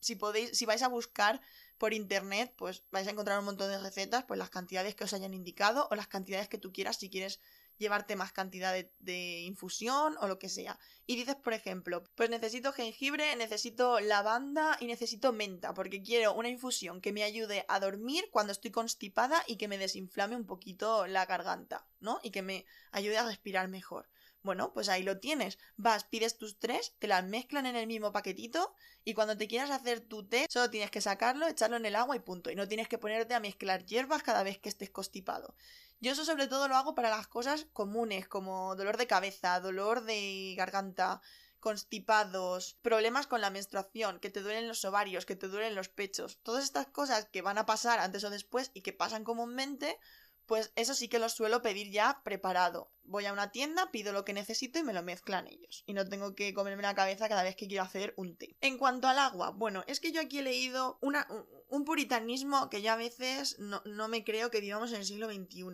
si 0.00 0.16
podéis, 0.16 0.56
si 0.56 0.66
vais 0.66 0.82
a 0.82 0.88
buscar 0.88 1.40
por 1.78 1.92
internet, 1.92 2.54
pues 2.56 2.84
vais 2.90 3.06
a 3.06 3.10
encontrar 3.10 3.38
un 3.38 3.44
montón 3.44 3.70
de 3.70 3.78
recetas, 3.78 4.24
pues 4.24 4.38
las 4.38 4.50
cantidades 4.50 4.94
que 4.94 5.04
os 5.04 5.12
hayan 5.12 5.34
indicado 5.34 5.88
o 5.90 5.94
las 5.94 6.08
cantidades 6.08 6.48
que 6.48 6.58
tú 6.58 6.72
quieras 6.72 6.96
si 6.96 7.10
quieres 7.10 7.40
llevarte 7.78 8.16
más 8.16 8.32
cantidad 8.32 8.74
de, 9.00 9.40
infusión 9.40 10.16
o 10.20 10.28
lo 10.28 10.38
que 10.38 10.48
sea. 10.48 10.78
Y 11.06 11.16
dices, 11.16 11.34
por 11.36 11.52
ejemplo, 11.52 12.04
pues 12.14 12.30
necesito 12.30 12.72
jengibre, 12.72 13.34
necesito 13.36 14.00
lavanda 14.00 14.76
y 14.80 14.86
necesito 14.86 15.32
menta, 15.32 15.74
porque 15.74 16.02
quiero 16.02 16.34
una 16.34 16.48
infusión 16.48 17.00
que 17.00 17.12
me 17.12 17.24
ayude 17.24 17.64
a 17.68 17.80
dormir 17.80 18.28
cuando 18.30 18.52
estoy 18.52 18.70
constipada 18.70 19.42
y 19.46 19.56
que 19.56 19.68
me 19.68 19.78
desinflame 19.78 20.36
un 20.36 20.46
poquito 20.46 21.06
la 21.06 21.26
garganta, 21.26 21.86
¿no? 22.00 22.20
Y 22.22 22.30
que 22.30 22.42
me 22.42 22.64
ayude 22.92 23.18
a 23.18 23.26
respirar 23.26 23.68
mejor. 23.68 24.08
Bueno, 24.44 24.74
pues 24.74 24.90
ahí 24.90 25.02
lo 25.02 25.18
tienes. 25.18 25.58
Vas, 25.78 26.04
pides 26.04 26.36
tus 26.36 26.58
tres, 26.58 26.94
te 26.98 27.08
las 27.08 27.24
mezclan 27.24 27.64
en 27.64 27.76
el 27.76 27.86
mismo 27.86 28.12
paquetito 28.12 28.74
y 29.02 29.14
cuando 29.14 29.38
te 29.38 29.48
quieras 29.48 29.70
hacer 29.70 30.00
tu 30.00 30.28
té, 30.28 30.46
solo 30.50 30.68
tienes 30.68 30.90
que 30.90 31.00
sacarlo, 31.00 31.48
echarlo 31.48 31.78
en 31.78 31.86
el 31.86 31.96
agua 31.96 32.14
y 32.14 32.20
punto. 32.20 32.50
Y 32.50 32.54
no 32.54 32.68
tienes 32.68 32.86
que 32.86 32.98
ponerte 32.98 33.32
a 33.32 33.40
mezclar 33.40 33.86
hierbas 33.86 34.22
cada 34.22 34.42
vez 34.42 34.58
que 34.58 34.68
estés 34.68 34.90
constipado. 34.90 35.54
Yo 36.00 36.12
eso 36.12 36.26
sobre 36.26 36.46
todo 36.46 36.68
lo 36.68 36.76
hago 36.76 36.94
para 36.94 37.08
las 37.08 37.26
cosas 37.26 37.66
comunes, 37.72 38.28
como 38.28 38.76
dolor 38.76 38.98
de 38.98 39.06
cabeza, 39.06 39.58
dolor 39.60 40.04
de 40.04 40.54
garganta, 40.58 41.22
constipados, 41.60 42.76
problemas 42.82 43.26
con 43.26 43.40
la 43.40 43.48
menstruación, 43.48 44.20
que 44.20 44.28
te 44.28 44.42
duelen 44.42 44.68
los 44.68 44.84
ovarios, 44.84 45.24
que 45.24 45.36
te 45.36 45.48
duelen 45.48 45.74
los 45.74 45.88
pechos. 45.88 46.38
Todas 46.42 46.64
estas 46.64 46.88
cosas 46.88 47.24
que 47.32 47.40
van 47.40 47.56
a 47.56 47.64
pasar 47.64 48.00
antes 48.00 48.22
o 48.24 48.28
después 48.28 48.70
y 48.74 48.82
que 48.82 48.92
pasan 48.92 49.24
comúnmente, 49.24 49.98
pues 50.46 50.72
eso 50.76 50.94
sí 50.94 51.08
que 51.08 51.18
lo 51.18 51.28
suelo 51.28 51.62
pedir 51.62 51.90
ya 51.90 52.20
preparado. 52.24 52.90
Voy 53.04 53.26
a 53.26 53.32
una 53.32 53.50
tienda, 53.50 53.90
pido 53.90 54.12
lo 54.12 54.24
que 54.24 54.32
necesito 54.32 54.78
y 54.78 54.82
me 54.82 54.92
lo 54.92 55.02
mezclan 55.02 55.46
ellos. 55.46 55.84
Y 55.86 55.92
no 55.92 56.08
tengo 56.08 56.34
que 56.34 56.54
comerme 56.54 56.82
la 56.82 56.94
cabeza 56.94 57.28
cada 57.28 57.42
vez 57.42 57.56
que 57.56 57.68
quiero 57.68 57.82
hacer 57.82 58.14
un 58.16 58.36
té. 58.36 58.56
En 58.60 58.78
cuanto 58.78 59.08
al 59.08 59.18
agua, 59.18 59.50
bueno, 59.50 59.84
es 59.86 60.00
que 60.00 60.12
yo 60.12 60.20
aquí 60.20 60.38
he 60.38 60.42
leído 60.42 60.98
una, 61.00 61.26
un 61.68 61.84
puritanismo 61.84 62.70
que 62.70 62.82
yo 62.82 62.92
a 62.92 62.96
veces 62.96 63.58
no, 63.58 63.82
no 63.84 64.08
me 64.08 64.24
creo 64.24 64.50
que 64.50 64.60
vivamos 64.60 64.92
en 64.92 64.98
el 64.98 65.06
siglo 65.06 65.28
XXI. 65.32 65.64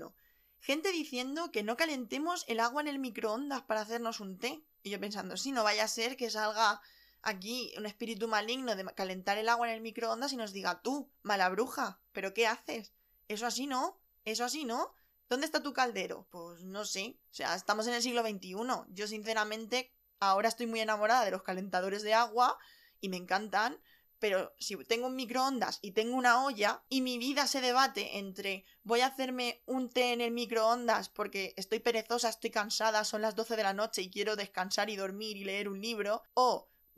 Gente 0.61 0.93
diciendo 0.93 1.51
que 1.51 1.63
no 1.63 1.77
calentemos 1.77 2.45
el 2.47 2.61
agua 2.61 2.83
en 2.83 2.89
el 2.89 2.99
microondas 2.99 3.63
para 3.63 3.81
hacernos 3.81 4.21
un 4.21 4.39
té. 4.39 4.63
Y 4.83 4.91
yo 4.91 5.01
pensando, 5.01 5.37
si 5.37 5.53
no 5.53 5.65
vaya 5.65 5.85
a 5.85 5.89
ser 5.89 6.17
que 6.17 6.31
salga 6.31 6.81
aquí 7.23 7.73
un 7.77 7.87
espíritu 7.87 8.29
maligno 8.29 8.77
de 8.77 8.85
calentar 8.95 9.39
el 9.39 9.49
agua 9.49 9.69
en 9.69 9.75
el 9.75 9.81
microondas 9.81 10.33
y 10.33 10.37
nos 10.37 10.53
diga, 10.53 10.81
tú, 10.83 11.11
mala 11.23 11.49
bruja, 11.49 12.01
¿pero 12.13 12.35
qué 12.35 12.47
haces? 12.47 12.93
Eso 13.29 13.47
así 13.47 13.67
no. 13.67 14.00
Eso 14.25 14.45
así, 14.45 14.65
¿no? 14.65 14.95
¿Dónde 15.29 15.47
está 15.47 15.63
tu 15.63 15.73
caldero? 15.73 16.27
Pues 16.31 16.65
no 16.65 16.85
sé. 16.85 17.19
O 17.31 17.35
sea, 17.35 17.55
estamos 17.55 17.87
en 17.87 17.95
el 17.95 18.03
siglo 18.03 18.23
XXI. 18.23 18.57
Yo 18.89 19.07
sinceramente 19.07 19.95
ahora 20.19 20.49
estoy 20.49 20.67
muy 20.67 20.81
enamorada 20.81 21.25
de 21.25 21.31
los 21.31 21.43
calentadores 21.43 22.03
de 22.03 22.15
agua 22.15 22.59
y 23.01 23.09
me 23.09 23.17
encantan. 23.17 23.81
Pero 24.19 24.53
si 24.59 24.77
tengo 24.85 25.07
un 25.07 25.17
microondas 25.17 25.79
y 25.81 25.93
tengo 25.93 26.15
una 26.15 26.45
olla 26.45 26.85
y 26.91 27.01
mi 27.01 27.17
vida 27.17 27.47
se 27.47 27.63
debate 27.63 28.19
entre 28.19 28.67
voy 28.83 29.01
a 29.01 29.07
hacerme 29.07 29.63
un 29.65 29.89
té 29.89 30.13
en 30.13 30.21
el 30.21 30.31
microondas 30.31 31.09
porque 31.09 31.55
estoy 31.57 31.79
perezosa, 31.79 32.29
estoy 32.29 32.51
cansada, 32.51 33.05
son 33.05 33.23
las 33.23 33.35
12 33.35 33.57
de 33.57 33.63
la 33.63 33.73
noche 33.73 34.03
y 34.03 34.11
quiero 34.11 34.37
descansar 34.37 34.91
y 34.91 34.97
dormir 34.97 35.39
y 35.39 35.45
leer 35.45 35.71
un 35.71 35.81
libro, 35.81 36.23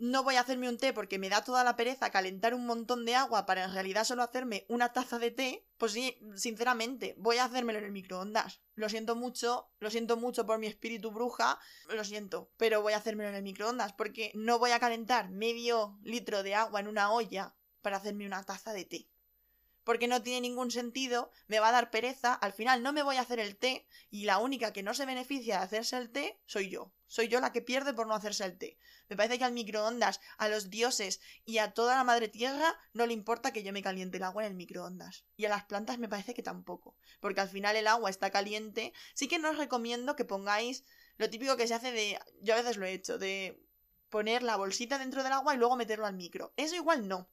no 0.03 0.25
voy 0.25 0.35
a 0.35 0.41
hacerme 0.41 0.69
un 0.69 0.79
té 0.79 0.93
porque 0.93 1.21
me 1.21 1.29
da 1.29 1.45
toda 1.45 1.63
la 1.63 1.77
pereza 1.77 2.11
calentar 2.11 2.55
un 2.55 2.67
montón 2.67 3.05
de 3.05 3.15
agua 3.15 3.47
para 3.47 3.63
en 3.63 3.73
realidad 3.73 4.03
solo 4.03 4.25
hacerme 4.25 4.67
una 4.69 4.93
taza 4.93 5.21
de 5.21 5.31
té, 5.31 5.65
pues 5.79 5.93
sí, 5.93 6.19
sinceramente, 6.35 7.15
voy 7.19 7.37
a 7.37 7.45
hacérmelo 7.45 7.79
en 7.79 7.85
el 7.85 7.93
microondas. 7.93 8.63
Lo 8.75 8.89
siento 8.89 9.15
mucho, 9.15 9.71
lo 9.79 9.91
siento 9.91 10.17
mucho 10.17 10.45
por 10.45 10.59
mi 10.59 10.67
espíritu 10.67 11.13
bruja, 11.13 11.61
lo 11.89 12.03
siento, 12.03 12.51
pero 12.57 12.83
voy 12.83 12.95
a 12.95 12.97
hacérmelo 12.97 13.29
en 13.31 13.37
el 13.37 13.45
microondas 13.45 13.93
porque 13.93 14.33
no 14.35 14.59
voy 14.59 14.73
a 14.73 14.81
calentar 14.81 15.31
medio 15.31 16.01
litro 16.03 16.43
de 16.43 16.57
agua 16.57 16.81
en 16.81 16.89
una 16.89 17.13
olla 17.13 17.55
para 17.81 17.99
hacerme 17.99 18.27
una 18.27 18.43
taza 18.43 18.73
de 18.73 18.85
té 18.85 19.12
porque 19.85 20.09
no 20.09 20.23
tiene 20.23 20.43
ningún 20.43 20.71
sentido, 20.71 21.31
me 21.47 21.61
va 21.61 21.69
a 21.69 21.73
dar 21.73 21.91
pereza, 21.91 22.35
al 22.35 22.53
final 22.53 22.83
no 22.83 22.93
me 22.93 23.03
voy 23.03 23.17
a 23.17 23.23
hacer 23.23 23.39
el 23.39 23.57
té 23.57 23.87
y 24.11 24.25
la 24.25 24.39
única 24.39 24.73
que 24.73 24.83
no 24.83 24.95
se 24.95 25.07
beneficia 25.07 25.59
de 25.59 25.65
hacerse 25.65 25.97
el 25.97 26.11
té 26.11 26.39
soy 26.47 26.71
yo. 26.71 26.93
Soy 27.07 27.29
yo 27.29 27.41
la 27.41 27.53
que 27.53 27.61
pierde 27.61 27.93
por 27.93 28.07
no 28.07 28.15
hacerse 28.15 28.45
el 28.45 28.57
té. 28.57 28.79
Me 29.09 29.17
parece 29.17 29.39
que 29.39 29.45
al 29.45 29.53
microondas, 29.53 30.21
a 30.39 30.49
los 30.49 30.71
dioses 30.71 31.21
y 31.45 31.59
a 31.59 31.73
toda 31.73 31.95
la 31.97 32.05
madre 32.05 32.29
tierra 32.29 32.75
no 32.95 33.05
le 33.05 33.13
importa 33.13 33.53
que 33.53 33.63
yo 33.63 33.73
me 33.73 33.83
caliente 33.83 34.17
el 34.17 34.23
agua 34.23 34.47
en 34.47 34.53
el 34.53 34.57
microondas. 34.57 35.27
Y 35.37 35.45
a 35.45 35.51
las 35.51 35.65
plantas 35.65 35.99
me 35.99 36.09
parece 36.09 36.33
que 36.33 36.43
tampoco, 36.43 36.97
porque 37.21 37.43
al 37.43 37.51
final 37.51 37.77
el 37.77 37.87
agua 37.87 38.09
está 38.09 38.31
caliente. 38.31 38.95
Sí 39.15 39.29
que 39.29 39.39
no 39.39 39.51
os 39.51 39.59
recomiendo 39.59 40.17
que 40.17 40.25
pongáis 40.25 40.85
lo 41.19 41.29
típico 41.29 41.59
que 41.59 41.67
se 41.67 41.75
hace 41.75 41.93
de... 41.93 42.19
Yo 42.41 42.55
a 42.55 42.57
veces 42.57 42.79
lo 42.79 42.87
he 42.87 42.93
hecho, 42.93 43.19
de 43.19 43.63
poner 44.09 44.43
la 44.43 44.57
bolsita 44.57 44.99
dentro 44.99 45.23
del 45.23 45.33
agua 45.33 45.55
y 45.55 45.59
luego 45.59 45.77
meterlo 45.77 46.07
al 46.07 46.15
micro. 46.15 46.53
Eso 46.57 46.77
igual 46.77 47.09
no. 47.09 47.29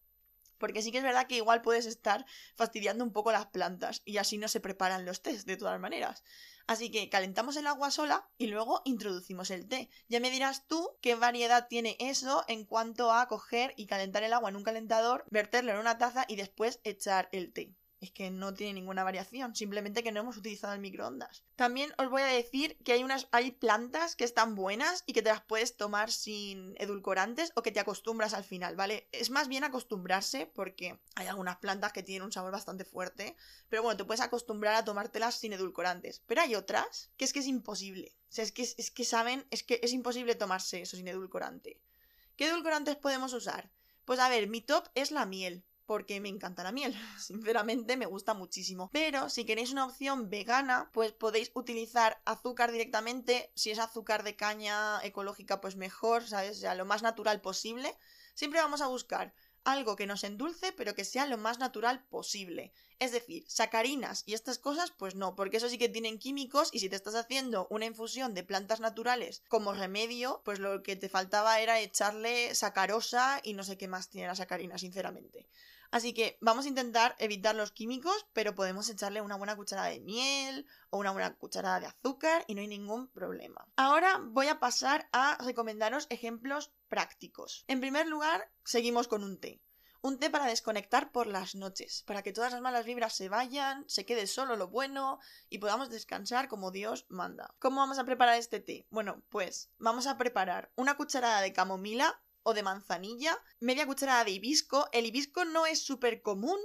Porque 0.59 0.83
sí 0.83 0.91
que 0.91 0.99
es 0.99 1.03
verdad 1.03 1.25
que 1.25 1.37
igual 1.37 1.63
puedes 1.63 1.87
estar 1.87 2.25
fastidiando 2.55 3.03
un 3.03 3.11
poco 3.11 3.31
las 3.31 3.47
plantas 3.47 4.03
y 4.05 4.17
así 4.17 4.37
no 4.37 4.47
se 4.47 4.59
preparan 4.59 5.05
los 5.05 5.23
tés 5.23 5.45
de 5.45 5.57
todas 5.57 5.79
maneras. 5.79 6.23
Así 6.67 6.91
que 6.91 7.09
calentamos 7.09 7.57
el 7.57 7.65
agua 7.65 7.89
sola 7.89 8.29
y 8.37 8.45
luego 8.47 8.81
introducimos 8.85 9.49
el 9.49 9.67
té. 9.67 9.89
Ya 10.07 10.19
me 10.19 10.29
dirás 10.29 10.67
tú 10.67 10.91
qué 11.01 11.15
variedad 11.15 11.67
tiene 11.67 11.97
eso 11.99 12.45
en 12.47 12.65
cuanto 12.65 13.11
a 13.11 13.27
coger 13.27 13.73
y 13.75 13.87
calentar 13.87 14.21
el 14.21 14.33
agua 14.33 14.49
en 14.49 14.57
un 14.57 14.63
calentador, 14.63 15.25
verterlo 15.31 15.71
en 15.71 15.79
una 15.79 15.97
taza 15.97 16.25
y 16.27 16.35
después 16.35 16.79
echar 16.83 17.29
el 17.31 17.51
té 17.51 17.78
es 18.01 18.11
que 18.11 18.31
no 18.31 18.53
tiene 18.53 18.73
ninguna 18.73 19.03
variación, 19.03 19.55
simplemente 19.55 20.03
que 20.03 20.11
no 20.11 20.21
hemos 20.21 20.37
utilizado 20.37 20.73
el 20.73 20.79
microondas. 20.79 21.43
También 21.55 21.93
os 21.97 22.09
voy 22.09 22.21
a 22.21 22.27
decir 22.27 22.77
que 22.83 22.93
hay 22.93 23.03
unas 23.03 23.27
hay 23.31 23.51
plantas 23.51 24.15
que 24.15 24.23
están 24.23 24.55
buenas 24.55 25.03
y 25.05 25.13
que 25.13 25.21
te 25.21 25.29
las 25.29 25.41
puedes 25.41 25.75
tomar 25.75 26.11
sin 26.11 26.75
edulcorantes 26.77 27.51
o 27.55 27.61
que 27.61 27.71
te 27.71 27.79
acostumbras 27.79 28.33
al 28.33 28.43
final, 28.43 28.75
¿vale? 28.75 29.09
Es 29.11 29.29
más 29.29 29.47
bien 29.47 29.63
acostumbrarse 29.63 30.45
porque 30.45 30.99
hay 31.15 31.27
algunas 31.27 31.57
plantas 31.57 31.91
que 31.91 32.03
tienen 32.03 32.23
un 32.23 32.31
sabor 32.31 32.51
bastante 32.51 32.85
fuerte, 32.85 33.35
pero 33.67 33.83
bueno, 33.83 33.97
te 33.97 34.05
puedes 34.05 34.21
acostumbrar 34.21 34.75
a 34.75 34.85
tomártelas 34.85 35.35
sin 35.35 35.53
edulcorantes, 35.53 36.21
pero 36.25 36.41
hay 36.41 36.55
otras 36.55 37.11
que 37.17 37.25
es 37.25 37.33
que 37.33 37.39
es 37.39 37.47
imposible. 37.47 38.15
O 38.29 38.31
sea, 38.31 38.43
es 38.43 38.51
que 38.51 38.61
es 38.61 38.91
que 38.91 39.05
saben, 39.05 39.45
es 39.51 39.63
que 39.63 39.79
es 39.83 39.91
imposible 39.91 40.35
tomarse 40.35 40.81
eso 40.81 40.95
sin 40.95 41.07
edulcorante. 41.07 41.81
¿Qué 42.37 42.47
edulcorantes 42.47 42.95
podemos 42.95 43.33
usar? 43.33 43.69
Pues 44.05 44.19
a 44.19 44.29
ver, 44.29 44.47
mi 44.47 44.61
top 44.61 44.87
es 44.95 45.11
la 45.11 45.25
miel 45.25 45.65
porque 45.89 46.21
me 46.21 46.29
encanta 46.29 46.61
la 46.63 46.71
miel. 46.71 46.93
Sinceramente 47.17 47.97
me 47.97 48.05
gusta 48.05 48.35
muchísimo. 48.35 48.91
Pero 48.93 49.27
si 49.27 49.43
queréis 49.43 49.71
una 49.71 49.87
opción 49.87 50.29
vegana, 50.29 50.91
pues 50.93 51.13
podéis 51.13 51.49
utilizar 51.55 52.21
azúcar 52.25 52.71
directamente. 52.71 53.51
Si 53.55 53.71
es 53.71 53.79
azúcar 53.79 54.21
de 54.21 54.35
caña 54.35 55.03
ecológica, 55.03 55.59
pues 55.61 55.77
mejor, 55.77 56.27
¿sabes? 56.27 56.57
O 56.57 56.59
sea, 56.59 56.75
lo 56.75 56.85
más 56.85 57.01
natural 57.01 57.41
posible. 57.41 57.97
Siempre 58.35 58.61
vamos 58.61 58.81
a 58.81 58.87
buscar 58.87 59.33
algo 59.63 59.95
que 59.95 60.05
nos 60.05 60.23
endulce, 60.23 60.71
pero 60.73 60.93
que 60.93 61.05
sea 61.05 61.25
lo 61.25 61.37
más 61.37 61.57
natural 61.57 62.05
posible. 62.07 62.71
Es 62.99 63.11
decir, 63.11 63.45
sacarinas 63.47 64.23
y 64.25 64.33
estas 64.33 64.59
cosas, 64.59 64.91
pues 64.91 65.15
no, 65.15 65.35
porque 65.35 65.57
eso 65.57 65.69
sí 65.69 65.77
que 65.77 65.89
tienen 65.89 66.19
químicos 66.19 66.69
y 66.71 66.79
si 66.79 66.89
te 66.89 66.95
estás 66.95 67.15
haciendo 67.15 67.67
una 67.69 67.85
infusión 67.85 68.33
de 68.33 68.43
plantas 68.43 68.79
naturales 68.79 69.41
como 69.47 69.73
remedio, 69.73 70.41
pues 70.45 70.59
lo 70.59 70.83
que 70.83 70.95
te 70.95 71.09
faltaba 71.09 71.59
era 71.59 71.79
echarle 71.79 72.53
sacarosa 72.55 73.41
y 73.43 73.53
no 73.53 73.63
sé 73.63 73.77
qué 73.77 73.87
más 73.87 74.09
tiene 74.09 74.27
la 74.27 74.35
sacarina, 74.35 74.77
sinceramente. 74.77 75.47
Así 75.91 76.13
que 76.13 76.37
vamos 76.41 76.65
a 76.65 76.69
intentar 76.69 77.15
evitar 77.17 77.55
los 77.55 77.71
químicos, 77.71 78.27
pero 78.33 78.55
podemos 78.55 78.89
echarle 78.89 79.21
una 79.21 79.35
buena 79.35 79.55
cucharada 79.55 79.89
de 79.89 79.99
miel 79.99 80.67
o 80.89 80.97
una 80.97 81.11
buena 81.11 81.33
cucharada 81.35 81.79
de 81.79 81.87
azúcar 81.87 82.43
y 82.47 82.55
no 82.55 82.61
hay 82.61 82.67
ningún 82.67 83.07
problema. 83.07 83.67
Ahora 83.75 84.19
voy 84.21 84.47
a 84.47 84.59
pasar 84.59 85.09
a 85.11 85.37
recomendaros 85.43 86.07
ejemplos 86.09 86.71
prácticos. 86.87 87.65
En 87.67 87.79
primer 87.79 88.07
lugar, 88.07 88.51
seguimos 88.63 89.07
con 89.07 89.23
un 89.23 89.39
té. 89.39 89.61
Un 90.01 90.17
té 90.17 90.29
para 90.29 90.45
desconectar 90.45 91.11
por 91.11 91.27
las 91.27 91.55
noches, 91.55 92.03
para 92.07 92.23
que 92.23 92.31
todas 92.31 92.53
las 92.53 92.61
malas 92.61 92.85
vibras 92.85 93.13
se 93.13 93.27
vayan, 93.27 93.83
se 93.89 94.05
quede 94.05 94.27
solo 94.27 94.55
lo 94.55 94.69
bueno 94.69 95.19
y 95.49 95.57
podamos 95.57 95.89
descansar 95.89 96.47
como 96.47 96.71
Dios 96.71 97.05
manda. 97.09 97.53
¿Cómo 97.59 97.81
vamos 97.81 97.99
a 97.99 98.05
preparar 98.05 98.37
este 98.37 98.61
té? 98.61 98.87
Bueno, 98.91 99.21
pues 99.27 99.71
vamos 99.77 100.07
a 100.07 100.17
preparar 100.17 100.71
una 100.75 100.95
cucharada 100.95 101.41
de 101.41 101.51
camomila 101.51 102.21
o 102.43 102.53
de 102.53 102.63
manzanilla, 102.63 103.37
media 103.59 103.85
cucharada 103.85 104.23
de 104.23 104.31
hibisco. 104.31 104.87
El 104.91 105.05
hibisco 105.05 105.45
no 105.45 105.65
es 105.65 105.81
súper 105.81 106.21
común, 106.21 106.59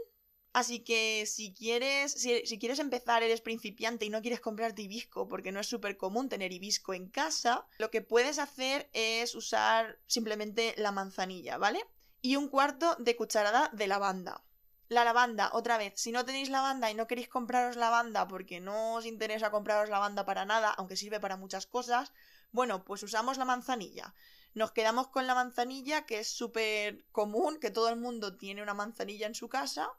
Así 0.54 0.84
que 0.84 1.26
si 1.26 1.52
quieres, 1.52 2.12
si, 2.12 2.58
quieres 2.60 2.78
empezar, 2.78 3.24
eres 3.24 3.40
principiante 3.40 4.04
y 4.04 4.08
no 4.08 4.22
quieres 4.22 4.40
comprarte 4.40 4.82
hibisco 4.82 5.26
porque 5.26 5.50
no 5.50 5.58
es 5.58 5.66
súper 5.66 5.96
común 5.96 6.28
tener 6.28 6.52
hibisco 6.52 6.94
en 6.94 7.08
casa, 7.10 7.66
lo 7.78 7.90
que 7.90 8.02
puedes 8.02 8.38
hacer 8.38 8.88
es 8.92 9.34
usar 9.34 9.98
simplemente 10.06 10.72
la 10.78 10.92
manzanilla, 10.92 11.58
¿vale? 11.58 11.84
Y 12.22 12.36
un 12.36 12.46
cuarto 12.46 12.94
de 13.00 13.16
cucharada 13.16 13.68
de 13.72 13.88
lavanda. 13.88 14.44
La 14.88 15.02
lavanda, 15.02 15.50
otra 15.54 15.76
vez, 15.76 15.94
si 15.96 16.12
no 16.12 16.24
tenéis 16.24 16.50
lavanda 16.50 16.88
y 16.88 16.94
no 16.94 17.08
queréis 17.08 17.28
compraros 17.28 17.74
lavanda 17.74 18.28
porque 18.28 18.60
no 18.60 18.94
os 18.94 19.06
interesa 19.06 19.50
compraros 19.50 19.90
lavanda 19.90 20.24
para 20.24 20.44
nada, 20.44 20.70
aunque 20.70 20.96
sirve 20.96 21.18
para 21.18 21.36
muchas 21.36 21.66
cosas, 21.66 22.12
bueno, 22.52 22.84
pues 22.84 23.02
usamos 23.02 23.38
la 23.38 23.44
manzanilla. 23.44 24.14
Nos 24.54 24.72
quedamos 24.72 25.08
con 25.08 25.26
la 25.26 25.34
manzanilla, 25.34 26.06
que 26.06 26.20
es 26.20 26.28
súper 26.28 27.04
común, 27.12 27.58
que 27.60 27.70
todo 27.70 27.88
el 27.88 27.96
mundo 27.96 28.36
tiene 28.36 28.62
una 28.62 28.74
manzanilla 28.74 29.26
en 29.26 29.34
su 29.34 29.48
casa. 29.48 29.90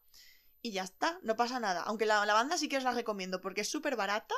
Y 0.62 0.72
ya 0.72 0.84
está, 0.84 1.20
no 1.22 1.36
pasa 1.36 1.60
nada. 1.60 1.84
Aunque 1.84 2.06
la 2.06 2.26
lavanda 2.26 2.58
sí 2.58 2.68
que 2.68 2.78
os 2.78 2.84
la 2.84 2.92
recomiendo 2.92 3.40
porque 3.42 3.62
es 3.62 3.70
súper 3.70 3.96
barata, 3.96 4.34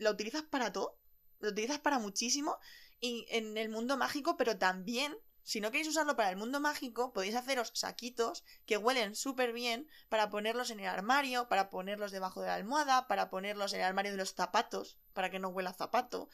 la 0.00 0.10
utilizas 0.10 0.42
para 0.42 0.72
todo, 0.72 0.98
la 1.38 1.48
utilizas 1.48 1.78
para 1.78 1.98
muchísimo 1.98 2.58
y 3.00 3.26
en 3.30 3.56
el 3.56 3.70
mundo 3.70 3.96
mágico, 3.96 4.36
pero 4.36 4.58
también 4.58 5.16
si 5.44 5.60
no 5.60 5.70
queréis 5.70 5.88
usarlo 5.88 6.14
para 6.14 6.30
el 6.30 6.36
mundo 6.36 6.60
mágico, 6.60 7.12
podéis 7.12 7.34
haceros 7.34 7.72
saquitos 7.74 8.44
que 8.64 8.76
huelen 8.76 9.16
súper 9.16 9.52
bien 9.52 9.88
para 10.08 10.30
ponerlos 10.30 10.70
en 10.70 10.80
el 10.80 10.86
armario, 10.86 11.48
para 11.48 11.68
ponerlos 11.68 12.12
debajo 12.12 12.40
de 12.40 12.46
la 12.46 12.54
almohada, 12.54 13.08
para 13.08 13.28
ponerlos 13.28 13.72
en 13.72 13.80
el 13.80 13.86
armario 13.86 14.12
de 14.12 14.18
los 14.18 14.34
zapatos, 14.34 14.98
para 15.12 15.30
que 15.30 15.40
no 15.40 15.48
huela 15.48 15.72
zapato. 15.72 16.28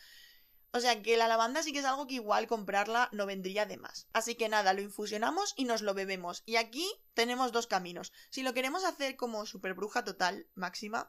O 0.73 0.81
sea 0.81 1.03
que 1.03 1.16
la 1.16 1.29
lavanda 1.29 1.62
sí 1.62 1.73
que 1.73 1.79
es 1.79 1.85
algo 1.85 2.07
que 2.07 2.14
igual 2.14 2.47
comprarla 2.47 3.09
no 3.12 3.25
vendría 3.25 3.64
de 3.64 3.79
más. 3.79 4.07
Así 4.12 4.35
que 4.35 4.49
nada, 4.49 4.75
lo 4.75 4.83
infusionamos 4.83 5.55
y 5.57 5.64
nos 5.64 5.81
lo 5.83 5.95
bebemos. 5.95 6.43
Y 6.45 6.57
aquí 6.57 6.87
tenemos 7.14 7.53
dos 7.53 7.66
caminos. 7.66 8.12
Si 8.31 8.43
lo 8.43 8.53
queremos 8.53 8.85
hacer 8.85 9.16
como 9.16 9.47
super 9.47 9.75
bruja 9.75 10.05
total 10.05 10.47
máxima, 10.55 11.09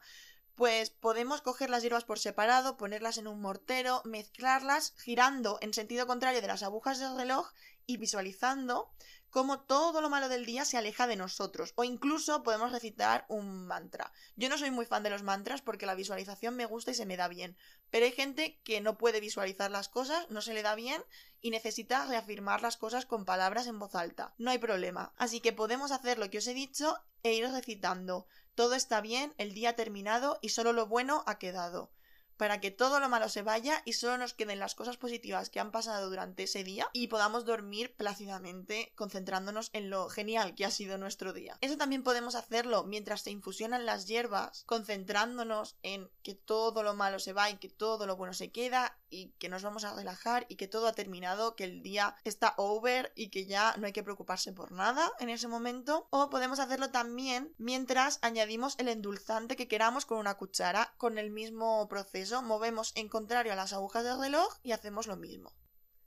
pues 0.55 0.89
podemos 0.89 1.41
coger 1.41 1.69
las 1.69 1.83
hierbas 1.83 2.03
por 2.03 2.19
separado, 2.19 2.77
ponerlas 2.77 3.17
en 3.17 3.27
un 3.27 3.41
mortero, 3.41 4.01
mezclarlas, 4.05 4.93
girando 4.97 5.57
en 5.61 5.73
sentido 5.73 6.07
contrario 6.07 6.41
de 6.41 6.47
las 6.47 6.63
agujas 6.63 6.99
del 6.99 7.15
reloj 7.15 7.51
y 7.85 7.97
visualizando 7.97 8.91
cómo 9.29 9.61
todo 9.61 10.01
lo 10.01 10.09
malo 10.09 10.29
del 10.29 10.45
día 10.45 10.65
se 10.65 10.77
aleja 10.77 11.07
de 11.07 11.15
nosotros. 11.15 11.73
O 11.75 11.83
incluso 11.83 12.43
podemos 12.43 12.71
recitar 12.71 13.25
un 13.29 13.67
mantra. 13.67 14.11
Yo 14.35 14.49
no 14.49 14.57
soy 14.57 14.71
muy 14.71 14.85
fan 14.85 15.03
de 15.03 15.09
los 15.09 15.23
mantras 15.23 15.61
porque 15.61 15.85
la 15.85 15.95
visualización 15.95 16.55
me 16.55 16.65
gusta 16.65 16.91
y 16.91 16.95
se 16.95 17.05
me 17.05 17.17
da 17.17 17.27
bien. 17.27 17.55
Pero 17.89 18.05
hay 18.05 18.11
gente 18.11 18.59
que 18.63 18.81
no 18.81 18.97
puede 18.97 19.19
visualizar 19.19 19.71
las 19.71 19.89
cosas, 19.89 20.29
no 20.29 20.41
se 20.41 20.53
le 20.53 20.63
da 20.63 20.75
bien 20.75 21.03
y 21.41 21.51
necesita 21.51 22.05
reafirmar 22.05 22.61
las 22.61 22.77
cosas 22.77 23.05
con 23.05 23.25
palabras 23.25 23.67
en 23.67 23.79
voz 23.79 23.95
alta. 23.95 24.33
No 24.37 24.51
hay 24.51 24.57
problema. 24.57 25.13
Así 25.17 25.39
que 25.39 25.53
podemos 25.53 25.91
hacer 25.91 26.19
lo 26.19 26.29
que 26.29 26.39
os 26.39 26.47
he 26.47 26.53
dicho 26.53 26.97
e 27.23 27.33
ir 27.33 27.49
recitando. 27.49 28.27
Todo 28.55 28.75
está 28.75 29.01
bien, 29.01 29.33
el 29.37 29.53
día 29.53 29.69
ha 29.69 29.75
terminado 29.75 30.39
y 30.41 30.49
solo 30.49 30.73
lo 30.73 30.87
bueno 30.87 31.23
ha 31.27 31.37
quedado 31.37 31.91
para 32.39 32.61
que 32.61 32.71
todo 32.71 33.01
lo 33.01 33.09
malo 33.09 33.27
se 33.27 33.41
vaya 33.41 33.81
y 33.83 33.93
solo 33.93 34.17
nos 34.17 34.33
queden 34.33 34.59
las 34.59 34.73
cosas 34.73 34.95
positivas 34.95 35.49
que 35.49 35.59
han 35.59 35.71
pasado 35.71 36.09
durante 36.09 36.43
ese 36.43 36.63
día 36.63 36.87
y 36.93 37.07
podamos 37.07 37.43
dormir 37.43 37.93
plácidamente 37.97 38.93
concentrándonos 38.95 39.69
en 39.73 39.89
lo 39.89 40.07
genial 40.07 40.55
que 40.55 40.63
ha 40.63 40.71
sido 40.71 40.97
nuestro 40.97 41.33
día. 41.33 41.57
Eso 41.59 41.75
también 41.75 42.01
podemos 42.01 42.35
hacerlo 42.35 42.85
mientras 42.85 43.23
se 43.23 43.31
infusionan 43.31 43.85
las 43.85 44.07
hierbas, 44.07 44.63
concentrándonos 44.67 45.75
en 45.83 46.09
que 46.23 46.33
todo 46.33 46.81
lo 46.81 46.93
malo 46.93 47.19
se 47.19 47.33
va 47.33 47.49
y 47.49 47.57
que 47.57 47.67
todo 47.67 48.07
lo 48.07 48.15
bueno 48.15 48.33
se 48.33 48.51
queda 48.51 48.97
y 49.09 49.31
que 49.39 49.49
nos 49.49 49.63
vamos 49.63 49.83
a 49.83 49.93
relajar 49.93 50.45
y 50.47 50.55
que 50.55 50.67
todo 50.67 50.87
ha 50.87 50.93
terminado, 50.93 51.55
que 51.55 51.65
el 51.65 51.81
día 51.81 52.15
está 52.23 52.53
over 52.55 53.11
y 53.15 53.31
que 53.31 53.47
ya 53.47 53.75
no 53.77 53.87
hay 53.87 53.91
que 53.91 54.03
preocuparse 54.03 54.53
por 54.53 54.71
nada 54.71 55.11
en 55.19 55.27
ese 55.27 55.49
momento. 55.49 56.07
O 56.09 56.29
podemos 56.29 56.59
hacerlo 56.59 56.89
también 56.89 57.53
mientras 57.57 58.19
añadimos 58.21 58.75
el 58.77 58.87
endulzante 58.87 59.57
que 59.57 59.67
queramos 59.67 60.05
con 60.05 60.19
una 60.19 60.37
cuchara 60.37 60.93
con 60.97 61.17
el 61.17 61.31
mismo 61.31 61.87
proceso 61.89 62.28
movemos 62.43 62.91
en 62.95 63.09
contrario 63.09 63.53
a 63.53 63.55
las 63.55 63.73
agujas 63.73 64.03
del 64.03 64.19
reloj 64.19 64.57
y 64.63 64.71
hacemos 64.71 65.07
lo 65.07 65.17
mismo. 65.17 65.53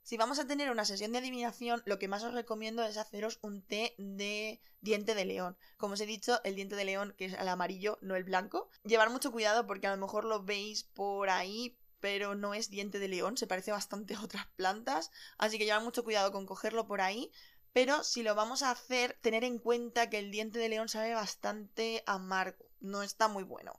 Si 0.05 0.16
vamos 0.16 0.41
a 0.41 0.47
tener 0.47 0.70
una 0.70 0.85
sesión 0.85 1.12
de 1.12 1.18
adivinación, 1.18 1.83
lo 1.87 1.99
que 1.99 2.09
más 2.09 2.25
os 2.25 2.35
recomiendo 2.35 2.83
es 2.83 2.97
haceros 2.97 3.39
un 3.41 3.62
té 3.62 3.95
de 3.99 4.61
diente 4.81 5.14
de 5.14 5.25
león. 5.25 5.57
Como 5.77 5.95
os 5.95 6.01
he 6.01 6.07
dicho, 6.07 6.41
el 6.43 6.57
diente 6.57 6.75
de 6.75 6.85
león, 6.85 7.14
que 7.16 7.27
es 7.27 7.35
el 7.35 7.49
amarillo, 7.49 7.99
no 8.03 8.16
el 8.16 8.25
blanco. 8.25 8.68
Llevar 8.83 9.11
mucho 9.11 9.31
cuidado 9.31 9.66
porque 9.66 9.87
a 9.87 9.95
lo 9.95 10.03
mejor 10.03 10.25
lo 10.25 10.43
veis 10.43 10.83
por 10.83 11.31
ahí, 11.31 11.79
pero 12.01 12.35
no 12.35 12.53
es 12.53 12.68
diente 12.68 12.99
de 12.99 13.07
león, 13.07 13.37
se 13.37 13.47
parece 13.47 13.70
bastante 13.70 14.14
a 14.14 14.20
otras 14.23 14.47
plantas. 14.57 15.12
Así 15.39 15.57
que 15.57 15.64
llevar 15.64 15.85
mucho 15.85 16.03
cuidado 16.03 16.33
con 16.33 16.47
cogerlo 16.47 16.87
por 16.87 17.01
ahí. 17.01 17.31
Pero 17.73 18.03
si 18.03 18.25
lo 18.25 18.35
vamos 18.35 18.62
a 18.62 18.70
hacer, 18.70 19.18
tener 19.23 19.45
en 19.45 19.59
cuenta 19.59 20.11
que 20.11 20.18
el 20.18 20.31
diente 20.31 20.59
de 20.59 20.68
león 20.68 20.89
sabe 20.89 21.14
bastante 21.14 22.03
amargo, 22.07 22.66
no 22.81 23.03
está 23.03 23.29
muy 23.29 23.45
bueno. 23.45 23.79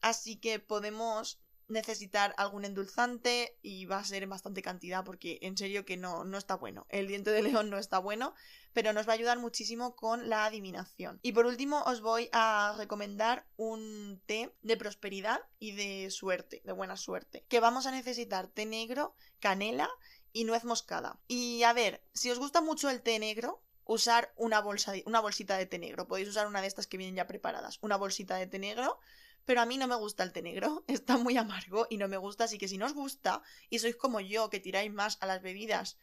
Así 0.00 0.40
que 0.40 0.58
podemos 0.58 1.40
necesitar 1.68 2.34
algún 2.36 2.64
endulzante 2.64 3.56
y 3.62 3.84
va 3.84 3.98
a 3.98 4.04
ser 4.04 4.22
en 4.22 4.30
bastante 4.30 4.62
cantidad 4.62 5.04
porque 5.04 5.38
en 5.42 5.56
serio 5.56 5.84
que 5.84 5.96
no, 5.96 6.24
no 6.24 6.38
está 6.38 6.56
bueno. 6.56 6.86
El 6.88 7.08
diente 7.08 7.30
de 7.30 7.42
león 7.42 7.70
no 7.70 7.78
está 7.78 7.98
bueno, 7.98 8.34
pero 8.72 8.92
nos 8.92 9.06
va 9.06 9.12
a 9.12 9.14
ayudar 9.14 9.38
muchísimo 9.38 9.94
con 9.94 10.28
la 10.28 10.46
adivinación. 10.46 11.20
Y 11.22 11.32
por 11.32 11.46
último 11.46 11.82
os 11.82 12.00
voy 12.00 12.28
a 12.32 12.74
recomendar 12.76 13.46
un 13.56 14.20
té 14.26 14.52
de 14.62 14.76
prosperidad 14.76 15.40
y 15.58 15.72
de 15.72 16.10
suerte, 16.10 16.62
de 16.64 16.72
buena 16.72 16.96
suerte, 16.96 17.44
que 17.48 17.60
vamos 17.60 17.86
a 17.86 17.90
necesitar 17.90 18.48
té 18.48 18.66
negro, 18.66 19.14
canela 19.40 19.88
y 20.32 20.44
nuez 20.44 20.64
moscada. 20.64 21.18
Y 21.28 21.62
a 21.62 21.72
ver, 21.72 22.02
si 22.12 22.30
os 22.30 22.38
gusta 22.38 22.60
mucho 22.60 22.90
el 22.90 23.02
té 23.02 23.18
negro, 23.18 23.62
usar 23.84 24.32
una 24.36 24.60
bolsa 24.60 24.92
una 25.06 25.20
bolsita 25.20 25.56
de 25.56 25.66
té 25.66 25.78
negro. 25.78 26.06
Podéis 26.06 26.28
usar 26.28 26.46
una 26.46 26.60
de 26.60 26.66
estas 26.66 26.86
que 26.86 26.98
vienen 26.98 27.16
ya 27.16 27.26
preparadas, 27.26 27.78
una 27.80 27.96
bolsita 27.96 28.36
de 28.36 28.46
té 28.46 28.58
negro 28.58 29.00
pero 29.44 29.60
a 29.60 29.66
mí 29.66 29.78
no 29.78 29.86
me 29.86 29.96
gusta 29.96 30.22
el 30.22 30.32
té 30.32 30.42
negro, 30.42 30.84
está 30.88 31.16
muy 31.16 31.36
amargo 31.36 31.86
y 31.90 31.96
no 31.96 32.08
me 32.08 32.16
gusta, 32.16 32.44
así 32.44 32.58
que 32.58 32.68
si 32.68 32.78
no 32.78 32.86
os 32.86 32.94
gusta 32.94 33.42
y 33.70 33.78
sois 33.78 33.96
como 33.96 34.20
yo 34.20 34.50
que 34.50 34.60
tiráis 34.60 34.92
más 34.92 35.18
a 35.20 35.26
las 35.26 35.42
bebidas 35.42 35.98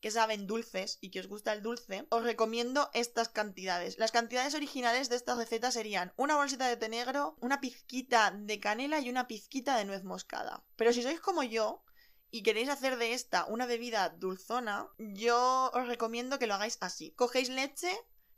que 0.00 0.10
saben 0.10 0.46
dulces 0.46 0.98
y 1.00 1.10
que 1.10 1.20
os 1.20 1.26
gusta 1.26 1.52
el 1.52 1.62
dulce, 1.62 2.06
os 2.10 2.22
recomiendo 2.22 2.90
estas 2.92 3.28
cantidades. 3.28 3.98
Las 3.98 4.12
cantidades 4.12 4.54
originales 4.54 5.08
de 5.08 5.16
esta 5.16 5.34
receta 5.34 5.70
serían 5.70 6.12
una 6.16 6.36
bolsita 6.36 6.68
de 6.68 6.76
té 6.76 6.88
negro, 6.88 7.36
una 7.40 7.60
pizquita 7.60 8.30
de 8.30 8.60
canela 8.60 9.00
y 9.00 9.10
una 9.10 9.26
pizquita 9.26 9.76
de 9.76 9.84
nuez 9.84 10.04
moscada. 10.04 10.64
Pero 10.76 10.92
si 10.92 11.02
sois 11.02 11.20
como 11.20 11.42
yo 11.42 11.82
y 12.30 12.42
queréis 12.42 12.68
hacer 12.68 12.98
de 12.98 13.14
esta 13.14 13.46
una 13.46 13.66
bebida 13.66 14.10
dulzona, 14.10 14.88
yo 14.98 15.70
os 15.72 15.86
recomiendo 15.86 16.38
que 16.38 16.46
lo 16.46 16.54
hagáis 16.54 16.78
así. 16.80 17.12
Cogéis 17.12 17.48
leche, 17.48 17.90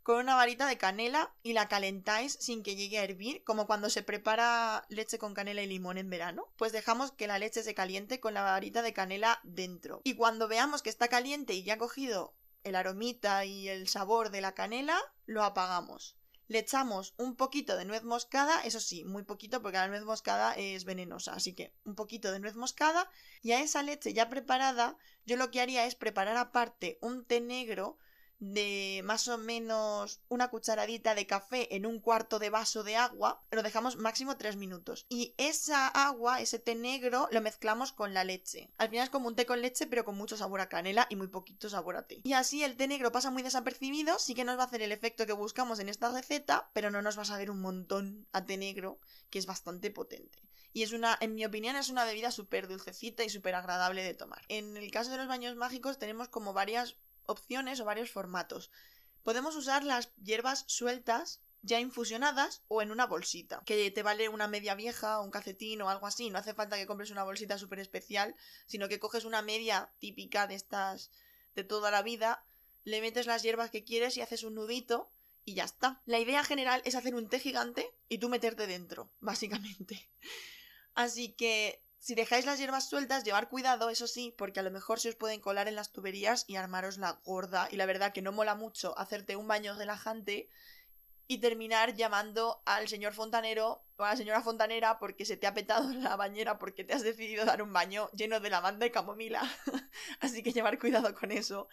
con 0.09 0.21
una 0.21 0.37
varita 0.37 0.67
de 0.67 0.79
canela 0.79 1.35
y 1.43 1.53
la 1.53 1.69
calentáis 1.69 2.39
sin 2.41 2.63
que 2.63 2.77
llegue 2.77 2.99
a 2.99 3.05
hervir, 3.05 3.45
como 3.45 3.67
cuando 3.67 3.91
se 3.91 4.03
prepara 4.03 4.87
leche 4.89 5.19
con 5.19 5.35
canela 5.35 5.61
y 5.61 5.67
limón 5.67 5.99
en 5.99 6.09
verano. 6.09 6.47
Pues 6.57 6.73
dejamos 6.73 7.13
que 7.13 7.27
la 7.27 7.39
leche 7.39 7.63
se 7.63 7.75
caliente 7.75 8.19
con 8.19 8.33
la 8.33 8.41
varita 8.41 8.81
de 8.81 8.95
canela 8.95 9.39
dentro. 9.43 10.01
Y 10.05 10.15
cuando 10.15 10.49
veamos 10.49 10.81
que 10.81 10.89
está 10.89 11.09
caliente 11.09 11.53
y 11.53 11.63
ya 11.63 11.75
ha 11.75 11.77
cogido 11.77 12.35
el 12.65 12.77
aromita 12.77 13.45
y 13.45 13.69
el 13.69 13.87
sabor 13.87 14.31
de 14.31 14.41
la 14.41 14.55
canela, 14.55 14.99
lo 15.27 15.45
apagamos. 15.45 16.17
Le 16.47 16.61
echamos 16.61 17.13
un 17.19 17.37
poquito 17.37 17.77
de 17.77 17.85
nuez 17.85 18.03
moscada, 18.03 18.63
eso 18.63 18.81
sí, 18.81 19.05
muy 19.05 19.25
poquito 19.25 19.61
porque 19.61 19.77
la 19.77 19.89
nuez 19.89 20.05
moscada 20.05 20.55
es 20.55 20.87
venenosa, 20.87 21.35
así 21.35 21.53
que 21.53 21.75
un 21.85 21.95
poquito 21.95 22.33
de 22.33 22.41
nuez 22.41 22.57
moscada 22.57 23.11
y 23.43 23.53
a 23.53 23.61
esa 23.61 23.83
leche 23.83 24.15
ya 24.15 24.31
preparada 24.31 24.97
yo 25.27 25.37
lo 25.37 25.51
que 25.51 25.61
haría 25.61 25.85
es 25.85 25.95
preparar 25.95 26.39
aparte 26.39 26.97
un 27.03 27.27
té 27.27 27.43
negro 27.43 27.99
de 28.39 29.01
más 29.05 29.27
o 29.29 29.37
menos 29.37 30.21
una 30.29 30.49
cucharadita 30.49 31.15
de 31.15 31.27
café 31.27 31.75
en 31.75 31.87
un 31.87 32.01
cuarto 32.01 32.39
de 32.39 32.51
vaso 32.51 32.85
de 32.85 32.97
agua, 32.97 33.43
lo 33.51 33.63
dejamos 33.63 33.97
máximo 33.97 34.37
3 34.37 34.57
minutos. 34.57 35.07
Y 35.09 35.35
esa 35.39 35.89
agua, 35.89 36.41
ese 36.41 36.59
té 36.59 36.75
negro, 36.75 37.29
lo 37.33 37.41
mezclamos 37.41 37.93
con 37.93 38.15
la 38.15 38.25
leche. 38.25 38.71
Al 38.79 38.91
final 38.91 39.05
es 39.05 39.11
como 39.11 39.29
un 39.29 39.37
té 39.37 39.47
con 39.47 39.61
leche, 39.61 39.87
pero 39.87 40.05
con 40.05 40.17
mucho 40.17 40.37
sabor 40.37 40.61
a 40.61 40.69
canela 40.69 41.07
y 41.11 41.17
muy 41.17 41.29
poquito 41.29 41.69
sabor 41.69 41.97
a 41.97 42.07
té. 42.07 42.21
Y 42.23 42.35
así 42.35 42.63
el 42.63 42.77
té 42.77 42.87
negro 42.87 43.13
pasa 43.13 43.31
muy 43.31 43.43
desapercibido, 43.43 44.19
sí 44.19 44.35
que 44.35 44.45
nos 44.45 44.59
va 44.59 44.63
a 44.63 44.67
hacer 44.67 44.83
el 44.83 44.93
efecto 44.93 45.27
que 45.27 45.33
buscamos 45.33 45.81
en 45.81 45.89
esta 45.89 46.11
receta, 46.11 46.71
pero 46.73 46.91
no 46.91 47.03
nos 47.03 47.19
va 47.19 47.23
a 47.23 47.27
saber 47.27 47.51
un 47.51 47.61
montón 47.61 48.29
a 48.33 48.45
té 48.45 48.57
negro, 48.57 49.01
que 49.31 49.39
es 49.39 49.47
bastante 49.47 49.91
potente. 49.91 50.49
Y 50.73 50.83
es 50.83 50.93
una, 50.93 51.17
en 51.21 51.35
mi 51.35 51.45
opinión, 51.45 51.77
es 51.77 51.89
una 51.89 52.05
bebida 52.05 52.31
súper 52.31 52.69
dulcecita 52.69 53.25
y 53.25 53.31
súper 53.31 53.55
agradable 53.55 54.03
de 54.03 54.15
tomar. 54.15 54.45
En 54.49 54.77
el 54.77 54.91
caso 54.91 55.11
de 55.11 55.17
los 55.17 55.27
baños 55.27 55.57
mágicos 55.57 55.99
tenemos 55.99 56.29
como 56.29 56.53
varias 56.53 56.97
opciones 57.29 57.79
o 57.81 57.85
varios 57.85 58.11
formatos. 58.11 58.71
Podemos 59.23 59.55
usar 59.55 59.85
las 59.85 60.13
hierbas 60.17 60.65
sueltas 60.67 61.41
ya 61.63 61.81
infusionadas 61.81 62.63
o 62.69 62.83
en 62.83 62.91
una 62.91 63.07
bolsita, 63.07 63.63
que 63.67 63.91
te 63.91 64.03
vale 64.03 64.29
una 64.29 64.49
media 64.49 64.75
vieja 64.75 65.21
un 65.21 65.31
calcetín 65.31 65.83
o 65.83 65.91
algo 65.91 66.07
así. 66.07 66.31
No 66.31 66.39
hace 66.39 66.55
falta 66.55 66.77
que 66.77 66.87
compres 66.87 67.11
una 67.11 67.25
bolsita 67.25 67.59
súper 67.59 67.81
especial, 67.81 68.35
sino 68.67 68.89
que 68.89 68.99
coges 69.01 69.25
una 69.25 69.43
media 69.43 69.93
típica 69.99 70.47
de 70.47 70.55
estas 70.55 71.11
de 71.55 71.65
toda 71.65 71.91
la 71.91 72.03
vida, 72.03 72.45
le 72.85 73.01
metes 73.01 73.27
las 73.27 73.43
hierbas 73.43 73.71
que 73.71 73.85
quieres 73.85 74.17
y 74.17 74.21
haces 74.21 74.45
un 74.45 74.55
nudito 74.55 75.11
y 75.45 75.55
ya 75.55 75.65
está. 75.65 76.01
La 76.07 76.21
idea 76.21 76.45
general 76.45 76.83
es 76.85 76.95
hacer 76.95 77.15
un 77.15 77.29
té 77.29 77.41
gigante 77.41 77.93
y 78.09 78.19
tú 78.19 78.29
meterte 78.29 78.67
dentro, 78.67 79.11
básicamente. 79.21 80.09
Así 80.95 81.33
que 81.33 81.83
si 81.99 82.15
dejáis 82.15 82.47
las 82.47 82.59
hierbas 82.59 82.89
sueltas, 82.89 83.25
llevar 83.25 83.49
cuidado, 83.49 83.91
eso 83.91 84.07
sí, 84.07 84.35
porque 84.39 84.61
a 84.61 84.63
lo 84.63 84.71
mejor 84.71 85.01
se 85.01 85.09
os 85.09 85.17
pueden 85.17 85.41
colar 85.41 85.69
en 85.69 85.75
las 85.75 85.93
tuberías 85.93 86.45
y 86.47 86.57
armaros 86.57 86.97
la 86.97 87.13
gorda. 87.25 87.69
Y 87.71 87.77
la 87.77 87.87
verdad 87.87 88.13
que 88.13 88.23
no 88.23 88.33
mola 88.33 88.55
mucho 88.55 88.97
hacerte 88.99 89.37
un 89.37 89.49
baño 89.49 89.75
relajante 89.77 90.49
y 91.27 91.39
terminar 91.39 91.95
llamando 91.95 92.63
al 92.65 92.89
señor 92.89 93.13
fontanero 93.13 93.85
o 93.97 94.05
a 94.05 94.11
la 94.11 94.17
señora 94.17 94.43
fontanera 94.43 94.99
porque 94.99 95.27
se 95.27 95.37
te 95.37 95.47
ha 95.47 95.55
petado 95.55 95.93
la 95.93 96.17
bañera 96.17 96.59
porque 96.59 96.85
te 96.85 96.95
has 96.95 97.03
decidido 97.03 97.45
dar 97.45 97.63
un 97.63 97.73
baño 97.73 98.11
lleno 98.13 98.41
de 98.41 98.51
lavanda 98.51 98.87
y 98.87 98.91
camomila. 98.91 99.43
Así 100.21 100.43
que 100.43 100.53
llevar 100.53 100.79
cuidado 100.79 101.15
con 101.15 101.33
eso 101.33 101.69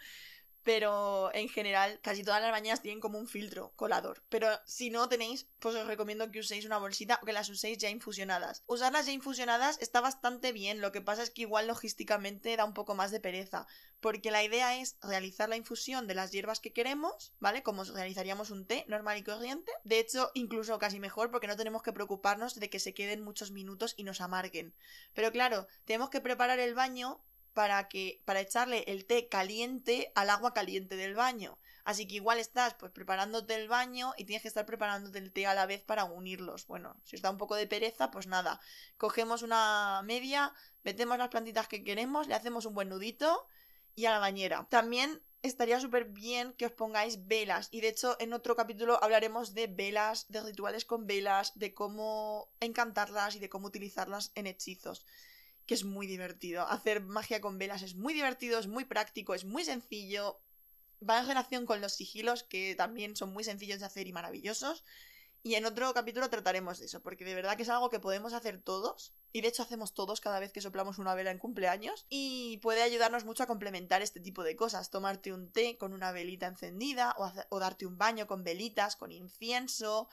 pero 0.66 1.30
en 1.36 1.47
general 1.47 1.99
casi 2.01 2.24
todas 2.24 2.41
las 2.41 2.51
bañeras 2.51 2.82
tienen 2.82 2.99
como 2.99 3.20
un 3.20 3.28
filtro 3.28 3.72
colador. 3.76 4.24
Pero 4.30 4.47
si 4.66 4.89
no 4.89 5.07
tenéis, 5.07 5.47
pues 5.59 5.76
os 5.76 5.86
recomiendo 5.86 6.32
que 6.32 6.39
uséis 6.39 6.66
una 6.66 6.80
bolsita 6.80 7.20
o 7.22 7.26
que 7.26 7.34
las 7.34 7.49
uséis 7.49 7.78
ya 7.78 7.91
infusionadas. 7.91 8.63
Usarlas 8.66 9.05
ya 9.05 9.11
infusionadas 9.11 9.78
está 9.80 10.01
bastante 10.01 10.51
bien, 10.51 10.82
lo 10.82 10.91
que 10.91 11.01
pasa 11.01 11.22
es 11.22 11.30
que 11.30 11.43
igual 11.43 11.68
logísticamente 11.68 12.57
da 12.57 12.66
un 12.66 12.74
poco 12.74 12.95
más 12.95 13.11
de 13.11 13.20
pereza, 13.20 13.68
porque 13.99 14.32
la 14.32 14.43
idea 14.43 14.76
es 14.76 14.97
realizar 15.03 15.49
la 15.49 15.55
infusión 15.55 16.07
de 16.07 16.16
las 16.16 16.32
hierbas 16.32 16.59
que 16.59 16.74
queremos, 16.74 17.34
¿vale? 17.39 17.61
Como 17.61 17.84
realizaríamos 17.84 18.49
un 18.49 18.66
té 18.66 18.86
normal 18.88 19.20
y 19.20 19.24
corriente. 19.24 19.72
De 19.84 19.99
hecho, 19.99 20.32
incluso 20.34 20.80
casi 20.80 20.99
mejor 20.99 21.30
porque 21.30 21.47
no 21.47 21.55
tenemos 21.55 21.84
que 21.84 21.93
preocuparnos 21.93 22.55
de 22.55 22.72
que 22.72 22.80
se 22.80 22.95
queden 22.95 23.22
muchos 23.22 23.51
minutos 23.51 23.93
y 23.97 24.03
nos 24.03 24.20
amarguen. 24.20 24.74
Pero 25.13 25.32
claro, 25.32 25.68
tenemos 25.86 26.09
que 26.09 26.22
preparar 26.22 26.57
el 26.57 26.74
baño 26.74 27.22
para 27.56 27.88
que 27.88 28.22
para 28.26 28.41
echarle 28.41 28.84
el 28.86 29.06
té 29.06 29.30
caliente 29.30 30.12
al 30.14 30.30
agua 30.30 30.53
caliente 30.53 30.97
del 30.97 31.16
baño. 31.16 31.58
Así 31.86 32.06
que 32.06 32.16
igual 32.16 32.38
estás 32.38 32.74
pues 32.74 32.91
preparándote 32.91 33.56
el 33.56 33.70
baño 33.70 34.14
y 34.18 34.26
tienes 34.26 34.41
que 34.41 34.49
estar 34.49 34.66
preparándote 34.66 35.20
el 35.20 35.32
té 35.32 35.47
a 35.47 35.53
la 35.53 35.66
vez 35.66 35.82
para 35.82 36.03
unirlos. 36.03 36.68
Bueno, 36.68 36.97
si 37.06 37.16
os 37.16 37.22
da 37.22 37.30
un 37.32 37.38
poco 37.38 37.56
de 37.56 37.66
pereza, 37.66 38.12
pues 38.12 38.28
nada, 38.28 38.60
cogemos 38.97 39.41
una 39.41 40.01
media, 40.03 40.53
metemos 40.84 41.18
las 41.18 41.30
plantitas 41.30 41.68
que 41.70 41.84
queremos, 41.84 42.28
le 42.28 42.36
hacemos 42.36 42.66
un 42.66 42.76
buen 42.76 42.89
nudito 42.89 43.47
y 43.95 44.06
a 44.06 44.12
la 44.12 44.20
bañera. 44.20 44.68
También 44.70 45.22
estaría 45.41 45.80
súper 45.80 46.06
bien 46.06 46.53
que 46.58 46.66
os 46.66 46.74
pongáis 46.74 47.26
velas. 47.26 47.70
Y 47.72 47.80
de 47.80 47.88
hecho, 47.88 48.18
en 48.20 48.34
otro 48.34 48.58
capítulo 48.58 49.01
hablaremos 49.01 49.53
de 49.53 49.68
velas, 49.68 50.26
de 50.28 50.41
rituales 50.41 50.84
con 50.84 51.08
velas, 51.08 51.58
de 51.58 51.74
cómo 51.74 52.49
encantarlas 52.60 53.36
y 53.36 53.39
de 53.39 53.47
cómo 53.47 53.68
utilizarlas 53.68 54.34
en 54.36 54.47
hechizos 54.47 55.06
que 55.66 55.74
es 55.74 55.84
muy 55.84 56.07
divertido. 56.07 56.68
Hacer 56.68 57.01
magia 57.01 57.41
con 57.41 57.57
velas 57.57 57.82
es 57.82 57.95
muy 57.95 58.13
divertido, 58.13 58.59
es 58.59 58.68
muy 58.68 58.86
práctico, 58.86 59.34
es 59.34 59.45
muy 59.45 59.63
sencillo. 59.63 60.39
Va 61.07 61.20
en 61.20 61.28
relación 61.28 61.66
con 61.66 61.82
los 61.82 61.93
sigilos, 61.93 62.43
que 62.43 62.76
también 62.76 63.16
son 63.16 63.34
muy 63.34 63.43
sencillos 63.43 63.80
de 63.80 63.86
hacer 63.86 64.07
y 64.07 64.13
maravillosos. 64.13 64.84
Y 65.43 65.53
en 65.53 65.66
otro 65.66 65.93
capítulo 65.93 66.28
trataremos 66.30 66.80
de 66.80 66.88
eso, 66.88 67.03
porque 67.03 67.24
de 67.24 67.36
verdad 67.36 67.55
que 67.55 67.61
es 67.63 67.70
algo 67.70 67.91
que 67.91 67.99
podemos 67.99 68.34
hacer 68.34 68.61
todos. 68.61 69.13
Y 69.32 69.41
de 69.41 69.49
hecho 69.49 69.61
hacemos 69.61 69.93
todos 69.93 70.20
cada 70.20 70.39
vez 70.39 70.51
que 70.51 70.61
soplamos 70.61 70.97
una 70.97 71.13
vela 71.13 71.30
en 71.30 71.38
cumpleaños. 71.38 72.05
Y 72.09 72.57
puede 72.63 72.82
ayudarnos 72.82 73.26
mucho 73.26 73.43
a 73.43 73.47
complementar 73.47 74.01
este 74.01 74.20
tipo 74.20 74.43
de 74.43 74.55
cosas. 74.55 74.89
Tomarte 74.89 75.34
un 75.34 75.51
té 75.51 75.78
con 75.78 75.93
una 75.93 76.11
velita 76.11 76.47
encendida, 76.47 77.16
o, 77.20 77.32
o 77.49 77.59
darte 77.59 77.86
un 77.86 77.97
baño 77.97 78.26
con 78.26 78.43
velitas, 78.43 78.95
con 78.95 79.11
incienso, 79.11 80.09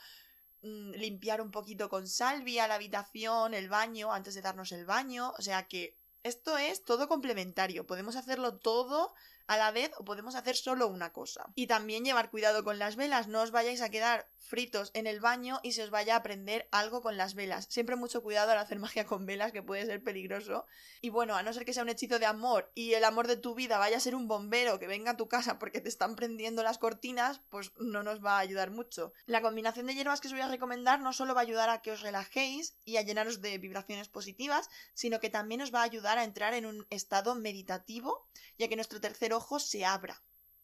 limpiar 0.63 1.41
un 1.41 1.51
poquito 1.51 1.89
con 1.89 2.07
salvia 2.07 2.69
la 2.69 2.77
habitación, 2.77 3.55
el 3.55 3.69
baño, 3.69 4.13
antes 4.13 4.35
de 4.35 4.43
darnos 4.43 4.73
el 4.73 4.87
baño. 4.87 5.33
O 5.39 5.43
sea 5.43 5.67
que 5.67 5.97
esto 6.23 6.57
es 6.57 6.85
todo 6.85 7.09
complementario. 7.09 7.87
Podemos 7.87 8.17
hacerlo 8.17 8.59
todo 8.59 9.13
a 9.47 9.57
la 9.57 9.71
vez 9.73 9.91
o 9.99 10.05
podemos 10.05 10.35
hacer 10.35 10.57
solo 10.57 10.87
una 10.89 11.13
cosa. 11.13 11.45
Y 11.55 11.67
también 11.67 12.05
llevar 12.05 12.31
cuidado 12.31 12.63
con 12.65 12.79
las 12.79 12.97
velas, 12.97 13.29
no 13.29 13.43
os 13.43 13.51
vayáis 13.51 13.83
a 13.83 13.91
quedar 13.91 14.31
fritos 14.43 14.91
en 14.95 15.07
el 15.07 15.21
baño 15.21 15.61
y 15.63 15.73
se 15.73 15.83
os 15.83 15.91
vaya 15.91 16.17
a 16.17 16.23
prender 16.23 16.69
algo 16.73 17.01
con 17.01 17.17
las 17.17 17.35
velas. 17.35 17.67
Siempre 17.71 17.97
mucho 17.97 18.23
cuidado 18.23 18.53
al 18.53 18.59
hacer 18.59 18.79
magia 18.79 19.07
con 19.07 19.25
velas, 19.25 19.53
que 19.53 19.63
puede 19.63 19.87
ser 19.87 20.03
peligroso. 20.03 20.67
Y 21.01 21.11
bueno, 21.11 21.35
a 21.37 21.43
no 21.43 21.53
ser 21.53 21.65
que 21.65 21.73
sea 21.73 21.83
un 21.83 21.89
hechizo 21.89 22.19
de 22.19 22.27
amor 22.27 22.71
y 22.75 22.95
el 22.95 23.05
amor 23.05 23.29
de 23.29 23.37
tu 23.37 23.55
vida 23.55 23.79
vaya 23.79 23.97
a 23.97 24.01
ser 24.01 24.15
un 24.15 24.29
bombero 24.29 24.79
que 24.79 24.87
venga 24.87 25.13
a 25.13 25.17
tu 25.17 25.29
casa 25.29 25.59
porque 25.59 25.81
te 25.81 25.89
están 25.89 26.17
prendiendo 26.17 26.63
las 26.63 26.79
cortinas, 26.79 27.41
pues 27.49 27.73
no 27.79 28.03
nos 28.03 28.25
va 28.25 28.37
a 28.37 28.41
ayudar 28.41 28.71
mucho. 28.71 29.13
La 29.27 29.43
combinación 29.43 29.87
de 29.87 29.95
hierbas 29.95 30.21
que 30.21 30.29
os 30.29 30.35
voy 30.35 30.43
a 30.43 30.49
recomendar 30.49 31.01
no 31.01 31.13
solo 31.13 31.35
va 31.35 31.41
a 31.41 31.45
ayudar 31.45 31.71
a 31.71 31.81
que 31.81 31.93
os 31.93 32.01
relajéis 32.01 32.77
y 32.85 32.97
a 32.97 33.03
llenaros 33.03 33.41
de 33.41 33.59
vibraciones 33.59 34.09
positivas, 34.09 34.69
sino 34.95 35.21
que 35.21 35.31
también 35.31 35.63
os 35.63 35.73
va 35.73 35.81
a 35.81 35.85
ayudar 35.85 36.19
a 36.19 36.25
entrar 36.25 36.55
en 36.55 36.67
un 36.67 36.87
estado 36.91 37.35
meditativo, 37.35 38.29
ya 38.59 38.69
que 38.69 38.77
nuestro 38.77 39.01
tercer 39.01 39.33
ojo 39.33 39.59
se 39.59 39.85
abra 39.85 40.23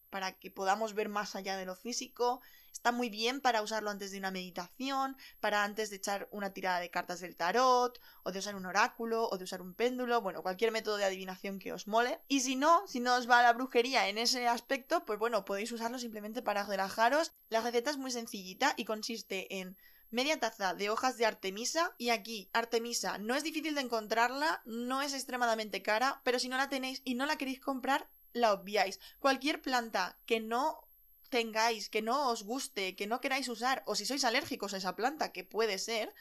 para 0.09 0.33
que 0.33 0.51
podamos 0.51 0.93
ver 0.93 1.09
más 1.09 1.35
allá 1.35 1.57
de 1.57 1.65
lo 1.65 1.75
físico. 1.75 2.41
Está 2.71 2.91
muy 2.91 3.09
bien 3.09 3.41
para 3.41 3.61
usarlo 3.61 3.89
antes 3.89 4.11
de 4.11 4.19
una 4.19 4.31
meditación, 4.31 5.17
para 5.39 5.63
antes 5.63 5.89
de 5.89 5.97
echar 5.97 6.27
una 6.31 6.53
tirada 6.53 6.79
de 6.79 6.89
cartas 6.89 7.19
del 7.19 7.35
tarot, 7.35 7.99
o 8.23 8.31
de 8.31 8.39
usar 8.39 8.55
un 8.55 8.65
oráculo, 8.65 9.27
o 9.29 9.37
de 9.37 9.43
usar 9.43 9.61
un 9.61 9.73
péndulo, 9.73 10.21
bueno, 10.21 10.43
cualquier 10.43 10.71
método 10.71 10.97
de 10.97 11.05
adivinación 11.05 11.59
que 11.59 11.73
os 11.73 11.87
mole. 11.87 12.19
Y 12.27 12.41
si 12.41 12.55
no, 12.55 12.87
si 12.87 12.99
no 12.99 13.15
os 13.15 13.29
va 13.29 13.43
la 13.43 13.53
brujería 13.53 14.07
en 14.07 14.17
ese 14.17 14.47
aspecto, 14.47 15.03
pues 15.05 15.19
bueno, 15.19 15.45
podéis 15.45 15.71
usarlo 15.71 15.99
simplemente 15.99 16.41
para 16.41 16.63
relajaros. 16.63 17.33
La 17.49 17.61
receta 17.61 17.89
es 17.91 17.97
muy 17.97 18.11
sencillita 18.11 18.73
y 18.77 18.85
consiste 18.85 19.59
en 19.59 19.77
media 20.11 20.39
taza 20.39 20.73
de 20.73 20.89
hojas 20.89 21.17
de 21.17 21.25
Artemisa 21.25 21.93
y 21.97 22.09
aquí 22.09 22.49
Artemisa 22.53 23.17
no 23.17 23.35
es 23.35 23.43
difícil 23.43 23.75
de 23.75 23.81
encontrarla, 23.81 24.61
no 24.65 25.01
es 25.01 25.13
extremadamente 25.13 25.81
cara, 25.81 26.21
pero 26.23 26.39
si 26.39 26.49
no 26.49 26.57
la 26.57 26.69
tenéis 26.69 27.01
y 27.05 27.15
no 27.15 27.25
la 27.25 27.37
queréis 27.37 27.59
comprar, 27.59 28.07
la 28.33 28.53
obviáis. 28.53 28.99
Cualquier 29.19 29.61
planta 29.61 30.17
que 30.25 30.39
no 30.39 30.87
tengáis, 31.29 31.89
que 31.89 32.01
no 32.01 32.29
os 32.29 32.43
guste, 32.43 32.95
que 32.95 33.07
no 33.07 33.21
queráis 33.21 33.47
usar, 33.49 33.83
o 33.85 33.95
si 33.95 34.05
sois 34.05 34.23
alérgicos 34.23 34.73
a 34.73 34.77
esa 34.77 34.95
planta, 34.95 35.31
que 35.31 35.43
puede 35.43 35.77
ser, 35.77 36.13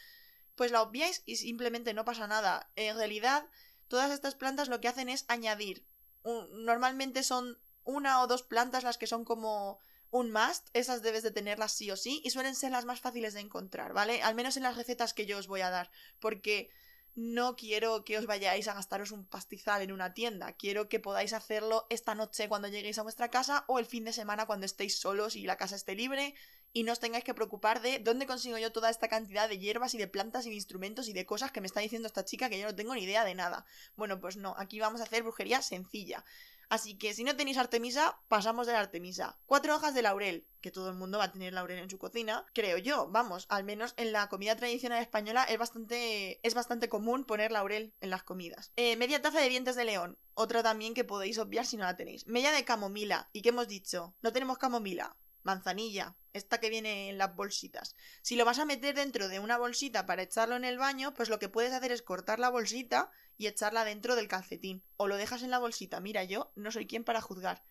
pues 0.54 0.70
la 0.70 0.82
obviáis 0.82 1.22
y 1.24 1.36
simplemente 1.36 1.94
no 1.94 2.04
pasa 2.04 2.26
nada. 2.26 2.70
En 2.76 2.96
realidad, 2.96 3.46
todas 3.88 4.10
estas 4.10 4.34
plantas 4.34 4.68
lo 4.68 4.80
que 4.80 4.88
hacen 4.88 5.08
es 5.08 5.24
añadir. 5.28 5.84
normalmente 6.24 7.22
son 7.22 7.58
una 7.84 8.20
o 8.20 8.26
dos 8.26 8.42
plantas 8.42 8.84
las 8.84 8.98
que 8.98 9.06
son 9.06 9.24
como 9.24 9.80
un 10.10 10.30
must, 10.30 10.68
esas 10.72 11.02
debes 11.02 11.22
de 11.22 11.30
tenerlas 11.30 11.72
sí 11.72 11.90
o 11.90 11.96
sí, 11.96 12.20
y 12.24 12.30
suelen 12.30 12.54
ser 12.54 12.72
las 12.72 12.84
más 12.84 13.00
fáciles 13.00 13.34
de 13.34 13.40
encontrar, 13.40 13.92
¿vale? 13.92 14.22
Al 14.22 14.34
menos 14.34 14.56
en 14.56 14.62
las 14.62 14.76
recetas 14.76 15.14
que 15.14 15.26
yo 15.26 15.38
os 15.38 15.46
voy 15.46 15.60
a 15.60 15.70
dar, 15.70 15.90
porque 16.18 16.70
no 17.18 17.56
quiero 17.56 18.04
que 18.04 18.16
os 18.16 18.26
vayáis 18.26 18.68
a 18.68 18.74
gastaros 18.74 19.10
un 19.10 19.26
pastizal 19.26 19.82
en 19.82 19.90
una 19.90 20.14
tienda, 20.14 20.52
quiero 20.52 20.88
que 20.88 21.00
podáis 21.00 21.32
hacerlo 21.32 21.84
esta 21.90 22.14
noche 22.14 22.48
cuando 22.48 22.68
lleguéis 22.68 23.00
a 23.00 23.02
vuestra 23.02 23.28
casa 23.28 23.64
o 23.66 23.80
el 23.80 23.86
fin 23.86 24.04
de 24.04 24.12
semana 24.12 24.46
cuando 24.46 24.66
estéis 24.66 25.00
solos 25.00 25.34
y 25.34 25.42
la 25.42 25.56
casa 25.56 25.74
esté 25.74 25.96
libre 25.96 26.36
y 26.72 26.84
no 26.84 26.92
os 26.92 27.00
tengáis 27.00 27.24
que 27.24 27.34
preocupar 27.34 27.82
de 27.82 27.98
dónde 27.98 28.26
consigo 28.26 28.56
yo 28.56 28.70
toda 28.70 28.88
esta 28.88 29.08
cantidad 29.08 29.48
de 29.48 29.58
hierbas 29.58 29.94
y 29.94 29.98
de 29.98 30.06
plantas 30.06 30.46
y 30.46 30.50
de 30.50 30.54
instrumentos 30.54 31.08
y 31.08 31.12
de 31.12 31.26
cosas 31.26 31.50
que 31.50 31.60
me 31.60 31.66
está 31.66 31.80
diciendo 31.80 32.06
esta 32.06 32.24
chica 32.24 32.48
que 32.48 32.60
yo 32.60 32.68
no 32.68 32.76
tengo 32.76 32.94
ni 32.94 33.02
idea 33.02 33.24
de 33.24 33.34
nada. 33.34 33.66
Bueno, 33.96 34.20
pues 34.20 34.36
no, 34.36 34.54
aquí 34.56 34.78
vamos 34.78 35.00
a 35.00 35.04
hacer 35.04 35.24
brujería 35.24 35.60
sencilla. 35.60 36.24
Así 36.68 36.98
que 36.98 37.14
si 37.14 37.24
no 37.24 37.36
tenéis 37.36 37.56
Artemisa, 37.56 38.20
pasamos 38.28 38.66
de 38.66 38.74
la 38.74 38.80
Artemisa. 38.80 39.38
Cuatro 39.46 39.74
hojas 39.74 39.94
de 39.94 40.02
laurel, 40.02 40.46
que 40.60 40.70
todo 40.70 40.90
el 40.90 40.96
mundo 40.96 41.18
va 41.18 41.24
a 41.24 41.32
tener 41.32 41.52
laurel 41.54 41.78
en 41.78 41.88
su 41.88 41.98
cocina, 41.98 42.44
creo 42.52 42.76
yo, 42.76 43.08
vamos, 43.08 43.46
al 43.48 43.64
menos 43.64 43.94
en 43.96 44.12
la 44.12 44.28
comida 44.28 44.56
tradicional 44.56 45.00
española 45.00 45.44
es 45.44 45.58
bastante, 45.58 46.40
es 46.46 46.54
bastante 46.54 46.88
común 46.88 47.24
poner 47.24 47.52
laurel 47.52 47.94
en 48.00 48.10
las 48.10 48.22
comidas. 48.22 48.72
Eh, 48.76 48.96
media 48.96 49.22
taza 49.22 49.40
de 49.40 49.48
dientes 49.48 49.76
de 49.76 49.84
león, 49.86 50.18
otra 50.34 50.62
también 50.62 50.94
que 50.94 51.04
podéis 51.04 51.38
obviar 51.38 51.64
si 51.64 51.76
no 51.76 51.84
la 51.84 51.96
tenéis. 51.96 52.26
Media 52.26 52.52
de 52.52 52.64
camomila, 52.64 53.30
¿y 53.32 53.42
qué 53.42 53.48
hemos 53.48 53.68
dicho? 53.68 54.14
No 54.20 54.32
tenemos 54.32 54.58
camomila 54.58 55.16
manzanilla, 55.48 56.14
esta 56.34 56.60
que 56.60 56.68
viene 56.68 57.08
en 57.08 57.16
las 57.16 57.34
bolsitas. 57.34 57.96
Si 58.20 58.36
lo 58.36 58.44
vas 58.44 58.58
a 58.58 58.66
meter 58.66 58.94
dentro 58.94 59.28
de 59.28 59.40
una 59.40 59.56
bolsita 59.56 60.04
para 60.04 60.20
echarlo 60.20 60.56
en 60.56 60.66
el 60.66 60.76
baño, 60.76 61.14
pues 61.14 61.30
lo 61.30 61.38
que 61.38 61.48
puedes 61.48 61.72
hacer 61.72 61.90
es 61.90 62.02
cortar 62.02 62.38
la 62.38 62.50
bolsita 62.50 63.10
y 63.38 63.46
echarla 63.46 63.86
dentro 63.86 64.14
del 64.14 64.28
calcetín. 64.28 64.84
O 64.98 65.08
lo 65.08 65.16
dejas 65.16 65.42
en 65.42 65.50
la 65.50 65.58
bolsita. 65.58 66.00
Mira, 66.00 66.22
yo 66.24 66.52
no 66.54 66.70
soy 66.70 66.86
quien 66.86 67.02
para 67.02 67.22
juzgar. 67.22 67.64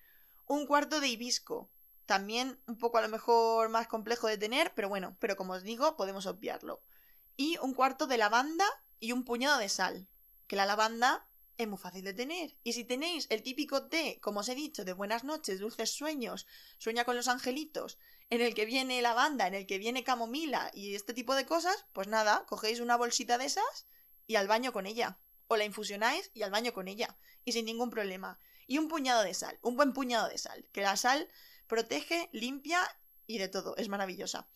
Un 0.48 0.66
cuarto 0.66 1.00
de 1.00 1.08
hibisco. 1.08 1.70
También 2.08 2.60
un 2.66 2.80
poco 2.80 2.98
a 2.98 3.04
lo 3.04 3.10
mejor 3.10 3.70
más 3.70 3.88
complejo 3.88 4.26
de 4.26 4.40
tener, 4.40 4.74
pero 4.74 4.90
bueno, 4.90 5.16
pero 5.20 5.36
como 5.36 5.54
os 5.54 5.62
digo, 5.62 5.96
podemos 5.96 6.26
obviarlo. 6.26 6.82
Y 7.36 7.60
un 7.60 7.76
cuarto 7.76 8.08
de 8.08 8.18
lavanda 8.18 8.66
y 9.00 9.12
un 9.12 9.24
puñado 9.24 9.60
de 9.60 9.70
sal. 9.70 10.08
Que 10.48 10.56
la 10.56 10.66
lavanda 10.66 11.28
es 11.58 11.68
muy 11.68 11.78
fácil 11.78 12.04
de 12.04 12.14
tener. 12.14 12.56
Y 12.64 12.74
si 12.74 12.84
tenéis 12.84 13.28
el 13.30 13.42
típico 13.42 13.88
té, 13.88 14.20
como 14.22 14.42
os 14.42 14.50
he 14.50 14.56
dicho, 14.56 14.86
de 14.86 14.94
buenas 14.94 15.24
noches, 15.24 15.60
dulces 15.60 15.92
sueños, 15.92 16.46
sueña 16.78 17.04
con 17.04 17.16
los 17.16 17.28
angelitos, 17.28 17.98
en 18.30 18.42
el 18.42 18.54
que 18.54 18.66
viene 18.66 19.02
lavanda, 19.02 19.48
en 19.48 19.56
el 19.56 19.66
que 19.66 19.78
viene 19.78 20.04
camomila 20.04 20.70
y 20.74 20.96
este 20.96 21.14
tipo 21.14 21.36
de 21.36 21.46
cosas, 21.46 21.86
pues 21.94 22.08
nada, 22.08 22.46
cogéis 22.48 22.80
una 22.80 22.96
bolsita 22.96 23.38
de 23.38 23.46
esas 23.46 23.88
y 24.28 24.36
al 24.36 24.48
baño 24.48 24.72
con 24.72 24.86
ella. 24.86 25.20
O 25.48 25.56
la 25.56 25.66
infusionáis 25.66 26.30
y 26.34 26.44
al 26.44 26.52
baño 26.52 26.74
con 26.74 26.88
ella. 26.90 27.18
Y 27.46 27.54
sin 27.54 27.66
ningún 27.66 27.90
problema. 27.90 28.40
Y 28.68 28.80
un 28.80 28.90
puñado 28.90 29.24
de 29.24 29.34
sal, 29.34 29.58
un 29.62 29.78
buen 29.78 29.94
puñado 29.94 30.28
de 30.28 30.38
sal. 30.38 30.68
Que 30.74 30.82
la 30.82 30.98
sal 30.98 31.30
protege, 31.68 32.30
limpia 32.34 32.82
y 33.26 33.38
de 33.38 33.48
todo. 33.48 33.78
Es 33.78 33.88
maravillosa. 33.88 34.50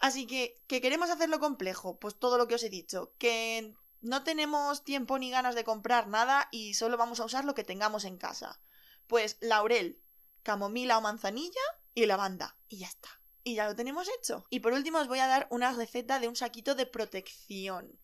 Así 0.00 0.26
que, 0.26 0.62
¿que 0.68 0.80
queremos 0.80 1.10
hacerlo 1.10 1.40
complejo? 1.40 1.98
Pues 1.98 2.16
todo 2.16 2.38
lo 2.38 2.46
que 2.46 2.54
os 2.54 2.62
he 2.62 2.70
dicho. 2.70 3.12
Que 3.18 3.74
no 4.06 4.22
tenemos 4.22 4.84
tiempo 4.84 5.18
ni 5.18 5.30
ganas 5.30 5.56
de 5.56 5.64
comprar 5.64 6.06
nada 6.06 6.48
y 6.52 6.74
solo 6.74 6.96
vamos 6.96 7.18
a 7.18 7.24
usar 7.24 7.44
lo 7.44 7.56
que 7.56 7.64
tengamos 7.64 8.04
en 8.04 8.18
casa. 8.18 8.60
Pues 9.08 9.36
laurel, 9.40 10.00
camomila 10.44 10.98
o 10.98 11.00
manzanilla 11.00 11.60
y 11.92 12.06
lavanda. 12.06 12.56
Y 12.68 12.78
ya 12.78 12.86
está. 12.86 13.08
Y 13.42 13.56
ya 13.56 13.66
lo 13.66 13.74
tenemos 13.74 14.08
hecho. 14.18 14.46
Y 14.48 14.60
por 14.60 14.72
último 14.74 14.98
os 14.98 15.08
voy 15.08 15.18
a 15.18 15.26
dar 15.26 15.48
una 15.50 15.72
receta 15.72 16.20
de 16.20 16.28
un 16.28 16.36
saquito 16.36 16.76
de 16.76 16.86
protección. 16.86 17.98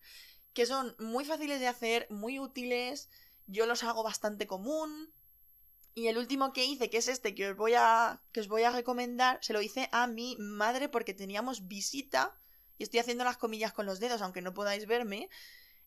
Que 0.53 0.65
son 0.65 0.93
muy 0.99 1.23
fáciles 1.23 1.61
de 1.61 1.67
hacer, 1.67 2.07
muy 2.09 2.37
útiles. 2.37 3.09
Yo 3.47 3.65
los 3.65 3.83
hago 3.83 4.03
bastante 4.03 4.45
común. 4.45 5.13
Y 5.95 6.07
el 6.07 6.17
último 6.17 6.51
que 6.51 6.65
hice, 6.65 6.89
que 6.89 6.97
es 6.97 7.07
este 7.07 7.33
que 7.33 7.51
os 7.51 7.55
voy 7.55 7.75
a, 7.75 8.21
que 8.33 8.41
os 8.41 8.49
voy 8.49 8.63
a 8.63 8.71
recomendar, 8.71 9.39
se 9.41 9.53
lo 9.53 9.61
hice 9.61 9.87
a 9.93 10.07
mi 10.07 10.35
madre 10.37 10.89
porque 10.89 11.13
teníamos 11.13 11.69
visita. 11.69 12.37
Y 12.77 12.83
estoy 12.83 12.99
haciendo 12.99 13.23
las 13.23 13.37
comillas 13.37 13.71
con 13.71 13.85
los 13.85 14.01
dedos, 14.01 14.21
aunque 14.21 14.41
no 14.41 14.53
podáis 14.53 14.85
verme, 14.85 15.29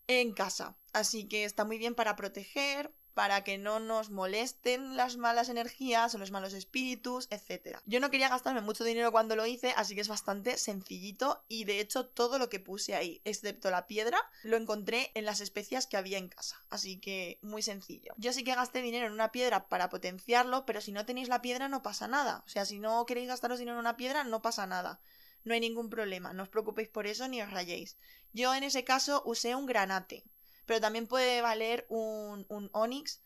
en 0.06 0.32
casa. 0.32 0.76
Así 0.92 1.28
que 1.28 1.44
está 1.44 1.64
muy 1.64 1.78
bien 1.78 1.94
para 1.94 2.16
proteger, 2.16 2.92
para 3.16 3.44
que 3.44 3.56
no 3.56 3.80
nos 3.80 4.10
molesten 4.10 4.94
las 4.94 5.16
malas 5.16 5.48
energías 5.48 6.14
o 6.14 6.18
los 6.18 6.32
malos 6.32 6.52
espíritus, 6.52 7.28
etc. 7.30 7.78
Yo 7.86 7.98
no 7.98 8.10
quería 8.10 8.28
gastarme 8.28 8.60
mucho 8.60 8.84
dinero 8.84 9.10
cuando 9.10 9.36
lo 9.36 9.46
hice, 9.46 9.72
así 9.74 9.94
que 9.94 10.02
es 10.02 10.08
bastante 10.08 10.58
sencillito 10.58 11.42
y 11.48 11.64
de 11.64 11.80
hecho 11.80 12.04
todo 12.04 12.38
lo 12.38 12.50
que 12.50 12.60
puse 12.60 12.94
ahí, 12.94 13.22
excepto 13.24 13.70
la 13.70 13.86
piedra, 13.86 14.18
lo 14.42 14.58
encontré 14.58 15.12
en 15.14 15.24
las 15.24 15.40
especias 15.40 15.86
que 15.86 15.96
había 15.96 16.18
en 16.18 16.28
casa, 16.28 16.62
así 16.68 17.00
que 17.00 17.38
muy 17.40 17.62
sencillo. 17.62 18.12
Yo 18.18 18.34
sí 18.34 18.44
que 18.44 18.54
gasté 18.54 18.82
dinero 18.82 19.06
en 19.06 19.14
una 19.14 19.32
piedra 19.32 19.66
para 19.66 19.88
potenciarlo, 19.88 20.66
pero 20.66 20.82
si 20.82 20.92
no 20.92 21.06
tenéis 21.06 21.28
la 21.28 21.40
piedra 21.40 21.70
no 21.70 21.80
pasa 21.80 22.08
nada, 22.08 22.42
o 22.44 22.50
sea, 22.50 22.66
si 22.66 22.78
no 22.78 23.06
queréis 23.06 23.28
gastaros 23.28 23.58
dinero 23.58 23.76
en 23.76 23.80
una 23.80 23.96
piedra 23.96 24.24
no 24.24 24.42
pasa 24.42 24.66
nada. 24.66 25.00
No 25.46 25.54
hay 25.54 25.60
ningún 25.60 25.88
problema, 25.88 26.32
no 26.32 26.42
os 26.42 26.48
preocupéis 26.48 26.88
por 26.88 27.06
eso 27.06 27.28
ni 27.28 27.40
os 27.40 27.52
rayéis. 27.52 27.96
Yo 28.36 28.54
en 28.54 28.64
ese 28.64 28.84
caso 28.84 29.22
usé 29.24 29.54
un 29.54 29.64
granate, 29.64 30.22
pero 30.66 30.78
también 30.78 31.06
puede 31.06 31.40
valer 31.40 31.86
un, 31.88 32.44
un 32.50 32.68
Onyx 32.74 33.22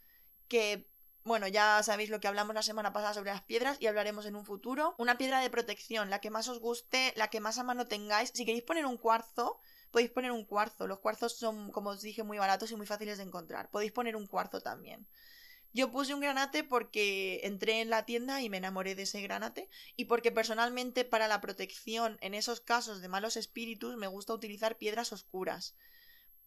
que 0.46 0.88
bueno, 1.24 1.48
ya 1.48 1.82
sabéis 1.82 2.10
lo 2.10 2.20
que 2.20 2.28
hablamos 2.28 2.54
la 2.54 2.62
semana 2.62 2.92
pasada 2.92 3.14
sobre 3.14 3.32
las 3.32 3.42
piedras 3.42 3.76
y 3.80 3.88
hablaremos 3.88 4.24
en 4.24 4.36
un 4.36 4.46
futuro. 4.46 4.94
Una 4.98 5.18
piedra 5.18 5.40
de 5.40 5.50
protección, 5.50 6.10
la 6.10 6.20
que 6.20 6.30
más 6.30 6.46
os 6.48 6.60
guste, 6.60 7.12
la 7.16 7.28
que 7.28 7.40
más 7.40 7.58
a 7.58 7.64
mano 7.64 7.88
tengáis. 7.88 8.30
Si 8.32 8.44
queréis 8.44 8.62
poner 8.62 8.86
un 8.86 8.96
cuarzo, 8.96 9.60
podéis 9.90 10.12
poner 10.12 10.30
un 10.30 10.44
cuarzo. 10.44 10.86
Los 10.86 11.00
cuarzos 11.00 11.36
son, 11.36 11.72
como 11.72 11.90
os 11.90 12.02
dije, 12.02 12.22
muy 12.22 12.38
baratos 12.38 12.70
y 12.70 12.76
muy 12.76 12.86
fáciles 12.86 13.18
de 13.18 13.24
encontrar. 13.24 13.68
Podéis 13.70 13.92
poner 13.92 14.14
un 14.14 14.28
cuarzo 14.28 14.60
también. 14.60 15.08
Yo 15.72 15.90
puse 15.92 16.14
un 16.14 16.20
granate 16.20 16.64
porque 16.64 17.40
entré 17.44 17.80
en 17.80 17.90
la 17.90 18.04
tienda 18.04 18.42
y 18.42 18.50
me 18.50 18.56
enamoré 18.56 18.94
de 18.94 19.02
ese 19.02 19.22
granate 19.22 19.68
y 19.96 20.06
porque 20.06 20.32
personalmente 20.32 21.04
para 21.04 21.28
la 21.28 21.40
protección 21.40 22.18
en 22.20 22.34
esos 22.34 22.60
casos 22.60 23.00
de 23.00 23.08
malos 23.08 23.36
espíritus 23.36 23.96
me 23.96 24.08
gusta 24.08 24.34
utilizar 24.34 24.78
piedras 24.78 25.12
oscuras 25.12 25.76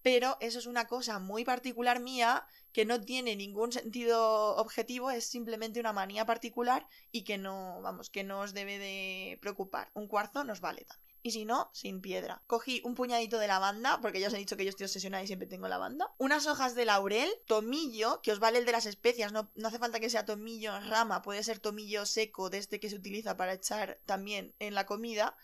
pero 0.03 0.37
eso 0.41 0.59
es 0.59 0.67
una 0.67 0.85
cosa 0.85 1.17
muy 1.17 1.45
particular 1.45 1.99
mía 2.01 2.45
que 2.73 2.85
no 2.85 2.99
tiene 3.01 3.35
ningún 3.35 3.71
sentido 3.71 4.55
objetivo, 4.57 5.09
es 5.09 5.25
simplemente 5.25 5.79
una 5.79 5.93
manía 5.93 6.25
particular 6.25 6.87
y 7.11 7.23
que 7.23 7.37
no, 7.37 7.81
vamos, 7.81 8.09
que 8.09 8.23
no 8.23 8.41
os 8.41 8.53
debe 8.53 8.77
de 8.77 9.37
preocupar. 9.41 9.89
Un 9.93 10.07
cuarzo 10.07 10.43
nos 10.43 10.59
vale 10.59 10.83
también. 10.83 11.12
Y 11.23 11.31
si 11.31 11.45
no, 11.45 11.69
sin 11.73 12.01
piedra. 12.01 12.43
Cogí 12.47 12.81
un 12.83 12.95
puñadito 12.95 13.39
de 13.39 13.47
lavanda, 13.47 14.01
porque 14.01 14.19
ya 14.19 14.27
os 14.27 14.33
he 14.33 14.37
dicho 14.37 14.57
que 14.57 14.65
yo 14.65 14.69
estoy 14.69 14.85
obsesionada 14.85 15.23
y 15.23 15.27
siempre 15.27 15.47
tengo 15.47 15.69
lavanda. 15.69 16.13
Unas 16.17 16.45
hojas 16.47 16.75
de 16.75 16.83
laurel, 16.83 17.29
tomillo, 17.47 18.21
que 18.21 18.33
os 18.33 18.39
vale 18.39 18.59
el 18.59 18.65
de 18.65 18.73
las 18.73 18.85
especias, 18.85 19.31
no, 19.31 19.49
no 19.55 19.69
hace 19.69 19.79
falta 19.79 20.01
que 20.01 20.09
sea 20.09 20.25
tomillo 20.25 20.75
en 20.75 20.89
rama, 20.89 21.21
puede 21.21 21.41
ser 21.41 21.59
tomillo 21.59 22.05
seco 22.05 22.49
de 22.49 22.57
este 22.57 22.81
que 22.81 22.89
se 22.89 22.97
utiliza 22.97 23.37
para 23.37 23.53
echar 23.53 24.01
también 24.05 24.53
en 24.59 24.73
la 24.73 24.85
comida 24.85 25.35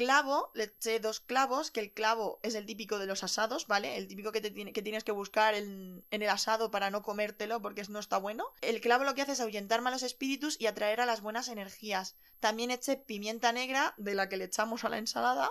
clavo, 0.00 0.50
le 0.54 0.64
eché 0.64 0.98
dos 0.98 1.20
clavos, 1.20 1.70
que 1.70 1.80
el 1.80 1.92
clavo 1.92 2.40
es 2.42 2.54
el 2.54 2.64
típico 2.64 2.98
de 2.98 3.04
los 3.04 3.22
asados, 3.22 3.66
¿vale? 3.66 3.98
El 3.98 4.08
típico 4.08 4.32
que, 4.32 4.40
te 4.40 4.50
tiene, 4.50 4.72
que 4.72 4.80
tienes 4.80 5.04
que 5.04 5.12
buscar 5.12 5.52
en, 5.52 6.02
en, 6.10 6.22
el 6.22 6.30
asado 6.30 6.70
para 6.70 6.88
no 6.90 7.02
comértelo 7.02 7.60
porque 7.60 7.84
no 7.90 7.98
está 7.98 8.16
bueno. 8.16 8.46
El 8.62 8.80
clavo 8.80 9.04
lo 9.04 9.14
que 9.14 9.20
hace 9.20 9.32
es 9.32 9.40
ahuyentar 9.40 9.82
malos 9.82 10.02
espíritus 10.02 10.58
y 10.58 10.68
atraer 10.68 11.02
a 11.02 11.06
las 11.06 11.20
buenas 11.20 11.48
energías. 11.48 12.16
También 12.40 12.70
eché 12.70 12.96
pimienta 12.96 13.52
negra, 13.52 13.92
de 13.98 14.14
la 14.14 14.30
que 14.30 14.38
le 14.38 14.44
echamos 14.44 14.84
a 14.84 14.88
la 14.88 14.96
ensalada, 14.96 15.50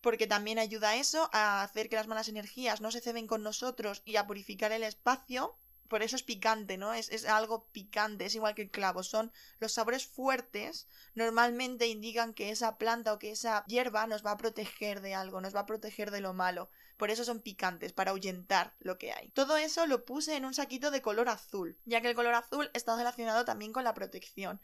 porque 0.00 0.26
también 0.26 0.58
ayuda 0.58 0.90
a 0.90 0.96
eso, 0.96 1.28
a 1.34 1.62
hacer 1.62 1.90
que 1.90 1.96
las 1.96 2.06
malas 2.06 2.28
energías 2.28 2.80
no 2.80 2.90
se 2.90 3.02
ceben 3.02 3.26
con 3.26 3.42
nosotros 3.42 4.00
y 4.06 4.16
a 4.16 4.26
purificar 4.26 4.72
el 4.72 4.82
espacio 4.82 5.58
por 5.88 6.02
eso 6.02 6.16
es 6.16 6.22
picante, 6.22 6.76
¿no? 6.76 6.94
Es, 6.94 7.10
es, 7.10 7.26
algo 7.26 7.66
picante, 7.72 8.26
es 8.26 8.34
igual 8.34 8.54
que 8.54 8.62
el 8.62 8.70
clavo. 8.70 9.02
Son 9.02 9.32
los 9.58 9.72
sabores 9.72 10.06
fuertes, 10.06 10.88
normalmente 11.14 11.86
indican 11.86 12.34
que 12.34 12.50
esa 12.50 12.78
planta 12.78 13.12
o 13.12 13.18
que 13.18 13.30
esa 13.30 13.64
hierba 13.66 14.06
nos 14.06 14.24
va 14.24 14.32
a 14.32 14.36
proteger 14.36 15.00
de 15.00 15.14
algo, 15.14 15.40
nos 15.40 15.54
va 15.54 15.60
a 15.60 15.66
proteger 15.66 16.10
de 16.10 16.20
lo 16.20 16.32
malo. 16.32 16.70
Por 16.96 17.10
eso 17.10 17.24
son 17.24 17.40
picantes, 17.40 17.92
para 17.92 18.12
ahuyentar 18.12 18.74
lo 18.78 18.98
que 18.98 19.12
hay. 19.12 19.30
Todo 19.30 19.56
eso 19.56 19.86
lo 19.86 20.04
puse 20.04 20.36
en 20.36 20.44
un 20.44 20.54
saquito 20.54 20.90
de 20.90 21.02
color 21.02 21.28
azul, 21.28 21.78
ya 21.84 22.00
que 22.00 22.08
el 22.08 22.14
color 22.14 22.34
azul 22.34 22.70
está 22.72 22.96
relacionado 22.96 23.44
también 23.44 23.72
con 23.72 23.84
la 23.84 23.94
protección. 23.94 24.60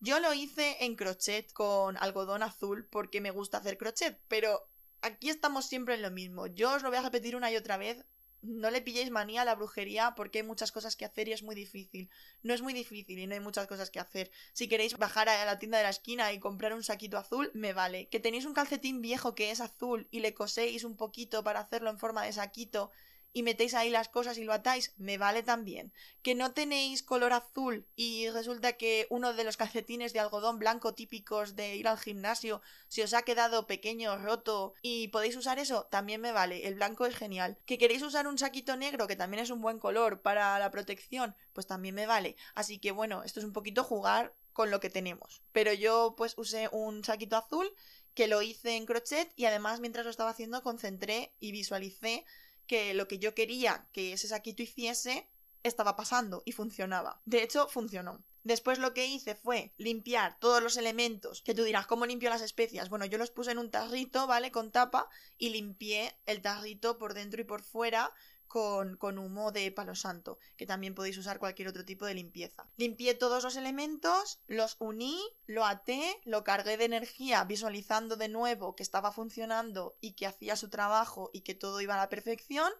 Yo 0.00 0.20
lo 0.20 0.34
hice 0.34 0.84
en 0.84 0.96
crochet 0.96 1.52
con 1.52 1.96
algodón 1.98 2.42
azul 2.42 2.86
porque 2.90 3.20
me 3.20 3.30
gusta 3.30 3.58
hacer 3.58 3.78
crochet, 3.78 4.20
pero 4.28 4.68
aquí 5.02 5.30
estamos 5.30 5.66
siempre 5.66 5.94
en 5.94 6.02
lo 6.02 6.10
mismo. 6.10 6.46
Yo 6.46 6.74
os 6.74 6.82
lo 6.82 6.88
voy 6.88 6.98
a 6.98 7.02
repetir 7.02 7.36
una 7.36 7.50
y 7.50 7.56
otra 7.56 7.76
vez 7.76 8.04
no 8.44 8.70
le 8.70 8.82
pilléis 8.82 9.10
manía 9.10 9.42
a 9.42 9.44
la 9.44 9.54
brujería 9.54 10.14
porque 10.14 10.38
hay 10.38 10.44
muchas 10.44 10.72
cosas 10.72 10.96
que 10.96 11.04
hacer 11.04 11.28
y 11.28 11.32
es 11.32 11.42
muy 11.42 11.54
difícil. 11.54 12.10
No 12.42 12.54
es 12.54 12.62
muy 12.62 12.72
difícil 12.72 13.18
y 13.18 13.26
no 13.26 13.34
hay 13.34 13.40
muchas 13.40 13.66
cosas 13.66 13.90
que 13.90 14.00
hacer. 14.00 14.30
Si 14.52 14.68
queréis 14.68 14.96
bajar 14.98 15.28
a 15.28 15.44
la 15.44 15.58
tienda 15.58 15.78
de 15.78 15.84
la 15.84 15.90
esquina 15.90 16.32
y 16.32 16.40
comprar 16.40 16.74
un 16.74 16.84
saquito 16.84 17.18
azul, 17.18 17.50
me 17.54 17.72
vale. 17.72 18.08
Que 18.08 18.20
tenéis 18.20 18.44
un 18.44 18.54
calcetín 18.54 19.00
viejo 19.00 19.34
que 19.34 19.50
es 19.50 19.60
azul 19.60 20.08
y 20.10 20.20
le 20.20 20.34
coséis 20.34 20.84
un 20.84 20.96
poquito 20.96 21.42
para 21.42 21.60
hacerlo 21.60 21.90
en 21.90 21.98
forma 21.98 22.24
de 22.24 22.32
saquito 22.32 22.90
y 23.34 23.42
metéis 23.42 23.74
ahí 23.74 23.90
las 23.90 24.08
cosas 24.08 24.38
y 24.38 24.44
lo 24.44 24.52
atáis, 24.54 24.94
me 24.96 25.18
vale 25.18 25.42
también. 25.42 25.92
Que 26.22 26.36
no 26.36 26.52
tenéis 26.52 27.02
color 27.02 27.32
azul 27.32 27.86
y 27.96 28.30
resulta 28.30 28.74
que 28.74 29.06
uno 29.10 29.34
de 29.34 29.44
los 29.44 29.56
calcetines 29.56 30.12
de 30.12 30.20
algodón 30.20 30.58
blanco 30.58 30.94
típicos 30.94 31.56
de 31.56 31.76
ir 31.76 31.88
al 31.88 31.98
gimnasio 31.98 32.62
se 32.88 33.02
os 33.02 33.12
ha 33.12 33.22
quedado 33.22 33.66
pequeño, 33.66 34.16
roto 34.16 34.74
y 34.80 35.08
podéis 35.08 35.36
usar 35.36 35.58
eso, 35.58 35.88
también 35.90 36.20
me 36.20 36.32
vale. 36.32 36.66
El 36.66 36.76
blanco 36.76 37.06
es 37.06 37.16
genial. 37.16 37.58
Que 37.66 37.76
queréis 37.76 38.02
usar 38.02 38.28
un 38.28 38.38
saquito 38.38 38.76
negro, 38.76 39.08
que 39.08 39.16
también 39.16 39.42
es 39.42 39.50
un 39.50 39.60
buen 39.60 39.80
color 39.80 40.22
para 40.22 40.56
la 40.60 40.70
protección, 40.70 41.34
pues 41.52 41.66
también 41.66 41.96
me 41.96 42.06
vale. 42.06 42.36
Así 42.54 42.78
que 42.78 42.92
bueno, 42.92 43.24
esto 43.24 43.40
es 43.40 43.46
un 43.46 43.52
poquito 43.52 43.82
jugar 43.82 44.32
con 44.52 44.70
lo 44.70 44.78
que 44.78 44.90
tenemos. 44.90 45.42
Pero 45.50 45.72
yo 45.72 46.14
pues 46.16 46.34
usé 46.38 46.68
un 46.70 47.02
saquito 47.02 47.36
azul 47.36 47.68
que 48.14 48.28
lo 48.28 48.42
hice 48.42 48.76
en 48.76 48.86
crochet 48.86 49.32
y 49.34 49.46
además 49.46 49.80
mientras 49.80 50.04
lo 50.04 50.10
estaba 50.10 50.30
haciendo 50.30 50.62
concentré 50.62 51.34
y 51.40 51.50
visualicé 51.50 52.24
que 52.66 52.94
lo 52.94 53.08
que 53.08 53.18
yo 53.18 53.34
quería 53.34 53.88
que 53.92 54.12
ese 54.12 54.28
saquito 54.28 54.62
hiciese 54.62 55.28
estaba 55.62 55.96
pasando 55.96 56.42
y 56.44 56.52
funcionaba. 56.52 57.20
De 57.24 57.42
hecho, 57.42 57.68
funcionó. 57.68 58.22
Después 58.44 58.78
lo 58.78 58.92
que 58.92 59.06
hice 59.06 59.34
fue 59.34 59.72
limpiar 59.78 60.38
todos 60.38 60.62
los 60.62 60.76
elementos. 60.76 61.40
Que 61.40 61.54
tú 61.54 61.64
dirás, 61.64 61.86
¿cómo 61.86 62.04
limpio 62.04 62.28
las 62.28 62.42
especias? 62.42 62.90
Bueno, 62.90 63.06
yo 63.06 63.16
los 63.16 63.30
puse 63.30 63.52
en 63.52 63.58
un 63.58 63.70
tarrito, 63.70 64.26
¿vale? 64.26 64.52
Con 64.52 64.70
tapa 64.70 65.08
y 65.38 65.48
limpié 65.48 66.14
el 66.26 66.42
tarrito 66.42 66.98
por 66.98 67.14
dentro 67.14 67.40
y 67.40 67.44
por 67.44 67.62
fuera 67.62 68.12
con, 68.54 69.18
humo 69.18 69.50
de 69.50 69.72
palo 69.72 69.96
santo, 69.96 70.38
que 70.56 70.64
también 70.64 70.94
podéis 70.94 71.18
usar 71.18 71.40
cualquier 71.40 71.66
otro 71.66 71.84
tipo 71.84 72.06
de 72.06 72.14
limpieza. 72.14 72.68
Limpié 72.76 73.14
todos 73.14 73.42
los 73.42 73.56
elementos, 73.56 74.38
los 74.46 74.76
uní, 74.78 75.20
lo 75.46 75.66
até, 75.66 76.20
lo 76.24 76.44
cargué 76.44 76.76
de 76.76 76.84
energía 76.84 77.42
visualizando 77.42 78.14
de 78.14 78.28
nuevo 78.28 78.76
que 78.76 78.84
estaba 78.84 79.10
funcionando 79.10 79.96
y 80.00 80.12
que 80.12 80.28
hacía 80.28 80.54
su 80.54 80.70
trabajo 80.70 81.30
y 81.32 81.40
que 81.40 81.56
todo 81.56 81.80
iba 81.80 81.94
a 81.94 81.98
la 81.98 82.08
perfección. 82.08 82.72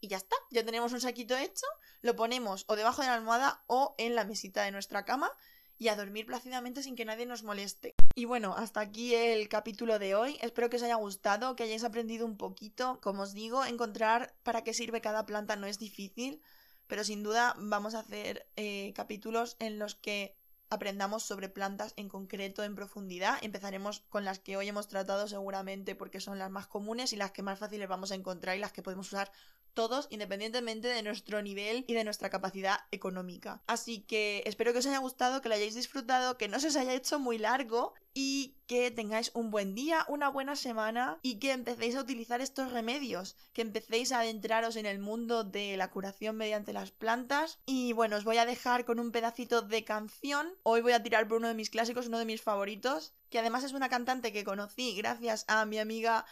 Y 0.00 0.06
ya 0.06 0.18
está, 0.18 0.36
ya 0.52 0.64
tenemos 0.64 0.92
un 0.92 1.00
saquito 1.00 1.36
hecho, 1.36 1.66
lo 2.02 2.14
ponemos 2.14 2.64
o 2.68 2.76
debajo 2.76 3.02
de 3.02 3.08
la 3.08 3.14
almohada 3.14 3.64
o 3.66 3.96
en 3.98 4.14
la 4.14 4.24
mesita 4.24 4.62
de 4.62 4.70
nuestra 4.70 5.04
cama 5.04 5.32
y 5.76 5.88
a 5.88 5.96
dormir 5.96 6.26
plácidamente 6.26 6.84
sin 6.84 6.94
que 6.94 7.04
nadie 7.04 7.26
nos 7.26 7.42
moleste. 7.42 7.96
Y 8.18 8.24
bueno, 8.24 8.54
hasta 8.56 8.80
aquí 8.80 9.14
el 9.14 9.46
capítulo 9.50 9.98
de 9.98 10.14
hoy. 10.14 10.38
Espero 10.40 10.70
que 10.70 10.76
os 10.76 10.82
haya 10.82 10.94
gustado, 10.94 11.54
que 11.54 11.64
hayáis 11.64 11.84
aprendido 11.84 12.24
un 12.24 12.38
poquito. 12.38 12.98
Como 13.02 13.24
os 13.24 13.34
digo, 13.34 13.62
encontrar 13.66 14.34
para 14.42 14.64
qué 14.64 14.72
sirve 14.72 15.02
cada 15.02 15.26
planta 15.26 15.54
no 15.54 15.66
es 15.66 15.78
difícil, 15.78 16.40
pero 16.86 17.04
sin 17.04 17.22
duda 17.22 17.54
vamos 17.58 17.94
a 17.94 17.98
hacer 17.98 18.48
eh, 18.56 18.94
capítulos 18.96 19.56
en 19.58 19.78
los 19.78 19.96
que 19.96 20.34
aprendamos 20.70 21.24
sobre 21.24 21.50
plantas 21.50 21.92
en 21.96 22.08
concreto 22.08 22.64
en 22.64 22.74
profundidad. 22.74 23.36
Empezaremos 23.42 24.00
con 24.08 24.24
las 24.24 24.38
que 24.38 24.56
hoy 24.56 24.66
hemos 24.68 24.88
tratado 24.88 25.28
seguramente 25.28 25.94
porque 25.94 26.20
son 26.20 26.38
las 26.38 26.50
más 26.50 26.66
comunes 26.66 27.12
y 27.12 27.16
las 27.16 27.32
que 27.32 27.42
más 27.42 27.58
fáciles 27.58 27.86
vamos 27.86 28.12
a 28.12 28.14
encontrar 28.14 28.56
y 28.56 28.60
las 28.60 28.72
que 28.72 28.82
podemos 28.82 29.08
usar 29.08 29.30
todos 29.76 30.08
independientemente 30.10 30.88
de 30.88 31.02
nuestro 31.02 31.40
nivel 31.42 31.84
y 31.86 31.94
de 31.94 32.02
nuestra 32.02 32.30
capacidad 32.30 32.80
económica. 32.90 33.62
Así 33.68 34.00
que 34.00 34.42
espero 34.46 34.72
que 34.72 34.80
os 34.80 34.86
haya 34.86 34.98
gustado, 34.98 35.40
que 35.40 35.48
lo 35.48 35.54
hayáis 35.54 35.76
disfrutado, 35.76 36.36
que 36.36 36.48
no 36.48 36.58
se 36.58 36.68
os 36.68 36.76
haya 36.76 36.94
hecho 36.94 37.20
muy 37.20 37.38
largo 37.38 37.94
y 38.14 38.56
que 38.66 38.90
tengáis 38.90 39.30
un 39.34 39.50
buen 39.50 39.74
día, 39.74 40.06
una 40.08 40.30
buena 40.30 40.56
semana 40.56 41.18
y 41.20 41.38
que 41.38 41.52
empecéis 41.52 41.94
a 41.94 42.00
utilizar 42.00 42.40
estos 42.40 42.72
remedios, 42.72 43.36
que 43.52 43.60
empecéis 43.60 44.10
a 44.10 44.20
adentraros 44.20 44.76
en 44.76 44.86
el 44.86 44.98
mundo 44.98 45.44
de 45.44 45.76
la 45.76 45.90
curación 45.90 46.36
mediante 46.36 46.72
las 46.72 46.90
plantas. 46.90 47.58
Y 47.66 47.92
bueno, 47.92 48.16
os 48.16 48.24
voy 48.24 48.38
a 48.38 48.46
dejar 48.46 48.86
con 48.86 48.98
un 48.98 49.12
pedacito 49.12 49.60
de 49.60 49.84
canción. 49.84 50.48
Hoy 50.62 50.80
voy 50.80 50.92
a 50.92 51.02
tirar 51.02 51.28
por 51.28 51.36
uno 51.36 51.48
de 51.48 51.54
mis 51.54 51.70
clásicos, 51.70 52.06
uno 52.06 52.18
de 52.18 52.24
mis 52.24 52.40
favoritos, 52.40 53.12
que 53.28 53.38
además 53.38 53.62
es 53.62 53.74
una 53.74 53.90
cantante 53.90 54.32
que 54.32 54.44
conocí 54.44 54.96
gracias 54.96 55.44
a 55.46 55.66
mi 55.66 55.78
amiga 55.78 56.24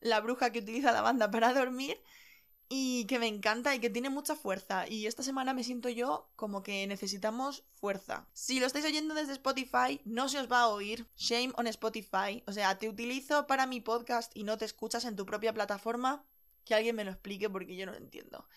la 0.00 0.20
bruja 0.20 0.50
que 0.50 0.60
utiliza 0.60 0.92
la 0.92 1.02
banda 1.02 1.30
para 1.30 1.52
dormir 1.52 2.00
y 2.74 3.04
que 3.04 3.18
me 3.18 3.26
encanta 3.26 3.74
y 3.74 3.80
que 3.80 3.90
tiene 3.90 4.08
mucha 4.08 4.34
fuerza. 4.34 4.88
Y 4.88 5.06
esta 5.06 5.22
semana 5.22 5.52
me 5.52 5.62
siento 5.62 5.90
yo 5.90 6.30
como 6.36 6.62
que 6.62 6.86
necesitamos 6.86 7.64
fuerza. 7.74 8.26
Si 8.32 8.60
lo 8.60 8.66
estáis 8.66 8.86
oyendo 8.86 9.14
desde 9.14 9.34
Spotify, 9.34 10.00
no 10.06 10.30
se 10.30 10.38
os 10.38 10.50
va 10.50 10.60
a 10.60 10.68
oír. 10.68 11.06
Shame 11.14 11.52
on 11.58 11.66
Spotify. 11.66 12.42
O 12.46 12.52
sea, 12.52 12.78
te 12.78 12.88
utilizo 12.88 13.46
para 13.46 13.66
mi 13.66 13.82
podcast 13.82 14.34
y 14.34 14.44
no 14.44 14.56
te 14.56 14.64
escuchas 14.64 15.04
en 15.04 15.16
tu 15.16 15.26
propia 15.26 15.52
plataforma. 15.52 16.24
Que 16.64 16.74
alguien 16.74 16.96
me 16.96 17.04
lo 17.04 17.10
explique 17.10 17.50
porque 17.50 17.76
yo 17.76 17.84
no 17.84 17.92
lo 17.92 17.98
entiendo. 17.98 18.48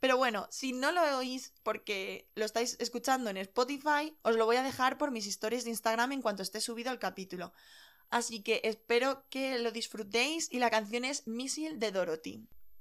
Pero 0.00 0.16
bueno, 0.16 0.48
si 0.50 0.72
no 0.72 0.90
lo 0.90 1.18
oís 1.18 1.52
porque 1.62 2.28
lo 2.34 2.44
estáis 2.44 2.76
escuchando 2.80 3.30
en 3.30 3.36
Spotify, 3.36 4.18
os 4.22 4.34
lo 4.34 4.46
voy 4.46 4.56
a 4.56 4.64
dejar 4.64 4.98
por 4.98 5.12
mis 5.12 5.28
historias 5.28 5.62
de 5.62 5.70
Instagram 5.70 6.10
en 6.10 6.22
cuanto 6.22 6.42
esté 6.42 6.60
subido 6.60 6.90
el 6.90 6.98
capítulo. 6.98 7.52
Así 8.10 8.42
que 8.42 8.62
espero 8.64 9.24
que 9.30 9.60
lo 9.60 9.70
disfrutéis 9.70 10.48
y 10.52 10.58
la 10.58 10.70
canción 10.70 11.04
es 11.04 11.28
Missile 11.28 11.76
de 11.76 11.92
Dorothy. 11.92 12.48